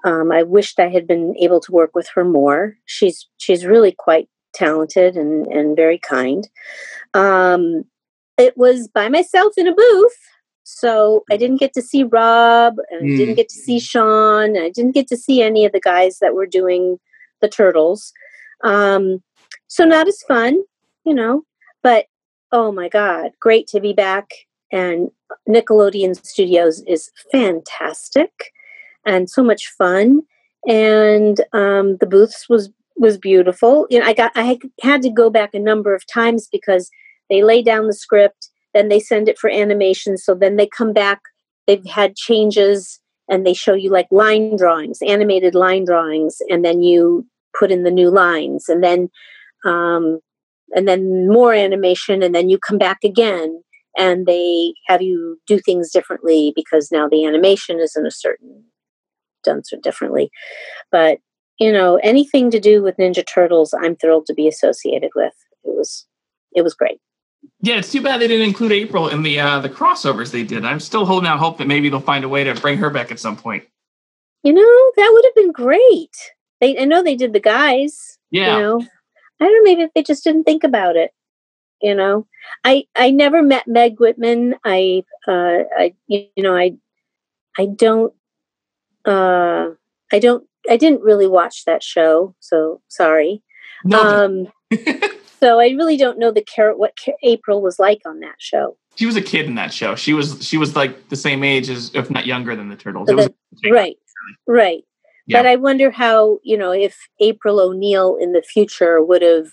Um, 0.06 0.32
I 0.32 0.44
wished 0.44 0.80
I 0.80 0.90
had 0.90 1.08
been 1.08 1.36
able 1.40 1.60
to 1.62 1.72
work 1.72 1.92
with 1.96 2.08
her 2.16 2.24
more. 2.26 2.76
She's 2.86 3.28
she's 3.38 3.66
really 3.66 3.92
quite 3.92 4.30
talented 4.54 5.16
and 5.16 5.48
and 5.48 5.76
very 5.76 5.98
kind. 5.98 6.48
Um, 7.14 7.84
it 8.38 8.58
was 8.58 8.88
by 8.88 9.10
myself 9.10 9.54
in 9.58 9.68
a 9.68 9.74
booth, 9.76 10.18
so 10.64 11.24
I 11.32 11.38
didn't 11.38 11.60
get 11.60 11.74
to 11.74 11.82
see 11.82 12.04
Rob, 12.04 12.76
and 12.90 13.14
I 13.14 13.18
didn't 13.18 13.34
Mm. 13.34 13.38
get 13.38 13.50
to 13.50 13.56
see 13.56 13.80
Sean, 13.80 14.56
and 14.56 14.66
I 14.66 14.70
didn't 14.70 14.94
get 14.94 15.08
to 15.08 15.18
see 15.18 15.42
any 15.42 15.66
of 15.66 15.72
the 15.72 15.80
guys 15.80 16.20
that 16.20 16.34
were 16.34 16.48
doing 16.48 17.00
the 17.42 17.50
turtles. 17.50 18.12
Um, 18.64 19.22
so 19.68 19.86
not 19.86 20.08
as 20.08 20.22
fun, 20.24 20.64
you 21.06 21.14
know, 21.14 21.44
but 21.82 22.08
oh 22.52 22.72
my 22.72 22.90
god, 22.90 23.32
great 23.40 23.68
to 23.68 23.80
be 23.80 23.94
back. 23.94 24.30
And 24.74 25.12
Nickelodeon 25.48 26.26
Studios 26.26 26.84
is 26.88 27.12
fantastic 27.32 28.52
and 29.06 29.30
so 29.30 29.44
much 29.44 29.68
fun. 29.78 30.24
And 30.68 31.40
um, 31.54 31.98
the 31.98 32.08
booths 32.08 32.50
was 32.50 32.70
was 32.96 33.18
beautiful. 33.18 33.88
You 33.90 34.00
know, 34.00 34.06
I 34.06 34.14
got 34.14 34.32
I 34.36 34.60
had- 34.82 35.02
to 35.04 35.10
go 35.10 35.30
back 35.30 35.54
a 35.54 35.60
number 35.60 35.96
of 35.96 36.06
times 36.08 36.48
because 36.52 36.90
they 37.30 37.44
lay 37.44 37.62
down 37.62 37.88
the 37.88 37.94
script, 37.94 38.50
then 38.74 38.90
they 38.90 39.00
send 39.00 39.28
it 39.28 39.40
for 39.40 39.50
animation. 39.50 40.18
So 40.18 40.36
then 40.36 40.56
they 40.58 40.68
come 40.68 40.94
back. 40.94 41.22
They've 41.68 41.86
had 41.86 42.16
changes, 42.16 43.00
and 43.30 43.46
they 43.46 43.54
show 43.54 43.74
you 43.74 43.90
like 43.90 44.08
line 44.12 44.58
drawings, 44.58 45.00
animated 45.02 45.56
line 45.56 45.86
drawings, 45.86 46.38
and 46.50 46.64
then 46.64 46.82
you 46.82 47.26
put 47.58 47.72
in 47.72 47.84
the 47.84 47.92
new 47.92 48.10
lines, 48.10 48.70
and 48.70 48.84
then 48.84 49.10
um, 49.66 50.20
and 50.76 50.88
then 50.88 51.28
more 51.28 51.54
animation, 51.54 52.22
and 52.22 52.34
then 52.36 52.50
you 52.50 52.58
come 52.58 52.78
back 52.78 53.00
again, 53.04 53.63
and 53.98 54.26
they 54.26 54.74
have 54.88 55.02
you 55.02 55.40
do 55.48 55.60
things 55.60 55.92
differently 55.92 56.54
because 56.56 56.92
now 56.92 57.08
the 57.08 57.26
animation 57.26 57.80
is 57.80 57.96
in 57.96 58.06
a 58.06 58.12
certain 58.12 58.64
done 59.44 59.64
so 59.64 59.78
differently. 59.82 60.32
But 60.92 61.20
you 61.60 61.72
know, 61.72 61.98
anything 61.98 62.50
to 62.52 62.60
do 62.60 62.82
with 62.82 62.98
Ninja 62.98 63.26
Turtles, 63.26 63.74
I'm 63.80 63.96
thrilled 63.96 64.26
to 64.26 64.34
be 64.34 64.48
associated 64.48 65.12
with. 65.16 65.34
It 65.64 65.76
was 65.76 66.08
it 66.54 66.64
was 66.64 66.74
great. 66.74 67.00
Yeah, 67.60 67.78
it's 67.78 67.92
too 67.92 68.02
bad 68.02 68.22
they 68.22 68.28
didn't 68.28 68.48
include 68.48 68.72
April 68.72 69.10
in 69.10 69.24
the 69.24 69.40
uh, 69.40 69.60
the 69.60 69.70
crossovers 69.70 70.32
they 70.32 70.44
did. 70.44 70.66
I'm 70.66 70.80
still 70.80 71.06
holding 71.06 71.28
out 71.28 71.40
hope 71.40 71.58
that 71.58 71.68
maybe 71.68 71.90
they'll 71.90 72.00
find 72.00 72.24
a 72.24 72.30
way 72.30 72.44
to 72.44 72.56
bring 72.56 72.78
her 72.78 72.90
back 72.90 73.12
at 73.12 73.20
some 73.20 73.38
point. 73.38 73.66
You 74.44 74.54
know, 74.54 74.92
that 74.98 75.10
would 75.14 75.26
have 75.26 75.36
been 75.36 75.52
great. 75.52 76.16
They 76.60 76.78
I 76.80 76.86
know 76.86 77.04
they 77.04 77.16
did 77.16 77.34
the 77.34 77.40
guys. 77.40 78.18
Yeah. 78.32 78.56
You 78.56 78.62
know. 78.62 78.88
I 79.40 79.46
don't 79.46 79.58
know, 79.58 79.64
maybe 79.64 79.92
they 79.94 80.04
just 80.04 80.24
didn't 80.24 80.46
think 80.46 80.64
about 80.64 80.96
it. 80.96 81.12
You 81.84 81.94
know. 81.94 82.26
I 82.64 82.86
I 82.96 83.12
never 83.12 83.44
met 83.44 83.68
Mae 83.68 83.92
Whitman. 83.92 84.56
I 84.64 85.04
uh 85.28 85.60
I 85.78 85.94
you 86.08 86.28
know, 86.38 86.56
I 86.56 86.74
I 87.58 87.68
don't 87.68 88.14
uh 89.06 89.70
I 90.12 90.20
don't 90.20 90.48
I 90.70 90.78
didn't 90.78 91.02
really 91.02 91.28
watch 91.28 91.66
that 91.66 91.84
show, 91.84 92.36
so 92.40 92.82
sorry. 92.88 93.44
No, 93.84 94.02
Um 94.02 94.48
So 95.44 95.60
I 95.60 95.72
really 95.72 95.98
don't 95.98 96.18
know 96.18 96.32
the 96.32 96.42
carrot 96.42 96.80
what 96.80 96.98
April 97.22 97.62
was 97.62 97.78
like 97.78 98.02
on 98.06 98.22
that 98.22 98.36
show. 98.38 98.78
She 98.96 99.06
was 99.06 99.18
a 99.18 99.22
kid 99.22 99.46
in 99.46 99.56
that 99.56 99.74
show. 99.74 99.94
She 99.96 100.14
was 100.14 100.42
she 100.42 100.58
was 100.58 100.74
like 100.74 101.10
the 101.10 101.18
same 101.18 101.44
age 101.44 101.70
as, 101.70 101.94
if 101.94 102.10
not 102.10 102.26
younger 102.26 102.56
than 102.56 102.70
the 102.70 102.78
turtles. 102.78 103.10
So 103.10 103.28
right, 103.70 103.98
right. 104.48 104.84
Yeah. 105.28 105.40
But 105.40 105.48
I 105.48 105.58
wonder 105.58 105.92
how 105.92 106.40
you 106.44 106.58
know 106.58 106.72
if 106.72 106.98
April 107.20 107.60
O'Neil 107.60 108.18
in 108.22 108.32
the 108.32 108.42
future 108.42 109.04
would 109.04 109.22
have 109.22 109.48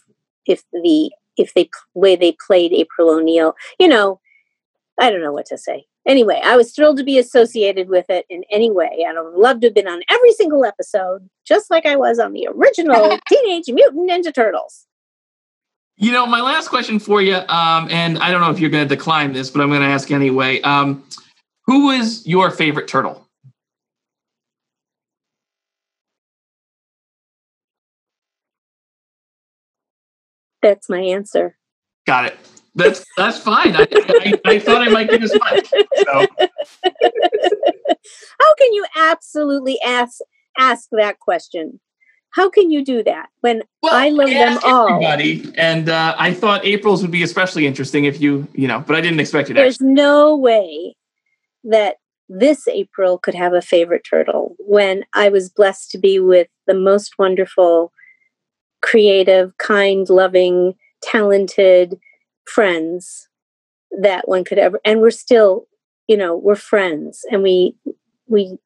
if 0.46 0.62
the 0.72 1.10
if 1.40 1.54
they 1.54 1.68
way 1.94 2.16
they 2.16 2.36
played 2.46 2.72
April 2.72 3.10
O'Neil. 3.10 3.54
You 3.78 3.88
know, 3.88 4.20
I 5.00 5.10
don't 5.10 5.22
know 5.22 5.32
what 5.32 5.46
to 5.46 5.58
say. 5.58 5.86
Anyway, 6.06 6.40
I 6.42 6.56
was 6.56 6.72
thrilled 6.72 6.96
to 6.96 7.04
be 7.04 7.18
associated 7.18 7.88
with 7.88 8.06
it 8.08 8.24
in 8.30 8.42
any 8.50 8.70
way. 8.70 9.04
I'd 9.06 9.16
love 9.34 9.60
to 9.60 9.66
have 9.66 9.74
been 9.74 9.86
on 9.86 10.02
every 10.08 10.32
single 10.32 10.64
episode, 10.64 11.28
just 11.46 11.70
like 11.70 11.84
I 11.84 11.96
was 11.96 12.18
on 12.18 12.32
the 12.32 12.48
original 12.50 13.18
Teenage 13.28 13.68
Mutant 13.68 14.08
Ninja 14.08 14.34
Turtles. 14.34 14.86
You 15.96 16.12
know, 16.12 16.24
my 16.24 16.40
last 16.40 16.68
question 16.68 16.98
for 16.98 17.20
you, 17.20 17.36
um, 17.36 17.86
and 17.90 18.18
I 18.18 18.30
don't 18.30 18.40
know 18.40 18.50
if 18.50 18.58
you're 18.58 18.70
going 18.70 18.88
to 18.88 18.94
decline 18.94 19.34
this, 19.34 19.50
but 19.50 19.60
I'm 19.60 19.68
going 19.68 19.82
to 19.82 19.86
ask 19.86 20.10
anyway. 20.10 20.62
Um, 20.62 21.04
was 21.68 22.26
your 22.26 22.50
favorite 22.50 22.88
turtle? 22.88 23.28
That's 30.62 30.88
my 30.88 31.00
answer. 31.00 31.56
Got 32.06 32.26
it. 32.26 32.38
That's 32.74 33.04
that's 33.16 33.38
fine. 33.38 33.74
I, 33.74 33.86
I, 33.90 34.40
I 34.44 34.58
thought 34.58 34.82
I 34.82 34.88
might 34.88 35.10
get 35.10 35.22
as 35.22 35.34
much. 35.34 35.66
So. 35.68 36.26
How 38.40 38.54
can 38.54 38.72
you 38.72 38.86
absolutely 38.96 39.78
ask 39.84 40.18
ask 40.58 40.88
that 40.92 41.18
question? 41.18 41.80
How 42.30 42.48
can 42.48 42.70
you 42.70 42.84
do 42.84 43.02
that 43.02 43.28
when 43.40 43.62
well, 43.82 43.94
I 43.94 44.10
love 44.10 44.28
I 44.28 44.34
them 44.34 44.58
all? 44.64 44.88
Everybody, 44.88 45.52
and 45.56 45.88
uh, 45.88 46.14
I 46.16 46.32
thought 46.32 46.64
April's 46.64 47.02
would 47.02 47.10
be 47.10 47.24
especially 47.24 47.66
interesting 47.66 48.04
if 48.04 48.20
you, 48.20 48.46
you 48.54 48.68
know, 48.68 48.84
but 48.86 48.94
I 48.94 49.00
didn't 49.00 49.18
expect 49.20 49.50
it. 49.50 49.54
There's 49.54 49.74
actually. 49.74 49.94
no 49.94 50.36
way 50.36 50.94
that 51.64 51.96
this 52.28 52.68
April 52.68 53.18
could 53.18 53.34
have 53.34 53.52
a 53.52 53.60
favorite 53.60 54.06
turtle 54.08 54.54
when 54.60 55.04
I 55.12 55.28
was 55.28 55.50
blessed 55.50 55.90
to 55.90 55.98
be 55.98 56.20
with 56.20 56.46
the 56.68 56.74
most 56.74 57.18
wonderful, 57.18 57.92
creative, 58.82 59.56
kind, 59.58 60.08
loving, 60.08 60.74
talented 61.02 61.98
friends 62.46 63.28
that 63.90 64.28
one 64.28 64.44
could 64.44 64.58
ever 64.58 64.80
and 64.84 65.00
we're 65.00 65.10
still 65.10 65.66
you 66.06 66.16
know 66.16 66.36
we're 66.36 66.54
friends 66.54 67.24
and 67.30 67.42
we 67.42 67.74
we 68.26 68.56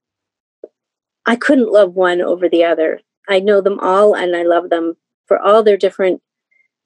i 1.27 1.37
couldn't 1.37 1.73
love 1.73 1.95
one 1.95 2.21
over 2.21 2.49
the 2.49 2.65
other. 2.65 3.01
I 3.29 3.41
know 3.41 3.61
them 3.61 3.79
all 3.81 4.15
and 4.15 4.37
i 4.37 4.43
love 4.43 4.71
them 4.71 4.95
for 5.27 5.39
all 5.39 5.63
their 5.63 5.77
different 5.77 6.21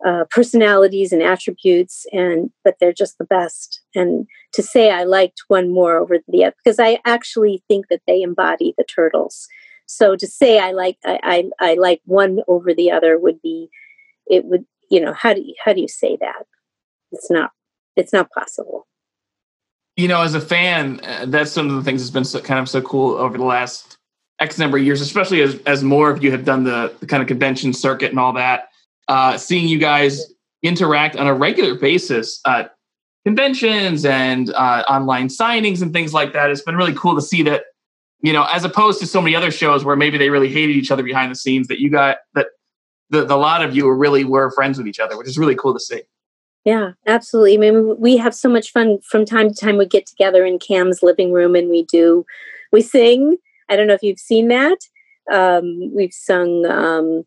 uh, 0.07 0.25
personalities 0.31 1.13
and 1.13 1.23
attributes 1.23 2.07
and 2.13 2.51
but 2.63 2.77
they're 2.79 2.93
just 2.93 3.19
the 3.19 3.25
best. 3.25 3.81
And 3.95 4.27
to 4.53 4.63
say 4.63 4.91
i 4.91 5.03
liked 5.05 5.43
one 5.49 5.73
more 5.73 5.97
over 5.97 6.19
the 6.29 6.45
other 6.45 6.55
because 6.63 6.79
i 6.79 7.01
actually 7.05 7.63
think 7.69 7.89
that 7.89 8.03
they 8.07 8.23
embody 8.23 8.75
the 8.79 8.85
turtles 8.85 9.49
so 9.89 10.15
to 10.15 10.27
say 10.27 10.59
i 10.59 10.71
like 10.73 10.97
i 11.05 11.19
i, 11.23 11.71
I 11.71 11.75
like 11.75 12.01
one 12.05 12.41
over 12.47 12.75
the 12.75 12.91
other 12.91 13.19
would 13.19 13.43
be 13.43 13.71
it 14.29 14.45
would 14.45 14.65
you 14.91 15.01
know 15.01 15.13
how 15.13 15.35
do 15.35 15.41
you 15.41 15.55
how 15.65 15.73
do 15.73 15.81
you 15.81 15.89
say 15.89 16.17
that? 16.21 16.45
It's 17.13 17.31
not 17.31 17.51
it's 17.97 18.13
not 18.13 18.31
possible. 18.31 18.87
You 19.97 20.09
know 20.09 20.23
as 20.23 20.35
a 20.35 20.41
fan 20.41 21.01
uh, 21.05 21.27
that's 21.29 21.51
some 21.51 21.69
of 21.69 21.77
the 21.77 21.83
things 21.83 22.03
that's 22.03 22.11
been 22.11 22.25
so, 22.25 22.41
kind 22.41 22.61
of 22.61 22.69
so 22.69 22.81
cool 22.83 23.15
over 23.15 23.37
the 23.37 23.45
last 23.45 23.97
x 24.41 24.59
number 24.59 24.79
of 24.79 24.85
years 24.85 25.01
especially 25.01 25.43
as, 25.43 25.59
as 25.67 25.83
more 25.83 26.11
of 26.11 26.23
you 26.23 26.31
have 26.31 26.45
done 26.45 26.63
the, 26.63 26.95
the 27.01 27.07
kind 27.07 27.21
of 27.21 27.27
convention 27.27 27.73
circuit 27.73 28.11
and 28.11 28.21
all 28.21 28.33
that 28.33 28.69
uh, 29.09 29.37
seeing 29.37 29.67
you 29.67 29.79
guys 29.79 30.33
interact 30.63 31.17
on 31.17 31.27
a 31.27 31.35
regular 31.35 31.75
basis 31.75 32.41
at 32.47 32.75
conventions 33.27 34.05
and 34.05 34.51
uh, 34.55 34.85
online 34.89 35.27
signings 35.27 35.83
and 35.83 35.93
things 35.93 36.15
like 36.15 36.33
that 36.33 36.51
it's 36.51 36.63
been 36.63 36.77
really 36.77 36.95
cool 36.95 37.17
to 37.17 37.23
see 37.23 37.43
that 37.43 37.65
you 38.21 38.33
know 38.33 38.47
as 38.53 38.65
opposed 38.65 39.01
to 39.01 39.07
so 39.07 39.21
many 39.21 39.35
other 39.35 39.51
shows 39.51 39.85
where 39.85 39.97
maybe 39.97 40.19
they 40.19 40.31
really 40.31 40.49
hated 40.49 40.77
each 40.77 40.91
other 40.91 41.03
behind 41.03 41.31
the 41.31 41.37
scenes 41.37 41.69
that 41.69 41.81
you 41.81 41.91
got 41.91 42.19
that 42.35 42.49
the, 43.11 43.25
the 43.25 43.37
lot 43.37 43.65
of 43.65 43.75
you 43.75 43.91
really 43.91 44.25
were 44.25 44.51
friends 44.51 44.79
with 44.79 44.87
each 44.87 45.01
other 45.01 45.17
which 45.17 45.29
is 45.29 45.39
really 45.39 45.55
cool 45.55 45.73
to 45.73 45.81
see 45.81 46.03
yeah, 46.65 46.91
absolutely. 47.07 47.55
I 47.55 47.57
mean, 47.59 47.99
we 47.99 48.19
have 48.19 48.35
so 48.35 48.47
much 48.47 48.73
fun 48.73 48.99
from 49.09 49.25
time 49.25 49.49
to 49.49 49.55
time. 49.55 49.79
We 49.79 49.87
get 49.87 50.05
together 50.05 50.45
in 50.45 50.59
Cam's 50.59 51.03
living 51.03 51.33
room 51.33 51.55
and 51.55 51.71
we 51.71 51.85
do, 51.85 52.27
we 52.73 52.83
sing. 52.83 53.39
I 53.71 53.77
don't 53.77 53.87
know 53.87 53.95
if 53.95 54.03
you've 54.03 54.19
seen 54.19 54.49
that. 54.49 54.79
Um, 55.33 55.91
we've 55.95 56.13
sung, 56.13 56.67
um, 56.67 57.25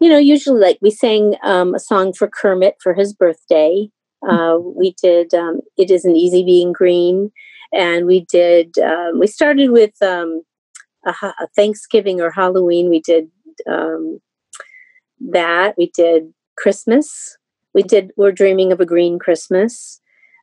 you 0.00 0.08
know, 0.08 0.18
usually 0.18 0.60
like 0.60 0.78
we 0.80 0.92
sang 0.92 1.34
um, 1.42 1.74
a 1.74 1.80
song 1.80 2.12
for 2.12 2.28
Kermit 2.28 2.76
for 2.80 2.94
his 2.94 3.12
birthday. 3.12 3.88
Uh, 4.28 4.58
we 4.60 4.94
did 5.02 5.34
um, 5.34 5.60
"It 5.76 5.90
Isn't 5.90 6.14
Easy 6.14 6.44
Being 6.44 6.72
Green," 6.72 7.32
and 7.72 8.06
we 8.06 8.26
did. 8.30 8.76
Um, 8.78 9.18
we 9.18 9.26
started 9.26 9.70
with 9.70 10.00
um, 10.02 10.42
a, 11.06 11.10
a, 11.10 11.48
Thanksgiving 11.56 12.20
or 12.20 12.30
Halloween. 12.30 12.90
We 12.90 13.00
did 13.00 13.28
that. 13.66 15.74
We 15.76 15.90
did 15.94 16.32
Christmas 16.56 17.36
we 17.74 17.82
did 17.82 18.12
we're 18.16 18.32
dreaming 18.32 18.72
of 18.72 18.80
a 18.80 18.86
green 18.86 19.18
christmas 19.18 20.00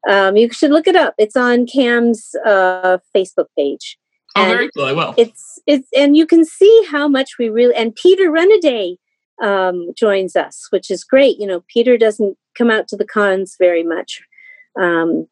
um, 0.09 0.37
you 0.37 0.49
should 0.51 0.71
look 0.71 0.87
it 0.87 0.95
up 0.95 1.13
it's 1.17 1.35
on 1.35 1.65
cam's 1.65 2.35
uh, 2.45 2.97
facebook 3.15 3.47
page 3.57 3.97
oh 4.35 4.41
and 4.41 4.51
very 4.51 4.69
cool 4.75 4.85
i 4.85 4.91
will 4.91 5.13
it's 5.17 5.59
it's 5.67 5.87
and 5.95 6.15
you 6.15 6.25
can 6.25 6.45
see 6.45 6.85
how 6.89 7.07
much 7.07 7.37
we 7.37 7.49
really 7.49 7.75
and 7.75 7.95
peter 7.95 8.31
renaday 8.31 8.95
um, 9.41 9.89
joins 9.97 10.35
us 10.35 10.67
which 10.69 10.91
is 10.91 11.03
great 11.03 11.37
you 11.39 11.47
know 11.47 11.63
peter 11.73 11.97
doesn't 11.97 12.37
come 12.57 12.69
out 12.69 12.87
to 12.87 12.97
the 12.97 13.05
cons 13.05 13.55
very 13.59 13.83
much 13.83 14.21
um, 14.79 15.27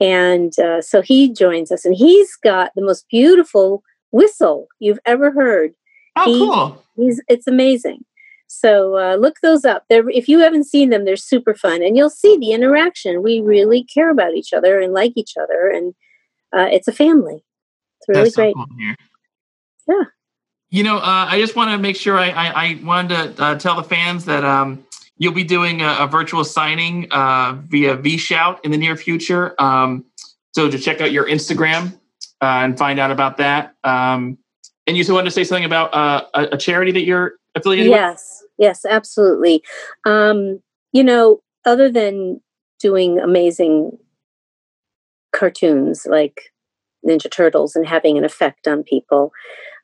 and 0.00 0.58
uh, 0.58 0.80
so 0.80 1.00
he 1.00 1.32
joins 1.32 1.70
us 1.70 1.84
and 1.84 1.94
he's 1.94 2.36
got 2.36 2.70
the 2.74 2.82
most 2.82 3.06
beautiful 3.08 3.82
whistle 4.10 4.66
you've 4.78 5.00
ever 5.06 5.30
heard 5.30 5.74
oh 6.16 6.24
he, 6.24 6.38
cool 6.38 6.84
he's 6.96 7.20
it's 7.28 7.46
amazing 7.46 8.04
so 8.46 8.96
uh, 8.96 9.16
look 9.16 9.40
those 9.42 9.64
up. 9.64 9.84
They're, 9.88 10.08
if 10.10 10.28
you 10.28 10.38
haven't 10.38 10.64
seen 10.64 10.90
them, 10.90 11.04
they're 11.04 11.16
super 11.16 11.54
fun, 11.54 11.82
and 11.82 11.96
you'll 11.96 12.10
see 12.10 12.36
the 12.36 12.52
interaction. 12.52 13.22
We 13.22 13.40
really 13.40 13.82
care 13.82 14.10
about 14.10 14.34
each 14.34 14.52
other 14.52 14.78
and 14.78 14.92
like 14.92 15.12
each 15.16 15.34
other, 15.36 15.68
and 15.68 15.94
uh, 16.56 16.68
it's 16.70 16.86
a 16.86 16.92
family. 16.92 17.44
It's 17.98 18.08
really 18.08 18.22
That's 18.24 18.36
great. 18.36 18.54
So 18.54 18.64
cool 18.66 18.94
yeah. 19.88 20.04
You 20.70 20.82
know, 20.82 20.96
uh, 20.96 21.26
I 21.30 21.40
just 21.40 21.56
want 21.56 21.70
to 21.70 21.78
make 21.78 21.96
sure 21.96 22.18
I, 22.18 22.30
I, 22.30 22.64
I 22.64 22.80
wanted 22.82 23.36
to 23.36 23.42
uh, 23.42 23.58
tell 23.58 23.76
the 23.76 23.84
fans 23.84 24.24
that 24.24 24.44
um, 24.44 24.84
you'll 25.16 25.32
be 25.32 25.44
doing 25.44 25.80
a, 25.80 25.96
a 26.00 26.06
virtual 26.06 26.44
signing 26.44 27.10
uh, 27.10 27.56
via 27.66 27.96
VShout 27.96 28.58
in 28.64 28.70
the 28.70 28.76
near 28.76 28.96
future. 28.96 29.60
Um, 29.60 30.04
so 30.54 30.70
to 30.70 30.78
check 30.78 31.00
out 31.00 31.12
your 31.12 31.26
Instagram 31.26 31.94
uh, 32.40 32.62
and 32.62 32.78
find 32.78 32.98
out 32.98 33.10
about 33.10 33.38
that. 33.38 33.74
Um, 33.84 34.38
and 34.86 34.96
you 34.96 35.02
still 35.02 35.14
wanted 35.14 35.26
to 35.26 35.30
say 35.30 35.44
something 35.44 35.64
about 35.64 35.94
a, 35.94 36.54
a 36.54 36.56
charity 36.56 36.92
that 36.92 37.04
you're 37.04 37.34
affiliated 37.54 37.90
yes. 37.90 38.42
with? 38.42 38.50
Yes, 38.58 38.82
yes, 38.84 38.92
absolutely. 38.92 39.62
Um, 40.04 40.60
you 40.92 41.02
know, 41.02 41.40
other 41.64 41.90
than 41.90 42.40
doing 42.78 43.18
amazing 43.18 43.98
cartoons 45.34 46.06
like 46.06 46.52
Ninja 47.06 47.30
Turtles 47.30 47.74
and 47.74 47.86
having 47.86 48.18
an 48.18 48.24
effect 48.24 48.68
on 48.68 48.82
people, 48.82 49.32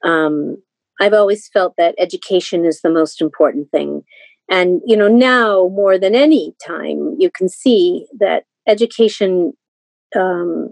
um, 0.04 0.62
I've 1.00 1.14
always 1.14 1.48
felt 1.48 1.74
that 1.78 1.94
education 1.98 2.66
is 2.66 2.82
the 2.82 2.90
most 2.90 3.22
important 3.22 3.70
thing. 3.70 4.04
And, 4.50 4.82
you 4.84 4.96
know, 4.96 5.08
now 5.08 5.68
more 5.68 5.96
than 5.96 6.14
any 6.14 6.54
time, 6.66 7.14
you 7.18 7.30
can 7.30 7.48
see 7.48 8.06
that 8.18 8.44
education 8.66 9.52
um, 10.16 10.70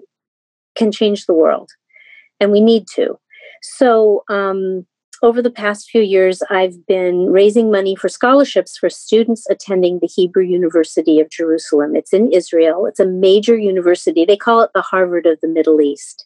can 0.76 0.90
change 0.90 1.26
the 1.26 1.34
world, 1.34 1.70
and 2.40 2.50
we 2.50 2.60
need 2.60 2.86
to. 2.96 3.18
So, 3.62 4.24
um, 4.28 4.86
over 5.20 5.42
the 5.42 5.50
past 5.50 5.90
few 5.90 6.02
years, 6.02 6.42
I've 6.48 6.86
been 6.86 7.26
raising 7.26 7.72
money 7.72 7.96
for 7.96 8.08
scholarships 8.08 8.78
for 8.78 8.88
students 8.88 9.48
attending 9.50 9.98
the 9.98 10.06
Hebrew 10.06 10.44
University 10.44 11.18
of 11.18 11.28
Jerusalem. 11.28 11.96
It's 11.96 12.12
in 12.12 12.30
Israel, 12.32 12.86
it's 12.86 13.00
a 13.00 13.06
major 13.06 13.56
university. 13.56 14.24
They 14.24 14.36
call 14.36 14.60
it 14.60 14.70
the 14.74 14.82
Harvard 14.82 15.26
of 15.26 15.38
the 15.40 15.48
Middle 15.48 15.80
East. 15.80 16.24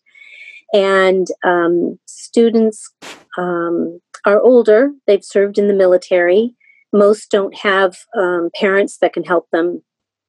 And 0.74 1.26
um, 1.42 1.98
students 2.06 2.90
um, 3.38 3.98
are 4.26 4.40
older, 4.40 4.90
they've 5.06 5.24
served 5.24 5.58
in 5.58 5.68
the 5.68 5.74
military. 5.74 6.54
Most 6.92 7.30
don't 7.30 7.54
have 7.56 7.96
um, 8.16 8.50
parents 8.54 8.98
that 8.98 9.12
can 9.12 9.24
help 9.24 9.48
them 9.50 9.82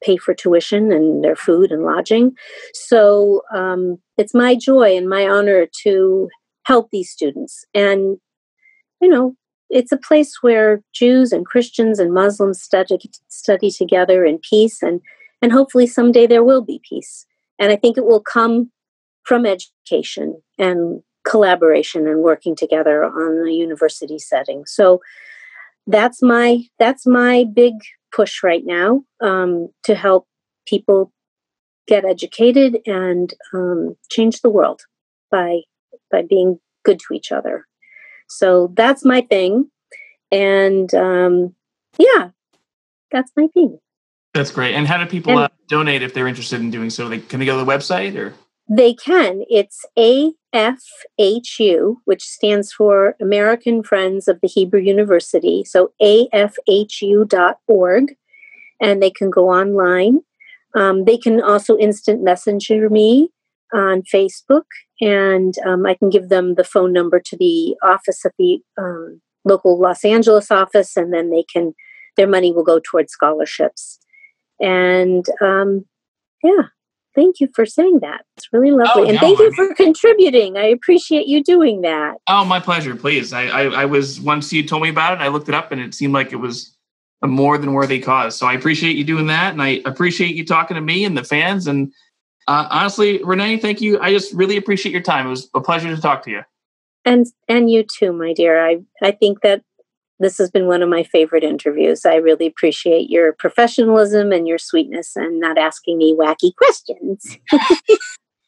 pay 0.04 0.18
for 0.18 0.34
tuition 0.34 0.92
and 0.92 1.24
their 1.24 1.36
food 1.36 1.72
and 1.72 1.84
lodging. 1.84 2.34
So 2.74 3.42
um, 3.54 3.98
it's 4.18 4.34
my 4.34 4.56
joy 4.56 4.96
and 4.98 5.08
my 5.08 5.28
honor 5.28 5.68
to 5.84 6.30
help 6.66 6.90
these 6.92 7.10
students. 7.10 7.66
And 7.74 8.18
you 9.02 9.10
know, 9.10 9.36
it's 9.70 9.92
a 9.92 9.98
place 9.98 10.38
where 10.42 10.82
Jews 10.94 11.32
and 11.34 11.46
Christians 11.46 12.00
and 12.00 12.14
Muslims 12.14 12.62
study 12.62 12.98
study 13.28 13.70
together 13.70 14.24
in 14.24 14.40
peace, 14.40 14.82
and 14.82 15.02
and 15.42 15.52
hopefully 15.52 15.88
someday 15.88 16.28
there 16.28 16.44
will 16.44 16.62
be 16.62 16.80
peace. 16.88 17.26
And 17.60 17.72
I 17.72 17.76
think 17.76 17.98
it 17.98 18.06
will 18.06 18.22
come 18.22 18.72
from 19.24 19.46
education 19.46 20.42
and 20.58 21.02
collaboration 21.26 22.08
and 22.08 22.22
working 22.22 22.56
together 22.56 23.04
on 23.04 23.48
a 23.48 23.52
university 23.52 24.20
setting. 24.20 24.66
So 24.66 25.02
that's 25.88 26.22
my 26.22 26.64
that's 26.80 27.06
my 27.06 27.46
big 27.54 27.74
push 28.14 28.44
right 28.44 28.64
now 28.66 29.04
um, 29.22 29.70
to 29.84 29.96
help 29.96 30.28
people 30.68 31.12
get 31.88 32.06
educated 32.06 32.78
and 32.86 33.34
um, 33.54 33.96
change 34.10 34.42
the 34.42 34.50
world 34.50 34.82
by 35.32 35.62
by 36.12 36.22
being 36.22 36.60
good 36.86 37.00
to 37.00 37.14
each 37.14 37.32
other. 37.32 37.66
So 38.30 38.72
that's 38.76 39.04
my 39.04 39.22
thing, 39.22 39.70
and 40.32 40.94
um, 40.94 41.56
yeah, 41.98 42.30
that's 43.12 43.32
my 43.36 43.48
thing. 43.48 43.80
That's 44.34 44.52
great. 44.52 44.74
And 44.74 44.88
how 44.88 44.98
do 44.98 45.06
people 45.06 45.34
and, 45.34 45.42
uh, 45.42 45.50
donate 45.68 46.02
if 46.02 46.14
they're 46.14 46.28
interested 46.28 46.60
in 46.60 46.72
doing 46.72 46.90
so? 46.90 47.08
They, 47.08 47.20
can 47.20 47.40
they 47.40 47.46
go 47.46 47.60
to 47.60 47.64
the 47.64 47.72
website 47.72 48.18
or? 48.18 48.34
They 48.76 48.96
can. 48.96 49.44
It's 49.50 49.86
AFHU, 49.98 51.98
which 52.06 52.24
stands 52.24 52.74
for 52.74 53.16
American 53.22 53.84
Friends 53.84 54.28
of 54.28 54.42
the 54.42 54.48
Hebrew 54.48 54.82
University. 54.82 55.64
So 55.64 55.94
afhu.org. 56.02 58.16
And 58.82 59.02
they 59.02 59.12
can 59.12 59.30
go 59.30 59.50
online. 59.50 60.22
Um, 60.76 61.06
they 61.06 61.18
can 61.18 61.40
also 61.40 61.78
instant 61.78 62.24
messenger 62.24 62.90
me 62.90 63.30
on 63.74 64.02
Facebook, 64.02 64.66
and 65.02 65.54
um, 65.66 65.86
I 65.86 65.94
can 65.94 66.10
give 66.10 66.30
them 66.30 66.56
the 66.56 66.64
phone 66.64 66.92
number 66.92 67.20
to 67.20 67.38
the 67.38 67.76
office 67.84 68.26
at 68.26 68.34
the 68.38 68.60
um, 68.78 69.22
local 69.46 69.80
Los 69.80 70.04
Angeles 70.04 70.52
office, 70.52 70.98
and 70.98 71.14
then 71.14 71.30
they 71.30 71.44
can 71.44 71.74
their 72.18 72.28
money 72.28 72.52
will 72.52 72.64
go 72.64 72.80
towards 72.80 73.12
scholarships. 73.12 74.00
And 74.60 75.26
um, 75.42 75.86
yeah, 76.44 76.64
thank 77.16 77.40
you 77.40 77.48
for 77.54 77.66
saying 77.66 78.00
that. 78.02 78.26
It's 78.38 78.52
really 78.52 78.72
lovely. 78.72 79.04
Oh, 79.04 79.06
and 79.06 79.16
no, 79.16 79.20
thank 79.20 79.40
you 79.40 79.46
I 79.46 79.50
mean, 79.50 79.56
for 79.56 79.76
contributing. 79.76 80.58
I 80.58 80.66
appreciate 80.66 81.28
you 81.28 81.44
doing 81.44 81.82
that. 81.82 82.16
Oh, 82.28 82.46
my 82.46 82.60
pleasure. 82.60 82.96
Please. 82.96 83.34
I, 83.34 83.46
I, 83.46 83.64
I, 83.82 83.86
was, 83.86 84.20
once 84.20 84.52
you 84.52 84.66
told 84.66 84.84
me 84.84 84.90
about 84.90 85.14
it, 85.14 85.22
I 85.22 85.28
looked 85.28 85.50
it 85.50 85.56
up 85.56 85.72
and 85.72 85.82
it 85.82 85.94
seemed 85.94 86.14
like 86.14 86.32
it 86.32 86.38
was 86.38 86.76
a 87.22 87.28
more 87.28 87.58
than 87.58 87.74
worthy 87.74 88.00
cause. 88.00 88.36
So 88.36 88.46
I 88.48 88.54
appreciate 88.54 88.96
you 88.96 89.04
doing 89.04 89.28
that. 89.28 89.54
And 89.54 89.62
I 89.62 89.82
appreciate 89.86 90.36
you 90.36 90.46
talking 90.46 90.76
to 90.76 90.82
me 90.82 91.06
and 91.06 91.18
the 91.18 91.24
fans. 91.24 91.68
And 91.68 91.94
uh, 92.48 92.68
honestly, 92.70 93.20
Renae, 93.20 93.62
thank 93.62 93.82
you. 93.82 94.00
I 94.00 94.12
just 94.12 94.34
really 94.34 94.58
appreciate 94.58 94.92
your 94.92 95.02
time. 95.02 95.28
It 95.28 95.30
was 95.30 95.50
a 95.54 95.62
pleasure 95.62 95.94
to 95.96 96.02
talk 96.02 96.24
to 96.24 96.32
you. 96.32 96.42
And, 97.06 97.26
and 97.48 97.70
you 97.70 97.84
too, 97.84 98.14
my 98.14 98.34
dear. 98.34 98.66
I, 98.66 98.80
I 99.02 99.12
think 99.12 99.42
that 99.42 99.62
this 100.20 100.38
has 100.38 100.50
been 100.50 100.68
one 100.68 100.82
of 100.82 100.90
my 100.90 101.04
favorite 101.04 101.44
interviews. 101.44 102.06
I 102.06 102.16
really 102.16 102.48
appreciate 102.48 103.10
your 103.10 103.34
professionalism 103.34 104.32
and 104.32 104.48
your 104.48 104.58
sweetness 104.58 105.16
and 105.16 105.40
not 105.40 105.58
asking 105.58 105.98
me 105.98 106.16
wacky 106.18 106.56
questions. 106.56 107.38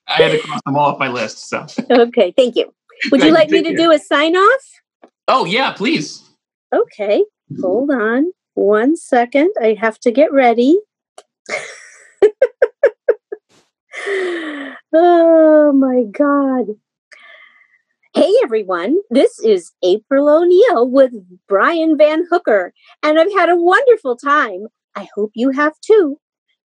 I 0.08 0.22
had 0.22 0.32
to 0.32 0.40
cross 0.40 0.62
them 0.66 0.78
all 0.78 0.92
off 0.92 1.00
my 1.00 1.10
list. 1.10 1.50
So 1.50 1.66
okay, 1.90 2.34
thank 2.36 2.56
you. 2.56 2.72
Would 3.12 3.24
you 3.24 3.32
like 3.32 3.50
me 3.50 3.62
to 3.64 3.76
do 3.76 3.92
a 3.92 4.00
sign 4.00 4.36
off? 4.36 4.62
Oh 5.28 5.46
yeah, 5.46 5.74
please. 5.74 6.24
Okay, 6.74 7.24
hold 7.62 7.92
on 7.92 8.32
one 8.54 8.96
second. 8.96 9.52
I 9.62 9.76
have 9.80 10.00
to 10.00 10.12
get 10.12 10.32
ready. 10.34 10.80
oh 14.94 15.72
my 15.74 16.04
god. 16.12 16.76
Hey 18.16 18.32
everyone, 18.42 18.96
this 19.10 19.42
is 19.42 19.74
April 19.84 20.30
O'Neil 20.30 20.90
with 20.90 21.12
Brian 21.50 21.98
VanHooker, 21.98 22.70
and 23.04 23.20
I've 23.20 23.34
had 23.34 23.50
a 23.50 23.58
wonderful 23.58 24.16
time. 24.16 24.68
I 24.96 25.10
hope 25.14 25.32
you 25.36 25.50
have 25.50 25.74
too. 25.82 26.18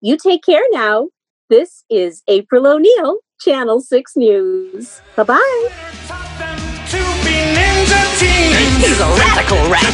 You 0.01 0.17
take 0.17 0.43
care 0.43 0.65
now. 0.71 1.07
This 1.49 1.85
is 1.89 2.21
April 2.27 2.67
O'Neil, 2.67 3.19
Channel 3.39 3.79
6 3.79 4.17
News. 4.17 4.99
Bye 5.15 5.23
bye. 5.23 5.69
He's 8.83 8.99
a 8.99 9.07
radical 9.15 9.63
rat. 9.71 9.87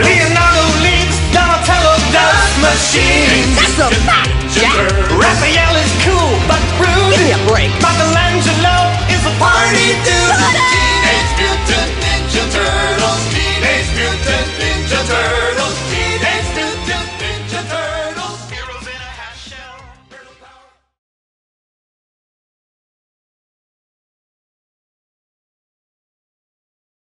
Leonardo 0.00 0.64
leads 0.80 1.20
Donatello 1.36 2.00
does 2.16 2.52
machine. 2.64 3.52
That's 3.60 3.76
a 3.76 3.92
fact, 4.08 4.32
Jack. 4.56 4.72
Raphael 5.20 5.76
is 5.84 5.92
cool 6.00 6.32
but 6.48 6.64
rude. 6.80 7.12
Give 7.12 7.28
me 7.28 7.36
a 7.36 7.40
break. 7.52 7.68
Michelangelo 7.84 8.88
is 9.12 9.20
a 9.20 9.36
party 9.36 10.00
dude. 10.00 10.93